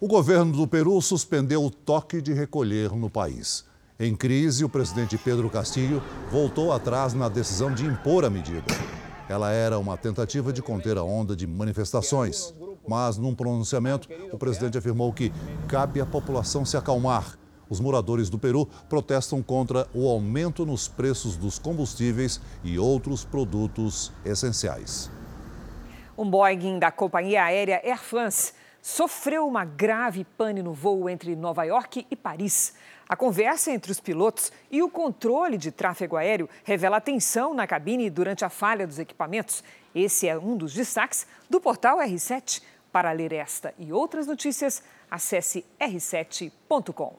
O 0.00 0.08
governo 0.08 0.52
do 0.52 0.66
Peru 0.66 1.00
suspendeu 1.00 1.64
o 1.64 1.70
toque 1.70 2.20
de 2.20 2.32
recolher 2.32 2.90
no 2.90 3.08
país. 3.08 3.64
Em 4.00 4.16
crise, 4.16 4.64
o 4.64 4.68
presidente 4.68 5.16
Pedro 5.16 5.48
Castillo 5.48 6.02
voltou 6.28 6.72
atrás 6.72 7.14
na 7.14 7.28
decisão 7.28 7.72
de 7.72 7.86
impor 7.86 8.24
a 8.24 8.30
medida. 8.30 8.66
Ela 9.28 9.52
era 9.52 9.78
uma 9.78 9.96
tentativa 9.96 10.52
de 10.52 10.60
conter 10.60 10.98
a 10.98 11.04
onda 11.04 11.36
de 11.36 11.46
manifestações. 11.46 12.52
Mas, 12.86 13.16
num 13.18 13.34
pronunciamento, 13.34 14.08
o 14.32 14.38
presidente 14.38 14.76
afirmou 14.76 15.12
que 15.12 15.32
cabe 15.68 16.00
à 16.00 16.06
população 16.06 16.64
se 16.64 16.76
acalmar. 16.76 17.38
Os 17.68 17.80
moradores 17.80 18.28
do 18.28 18.38
Peru 18.38 18.66
protestam 18.88 19.42
contra 19.42 19.88
o 19.94 20.08
aumento 20.08 20.66
nos 20.66 20.88
preços 20.88 21.36
dos 21.36 21.58
combustíveis 21.58 22.40
e 22.62 22.78
outros 22.78 23.24
produtos 23.24 24.12
essenciais. 24.24 25.10
Um 26.18 26.28
Boeing 26.28 26.78
da 26.78 26.90
companhia 26.90 27.44
aérea 27.44 27.80
Air 27.82 27.98
France 27.98 28.52
sofreu 28.82 29.46
uma 29.46 29.64
grave 29.64 30.24
pane 30.36 30.62
no 30.62 30.74
voo 30.74 31.08
entre 31.08 31.34
Nova 31.36 31.64
York 31.64 32.06
e 32.10 32.16
Paris. 32.16 32.74
A 33.08 33.16
conversa 33.16 33.70
entre 33.70 33.92
os 33.92 34.00
pilotos 34.00 34.50
e 34.70 34.82
o 34.82 34.90
controle 34.90 35.56
de 35.56 35.70
tráfego 35.70 36.16
aéreo 36.16 36.48
revela 36.64 37.00
tensão 37.00 37.54
na 37.54 37.66
cabine 37.66 38.10
durante 38.10 38.44
a 38.44 38.50
falha 38.50 38.86
dos 38.86 38.98
equipamentos. 38.98 39.62
Esse 39.94 40.28
é 40.28 40.36
um 40.36 40.56
dos 40.56 40.74
destaques 40.74 41.26
do 41.48 41.60
portal 41.60 41.98
R7. 41.98 42.62
Para 42.92 43.10
ler 43.10 43.32
esta 43.32 43.74
e 43.78 43.92
outras 43.92 44.26
notícias, 44.26 44.82
Acesse 45.12 45.62
r7.com. 45.78 47.18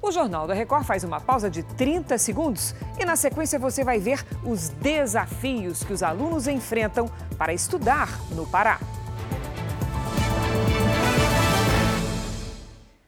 O 0.00 0.12
Jornal 0.12 0.46
da 0.46 0.54
Record 0.54 0.84
faz 0.84 1.02
uma 1.02 1.20
pausa 1.20 1.50
de 1.50 1.64
30 1.64 2.16
segundos 2.18 2.72
e, 3.00 3.04
na 3.04 3.16
sequência, 3.16 3.58
você 3.58 3.82
vai 3.82 3.98
ver 3.98 4.24
os 4.46 4.68
desafios 4.68 5.82
que 5.82 5.92
os 5.92 6.04
alunos 6.04 6.46
enfrentam 6.46 7.10
para 7.36 7.52
estudar 7.52 8.08
no 8.30 8.46
Pará. 8.46 8.78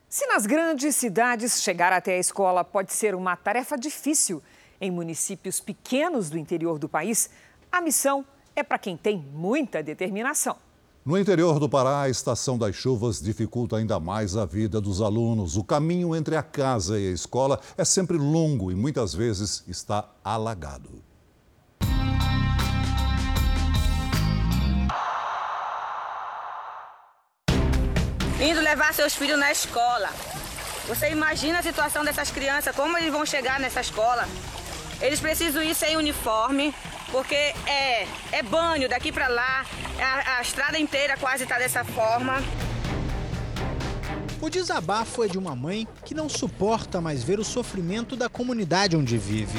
Se 0.09 0.27
nas 0.27 0.47
grandes 0.47 0.97
cidades 0.97 1.63
chegar 1.63 1.93
até 1.93 2.15
a 2.15 2.19
escola 2.19 2.65
pode 2.65 2.93
ser 2.93 3.15
uma 3.15 3.37
tarefa 3.37 3.79
difícil, 3.79 4.43
em 4.81 4.91
municípios 4.91 5.61
pequenos 5.61 6.29
do 6.29 6.37
interior 6.37 6.77
do 6.77 6.89
país, 6.89 7.31
a 7.71 7.81
missão 7.81 8.27
é 8.57 8.65
para 8.65 8.79
quem 8.79 8.97
tem 8.97 9.17
muita 9.17 9.81
determinação. 9.81 10.66
No 11.07 11.17
interior 11.17 11.61
do 11.61 11.69
Pará, 11.69 12.01
a 12.01 12.09
estação 12.09 12.59
das 12.59 12.75
chuvas 12.75 13.23
dificulta 13.23 13.77
ainda 13.77 14.01
mais 14.01 14.37
a 14.37 14.45
vida 14.45 14.81
dos 14.81 15.01
alunos. 15.01 15.57
O 15.57 15.63
caminho 15.63 16.17
entre 16.17 16.35
a 16.35 16.43
casa 16.43 16.99
e 16.99 17.07
a 17.07 17.13
escola 17.13 17.61
é 17.79 17.85
sempre 17.85 18.19
longo 18.19 18.73
e 18.73 18.75
muitas 18.75 19.15
vezes 19.15 19.63
está 19.69 20.11
alagado. 20.25 21.01
Indo 28.41 28.61
levar 28.61 28.93
seus 28.93 29.15
filhos 29.15 29.39
na 29.39 29.53
escola. 29.53 30.11
Você 30.89 31.13
imagina 31.13 31.61
a 31.61 31.63
situação 31.63 32.05
dessas 32.05 32.33
crianças, 32.33 32.75
como 32.75 32.99
eles 32.99 33.13
vão 33.13 33.25
chegar 33.25 33.61
nessa 33.61 33.81
escola? 33.81 34.27
Eles 35.01 35.21
precisam 35.21 35.63
ir 35.63 35.75
sem 35.75 35.97
uniforme, 35.97 36.75
porque 37.11 37.35
é, 37.35 38.07
é 38.33 38.43
banho 38.43 38.89
daqui 38.89 39.13
para 39.13 39.29
lá, 39.29 39.65
a, 40.01 40.39
a 40.39 40.43
estrada 40.43 40.79
inteira 40.79 41.17
quase 41.17 41.45
está 41.45 41.59
dessa 41.59 41.85
forma. 41.85 42.43
O 44.41 44.51
desabafo 44.51 45.25
é 45.25 45.29
de 45.29 45.39
uma 45.39 45.57
mãe 45.57 45.89
que 46.05 46.15
não 46.15 46.29
suporta 46.29 47.01
mais 47.01 47.23
ver 47.25 47.39
o 47.39 47.45
sofrimento 47.45 48.17
da 48.17 48.29
comunidade 48.29 48.97
onde 48.97 49.17
vive. 49.17 49.59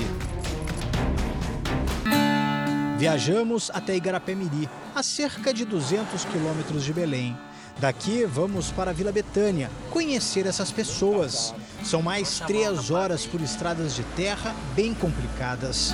Viajamos 2.97 3.69
até 3.71 3.95
Igarapé-Miri, 3.95 4.67
a 4.95 5.03
cerca 5.03 5.53
de 5.53 5.65
200 5.65 6.25
quilômetros 6.25 6.83
de 6.83 6.93
Belém. 6.93 7.37
Daqui 7.79 8.25
vamos 8.25 8.71
para 8.71 8.89
a 8.89 8.93
Vila 8.93 9.11
Betânia, 9.11 9.69
conhecer 9.91 10.47
essas 10.47 10.71
pessoas. 10.71 11.53
São 11.83 12.01
mais 12.01 12.39
três 12.41 12.91
horas 12.91 13.25
por 13.25 13.41
estradas 13.41 13.95
de 13.95 14.03
terra 14.15 14.53
bem 14.75 14.93
complicadas. 14.93 15.93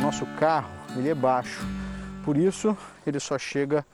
Nosso 0.00 0.26
carro 0.38 0.70
ele 0.96 1.08
é 1.08 1.14
baixo, 1.14 1.66
por 2.24 2.36
isso 2.36 2.76
ele 3.06 3.18
só 3.18 3.38
chega 3.38 3.84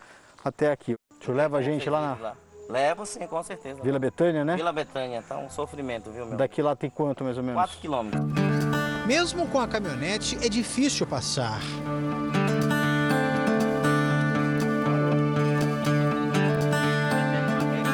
até 0.44 0.72
aqui. 0.72 0.94
O 0.94 1.24
senhor 1.24 1.36
leva 1.36 1.59
a 1.59 1.62
gente 1.62 1.88
lá 1.88 2.01
na 2.01 2.34
Levo 2.70 3.05
sim, 3.05 3.26
com 3.26 3.42
certeza. 3.42 3.82
Vila 3.82 3.98
Betânia, 3.98 4.44
né? 4.44 4.55
Vila 4.55 4.72
Betânia, 4.72 5.22
tá 5.22 5.36
um 5.36 5.51
sofrimento, 5.51 6.11
viu, 6.11 6.24
meu? 6.24 6.36
Daqui 6.36 6.62
lá 6.62 6.76
tem 6.76 6.88
quanto 6.88 7.24
mais 7.24 7.36
ou 7.36 7.42
menos? 7.42 7.61
4 7.61 7.78
quilômetros. 7.78 8.22
Mesmo 9.07 9.48
com 9.48 9.59
a 9.59 9.66
caminhonete, 9.66 10.38
é 10.40 10.48
difícil 10.48 11.05
passar. 11.05 11.61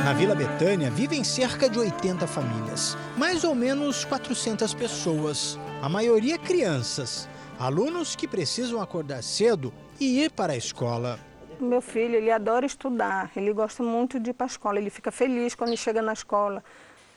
Na 0.07 0.13
Vila 0.13 0.37
Betânia 0.37 0.89
vivem 0.89 1.25
cerca 1.25 1.69
de 1.69 1.81
80 1.81 2.29
famílias, 2.29 2.97
mais 3.17 3.43
ou 3.43 3.57
menos 3.57 4.05
400 4.05 4.73
pessoas, 4.73 5.59
a 5.83 5.89
maioria 5.89 6.39
crianças, 6.39 7.29
alunos 7.59 8.15
que 8.15 8.29
precisam 8.29 8.81
acordar 8.81 9.21
cedo 9.21 9.75
e 9.99 10.23
ir 10.23 10.31
para 10.31 10.53
a 10.53 10.57
escola. 10.57 11.19
Meu 11.59 11.81
filho, 11.81 12.15
ele 12.15 12.31
adora 12.31 12.65
estudar, 12.65 13.33
ele 13.35 13.53
gosta 13.53 13.83
muito 13.83 14.21
de 14.21 14.31
ir 14.31 14.33
para 14.33 14.47
a 14.47 14.53
escola, 14.55 14.79
ele 14.79 14.91
fica 14.91 15.11
feliz 15.11 15.57
quando 15.57 15.77
chega 15.77 16.01
na 16.01 16.13
escola. 16.13 16.63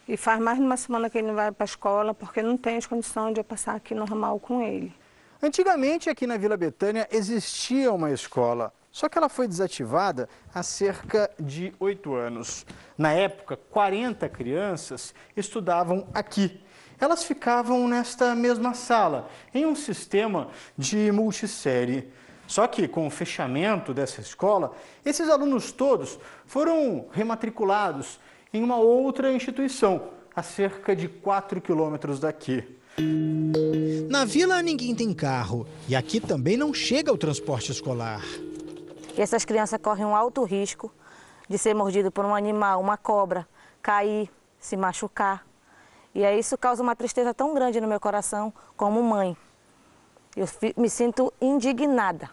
E 0.08 0.18
faz 0.18 0.40
mais 0.40 0.58
de 0.58 0.64
uma 0.64 0.76
semana 0.76 1.12
que 1.12 1.20
ele 1.20 1.28
não 1.28 1.36
vai 1.36 1.52
para 1.52 1.66
a 1.66 1.70
escola 1.70 2.16
porque 2.16 2.42
não 2.42 2.58
tem 2.58 2.78
as 2.78 2.88
condições 2.88 3.36
de 3.36 3.40
eu 3.40 3.44
passar 3.44 3.76
aqui 3.76 3.94
normal 3.94 4.40
com 4.40 4.64
ele. 4.64 4.92
Antigamente 5.44 6.10
aqui 6.10 6.26
na 6.26 6.38
Vila 6.38 6.58
Betânia 6.58 7.08
existia 7.12 7.94
uma 7.94 8.10
escola, 8.10 8.74
só 8.92 9.08
que 9.08 9.18
ela 9.18 9.30
foi 9.30 9.48
desativada 9.48 10.28
há 10.54 10.64
cerca 10.64 11.30
de 11.40 11.74
oito 11.80 12.16
anos. 12.16 12.66
Na 12.98 13.12
época, 13.14 13.56
40 13.56 14.28
crianças 14.30 15.14
estudavam 15.38 16.08
aqui. 16.14 16.60
Elas 17.00 17.24
ficavam 17.24 17.88
nesta 17.88 18.36
mesma 18.36 18.74
sala, 18.74 19.30
em 19.54 19.66
um 19.66 19.76
sistema 19.76 20.50
de 20.78 21.12
multissérie. 21.12 22.10
Só 22.46 22.68
que 22.68 22.88
com 22.88 23.06
o 23.06 23.12
fechamento 23.12 23.94
dessa 23.94 24.22
escola, 24.22 24.76
esses 25.06 25.30
alunos 25.30 25.72
todos 25.72 26.20
foram 26.46 27.08
rematriculados 27.12 28.20
em 28.52 28.64
uma 28.64 28.78
outra 28.78 29.32
instituição, 29.32 30.10
a 30.36 30.42
cerca 30.42 30.96
de 30.96 31.08
4 31.08 31.62
quilômetros 31.62 32.20
daqui. 32.20 32.64
Na 34.10 34.26
vila 34.26 34.62
ninguém 34.62 34.94
tem 34.96 35.14
carro 35.14 35.68
e 35.88 35.96
aqui 35.96 36.20
também 36.20 36.58
não 36.58 36.74
chega 36.74 37.14
o 37.14 37.18
transporte 37.18 37.72
escolar. 37.72 38.24
E 39.20 39.22
essas 39.22 39.43
crianças 39.43 39.78
correm 39.82 40.05
um 40.05 40.15
alto 40.15 40.45
risco 40.45 40.89
de 41.49 41.57
ser 41.57 41.74
mordido 41.74 42.09
por 42.09 42.24
um 42.24 42.34
animal, 42.34 42.80
uma 42.80 42.95
cobra, 42.95 43.45
cair, 43.82 44.32
se 44.57 44.78
machucar. 44.78 45.45
E 46.15 46.24
aí 46.24 46.39
isso 46.39 46.57
causa 46.57 46.82
uma 46.82 46.95
tristeza 46.95 47.34
tão 47.34 47.53
grande 47.53 47.82
no 47.82 47.88
meu 47.88 47.99
coração 47.99 48.53
como 48.78 49.03
mãe. 49.03 49.36
Eu 50.38 50.47
me 50.78 50.89
sinto 50.89 51.34
indignada. 51.41 52.30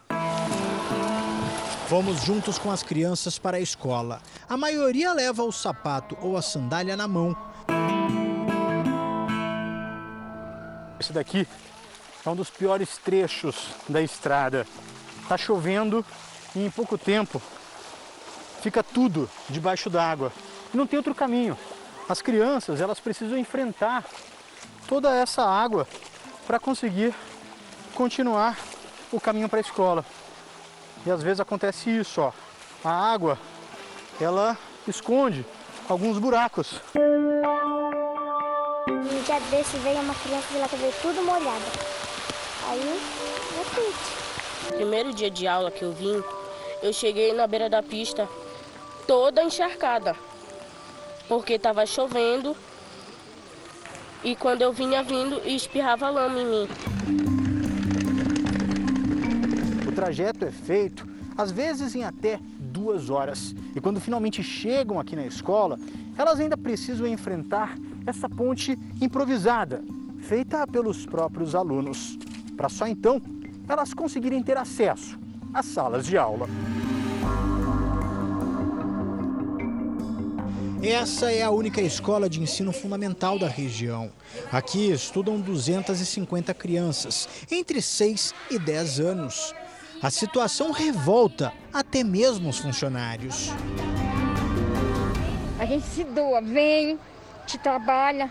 Vamos 1.89 2.20
juntos 2.22 2.57
com 2.57 2.70
as 2.70 2.84
crianças 2.84 3.37
para 3.37 3.57
a 3.57 3.61
escola. 3.61 4.22
A 4.49 4.57
maioria 4.57 5.12
leva 5.12 5.43
o 5.43 5.51
sapato 5.51 6.16
ou 6.22 6.37
a 6.37 6.43
sandália 6.43 6.97
na 6.97 7.09
mão. 7.09 7.37
Esse 11.01 11.12
daqui 11.12 11.49
é 12.24 12.30
um 12.30 12.37
dos 12.37 12.49
piores 12.49 12.97
trechos 12.99 13.70
da 13.89 14.01
estrada. 14.01 14.64
Está 15.20 15.37
chovendo 15.37 16.05
e 16.57 16.65
em 16.65 16.71
pouco 16.71 16.97
tempo 16.97 17.41
fica 18.63 18.83
tudo 18.83 19.29
debaixo 19.49 19.91
d'água. 19.91 20.33
Não 20.73 20.87
tem 20.87 20.97
outro 20.97 21.15
caminho. 21.15 21.57
As 22.09 22.23
crianças 22.23 22.81
elas 22.81 22.99
precisam 22.99 23.39
enfrentar 23.39 24.05
toda 24.89 25.15
essa 25.15 25.45
água 25.45 25.87
para 26.47 26.59
conseguir 26.59 27.15
continuar 27.95 28.59
o 29.13 29.21
caminho 29.21 29.49
para 29.49 29.59
a 29.59 29.61
escola. 29.61 30.05
E 31.05 31.11
às 31.11 31.23
vezes 31.23 31.41
acontece 31.41 31.91
isso, 31.91 32.21
ó. 32.21 32.33
A 32.83 32.91
água, 32.91 33.39
ela 34.21 34.57
esconde 34.89 35.45
alguns 35.89 36.19
buracos. 36.19 36.81
Um 38.89 39.23
dia 39.23 39.41
desse 39.51 39.77
veio 39.79 40.01
uma 40.01 40.15
criança 40.15 40.47
de 40.53 40.59
lá 40.59 40.69
que 40.69 40.77
veio 40.77 40.93
tudo 41.03 41.23
molhada. 41.23 41.65
Aí 42.69 43.01
é 43.61 43.65
triste. 43.75 44.27
Primeiro 44.75 45.13
dia 45.13 45.31
de 45.31 45.47
aula 45.47 45.71
que 45.71 45.83
eu 45.83 45.93
vim, 45.93 46.23
eu 46.87 46.93
cheguei 46.93 47.32
na 47.32 47.49
beira 47.49 47.68
da 47.68 47.82
pista 47.82 48.28
toda 49.07 49.43
encharcada. 49.43 50.14
Porque 51.28 51.55
estava 51.55 51.84
chovendo 51.84 52.57
e 54.22 54.37
quando 54.37 54.62
eu 54.62 54.72
vinha 54.72 55.03
vindo, 55.03 55.41
espirrava 55.45 56.09
lama 56.09 56.39
em 56.39 56.47
mim. 56.47 56.68
O 59.89 59.93
trajeto 59.93 60.45
é 60.45 60.53
feito, 60.53 61.07
às 61.37 61.51
vezes, 61.51 61.97
em 61.97 62.05
até 62.05 62.39
duas 62.61 63.11
horas. 63.11 63.55
E 63.74 63.80
quando 63.80 64.01
finalmente 64.01 64.43
chegam 64.43 65.01
aqui 65.01 65.16
na 65.16 65.26
escola, 65.26 65.78
elas 66.16 66.39
ainda 66.39 66.57
precisam 66.57 67.07
enfrentar 67.07 67.76
essa 68.07 68.28
ponte 68.28 68.78
improvisada, 69.01 69.82
feita 70.20 70.64
pelos 70.66 71.05
próprios 71.05 71.57
alunos, 71.57 72.16
para 72.57 72.68
só 72.68 72.87
então 72.87 73.20
elas 73.68 73.93
conseguirem 73.93 74.41
ter 74.41 74.57
acesso 74.57 75.26
às 75.57 75.65
salas 75.65 76.05
de 76.05 76.19
aula. 76.19 76.47
Essa 80.83 81.33
é 81.33 81.43
a 81.43 81.51
única 81.51 81.81
escola 81.81 82.29
de 82.29 82.43
ensino 82.43 82.73
fundamental 82.73 83.39
da 83.39 83.49
região. 83.49 84.13
Aqui 84.53 84.91
estudam 84.93 85.41
250 85.41 86.53
crianças, 86.53 87.27
entre 87.51 87.81
6 87.81 88.35
e 88.51 88.59
10 88.59 89.01
anos. 89.01 89.55
A 90.03 90.11
situação 90.11 90.73
revolta 90.73 91.55
até 91.73 92.05
mesmo 92.05 92.51
os 92.51 92.59
funcionários. 92.59 93.51
A 95.59 95.65
gente 95.65 95.87
se 95.87 96.05
doa, 96.05 96.43
vem, 96.43 96.99
te 97.47 97.57
trabalha, 97.57 98.31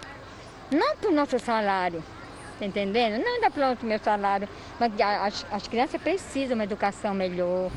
não 0.69 0.95
para 0.95 1.09
o 1.09 1.13
nosso 1.13 1.39
salário, 1.39 2.03
tá 2.59 2.65
entendendo? 2.65 3.23
Não 3.23 3.41
dá 3.41 3.49
para 3.49 3.77
o 3.81 3.85
meu 3.85 3.99
salário, 3.99 4.47
mas 4.79 4.91
as, 4.99 5.45
as 5.51 5.67
crianças 5.67 6.01
precisam 6.01 6.49
de 6.49 6.53
uma 6.53 6.63
educação 6.63 7.13
melhor. 7.13 7.71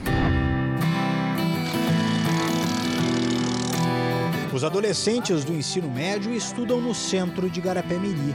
Os 4.52 4.64
adolescentes 4.64 5.44
do 5.44 5.52
ensino 5.52 5.88
médio 5.88 6.32
estudam 6.34 6.80
no 6.80 6.94
centro 6.94 7.48
de 7.50 7.60
Garapé-Miri. 7.60 8.34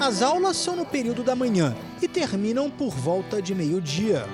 As 0.00 0.20
aulas 0.20 0.56
são 0.56 0.76
no 0.76 0.84
período 0.84 1.22
da 1.22 1.34
manhã 1.34 1.74
e 2.00 2.06
terminam 2.06 2.70
por 2.70 2.90
volta 2.90 3.40
de 3.40 3.54
meio-dia. 3.54 4.26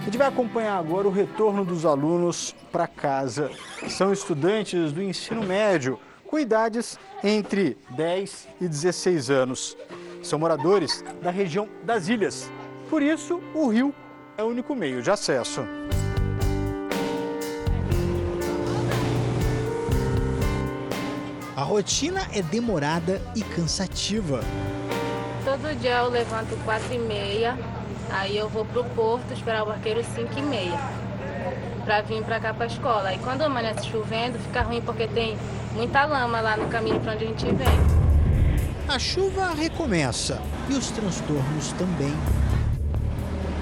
A 0.00 0.04
gente 0.04 0.18
vai 0.18 0.26
acompanhar 0.26 0.76
agora 0.76 1.08
o 1.08 1.10
retorno 1.10 1.64
dos 1.64 1.86
alunos 1.86 2.54
para 2.70 2.86
casa. 2.86 3.50
São 3.88 4.12
estudantes 4.12 4.92
do 4.92 5.02
ensino 5.02 5.42
médio, 5.42 5.98
com 6.26 6.38
idades 6.38 6.98
entre 7.22 7.78
10 7.90 8.48
e 8.60 8.68
16 8.68 9.30
anos. 9.30 9.76
São 10.24 10.38
moradores 10.38 11.04
da 11.22 11.30
região 11.30 11.68
das 11.84 12.08
ilhas. 12.08 12.50
Por 12.88 13.02
isso, 13.02 13.42
o 13.54 13.68
rio 13.68 13.94
é 14.38 14.42
o 14.42 14.46
único 14.46 14.74
meio 14.74 15.02
de 15.02 15.10
acesso. 15.10 15.60
A 21.54 21.62
rotina 21.62 22.22
é 22.32 22.40
demorada 22.40 23.20
e 23.36 23.42
cansativa. 23.42 24.40
Todo 25.44 25.78
dia 25.78 25.98
eu 25.98 26.08
levanto 26.08 26.56
quatro 26.64 26.94
e 26.94 26.98
meia, 26.98 27.56
aí 28.10 28.36
eu 28.36 28.48
vou 28.48 28.64
pro 28.64 28.82
porto 28.82 29.30
esperar 29.32 29.62
o 29.62 29.66
barqueiro 29.66 30.02
cinco 30.02 30.38
e 30.38 30.42
meia 30.42 30.78
para 31.84 32.00
vir 32.00 32.24
para 32.24 32.40
cá 32.40 32.54
para 32.54 32.64
a 32.64 32.66
escola. 32.66 33.12
E 33.12 33.18
quando 33.18 33.42
amanhece 33.42 33.86
chovendo, 33.88 34.38
fica 34.38 34.62
ruim 34.62 34.80
porque 34.80 35.06
tem 35.06 35.36
muita 35.74 36.06
lama 36.06 36.40
lá 36.40 36.56
no 36.56 36.66
caminho 36.68 36.98
para 37.00 37.12
onde 37.12 37.24
a 37.24 37.28
gente 37.28 37.44
vem. 37.44 38.13
A 38.86 38.98
chuva 38.98 39.48
recomeça 39.54 40.42
e 40.68 40.74
os 40.74 40.90
transtornos 40.90 41.72
também. 41.72 42.12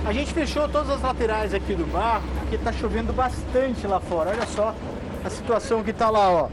A 0.05 0.13
gente 0.13 0.33
fechou 0.33 0.69
todas 0.69 0.91
as 0.91 1.01
laterais 1.01 1.55
aqui 1.55 1.77
do 1.77 1.87
barco 1.87 2.27
porque 2.41 2.57
está 2.57 2.73
chovendo 2.73 3.13
bastante 3.13 3.87
lá 3.87 4.01
fora. 4.01 4.31
Olha 4.31 4.45
só 4.47 4.75
a 5.25 5.31
situação 5.31 5.85
que 5.85 5.93
está 5.93 6.11
lá, 6.11 6.29
ó. 6.29 6.49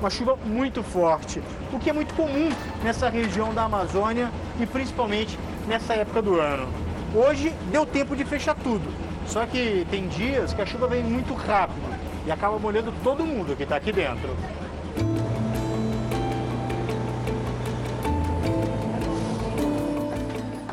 Uma 0.00 0.08
chuva 0.08 0.36
muito 0.36 0.82
forte, 0.82 1.42
o 1.70 1.78
que 1.78 1.90
é 1.90 1.92
muito 1.92 2.14
comum 2.14 2.50
nessa 2.82 3.10
região 3.10 3.52
da 3.52 3.64
Amazônia 3.64 4.30
e 4.58 4.64
principalmente 4.64 5.38
nessa 5.68 5.92
época 5.92 6.22
do 6.22 6.40
ano. 6.40 6.66
Hoje 7.14 7.54
deu 7.70 7.84
tempo 7.84 8.16
de 8.16 8.24
fechar 8.24 8.54
tudo, 8.54 8.90
só 9.26 9.44
que 9.44 9.86
tem 9.90 10.08
dias 10.08 10.54
que 10.54 10.62
a 10.62 10.66
chuva 10.66 10.88
vem 10.88 11.04
muito 11.04 11.34
rápido 11.34 11.94
e 12.26 12.32
acaba 12.32 12.58
molhando 12.58 12.92
todo 13.04 13.24
mundo 13.24 13.54
que 13.54 13.64
está 13.64 13.76
aqui 13.76 13.92
dentro. 13.92 14.34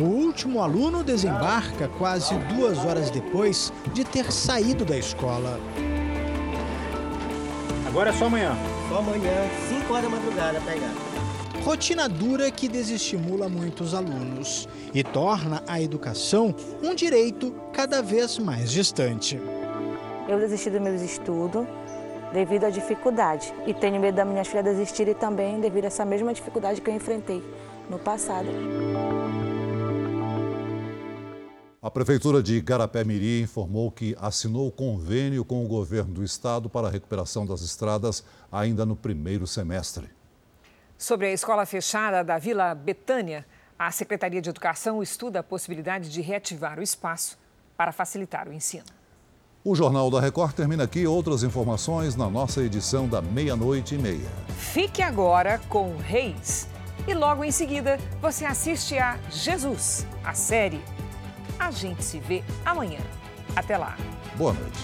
O 0.02 0.04
último 0.04 0.64
aluno 0.64 1.04
desembarca 1.04 1.88
quase 1.88 2.34
duas 2.56 2.84
horas 2.84 3.12
depois 3.12 3.72
de 3.94 4.04
ter 4.04 4.32
saído 4.32 4.84
da 4.84 4.98
escola. 4.98 5.60
Agora 7.88 8.10
é 8.10 8.14
só 8.14 8.26
amanhã. 8.26 8.58
Só 8.90 8.98
amanhã, 8.98 9.48
5 9.70 9.94
horas 9.94 10.06
da 10.06 10.10
madrugada, 10.10 10.62
pegar. 10.62 10.92
Rotina 11.64 12.10
dura 12.10 12.50
que 12.50 12.68
desestimula 12.68 13.48
muitos 13.48 13.94
alunos 13.94 14.68
e 14.92 15.04
torna 15.04 15.62
a 15.68 15.80
educação 15.80 16.56
um 16.82 16.96
direito 16.96 17.54
cada 17.72 18.02
vez 18.02 18.40
mais 18.40 18.72
distante. 18.72 19.40
Eu 20.28 20.40
desisti 20.40 20.72
dos 20.72 20.82
meus 20.82 21.00
estudos 21.04 21.68
devido 22.34 22.64
à 22.64 22.72
dificuldade 22.72 23.54
e 23.68 23.74
tenho 23.74 24.02
medo 24.02 24.16
da 24.16 24.26
minha 24.26 24.44
filha 24.44 24.64
desistirem 24.64 25.14
também 25.14 25.60
devido 25.60 25.84
a 25.84 25.88
essa 25.88 26.04
mesma 26.04 26.34
dificuldade 26.34 26.82
que 26.82 26.90
eu 26.90 26.96
enfrentei 26.96 27.44
no 27.88 28.00
passado. 28.00 28.48
A 31.84 31.90
Prefeitura 31.90 32.44
de 32.44 32.58
Igarapé-Miri 32.58 33.42
informou 33.42 33.90
que 33.90 34.16
assinou 34.22 34.72
convênio 34.72 35.44
com 35.44 35.66
o 35.66 35.68
governo 35.68 36.14
do 36.14 36.24
estado 36.24 36.70
para 36.70 36.88
a 36.88 36.92
recuperação 36.92 37.44
das 37.44 37.62
estradas 37.62 38.24
ainda 38.52 38.86
no 38.86 38.96
primeiro 38.96 39.48
semestre. 39.48 40.08
Sobre 40.96 41.26
a 41.26 41.34
escola 41.34 41.66
fechada 41.66 42.24
da 42.24 42.38
Vila 42.38 42.76
Betânia, 42.76 43.44
a 43.80 43.90
Secretaria 43.90 44.40
de 44.40 44.48
Educação 44.48 45.02
estuda 45.02 45.40
a 45.40 45.44
possibilidade 45.44 46.12
de 46.12 46.22
reativar 46.22 46.78
o 46.78 46.84
espaço 46.84 47.36
para 47.76 47.92
facilitar 47.92 48.48
o 48.48 48.54
ensino. 48.54 48.86
O 49.66 49.74
Jornal 49.74 50.12
da 50.12 50.22
Record 50.22 50.54
termina 50.54 50.84
aqui. 50.84 51.08
Outras 51.08 51.42
informações 51.42 52.16
na 52.16 52.30
nossa 52.30 52.62
edição 52.62 53.10
da 53.10 53.24
meia-noite 53.24 53.96
e 53.96 53.98
meia. 53.98 54.30
Fique 54.56 55.02
agora 55.02 55.60
com 55.68 55.98
Reis. 55.98 56.68
E 57.08 57.16
logo 57.16 57.44
em 57.44 57.52
seguida, 57.52 57.98
você 58.22 58.46
assiste 58.46 59.00
a 59.00 59.18
Jesus, 59.32 60.06
a 60.24 60.36
série. 60.36 60.80
A 61.62 61.70
gente 61.70 62.04
se 62.04 62.20
vê 62.20 62.44
amanhã. 62.66 62.98
Até 63.56 63.78
lá. 63.78 63.96
Boa 64.36 64.52
noite. 64.52 64.80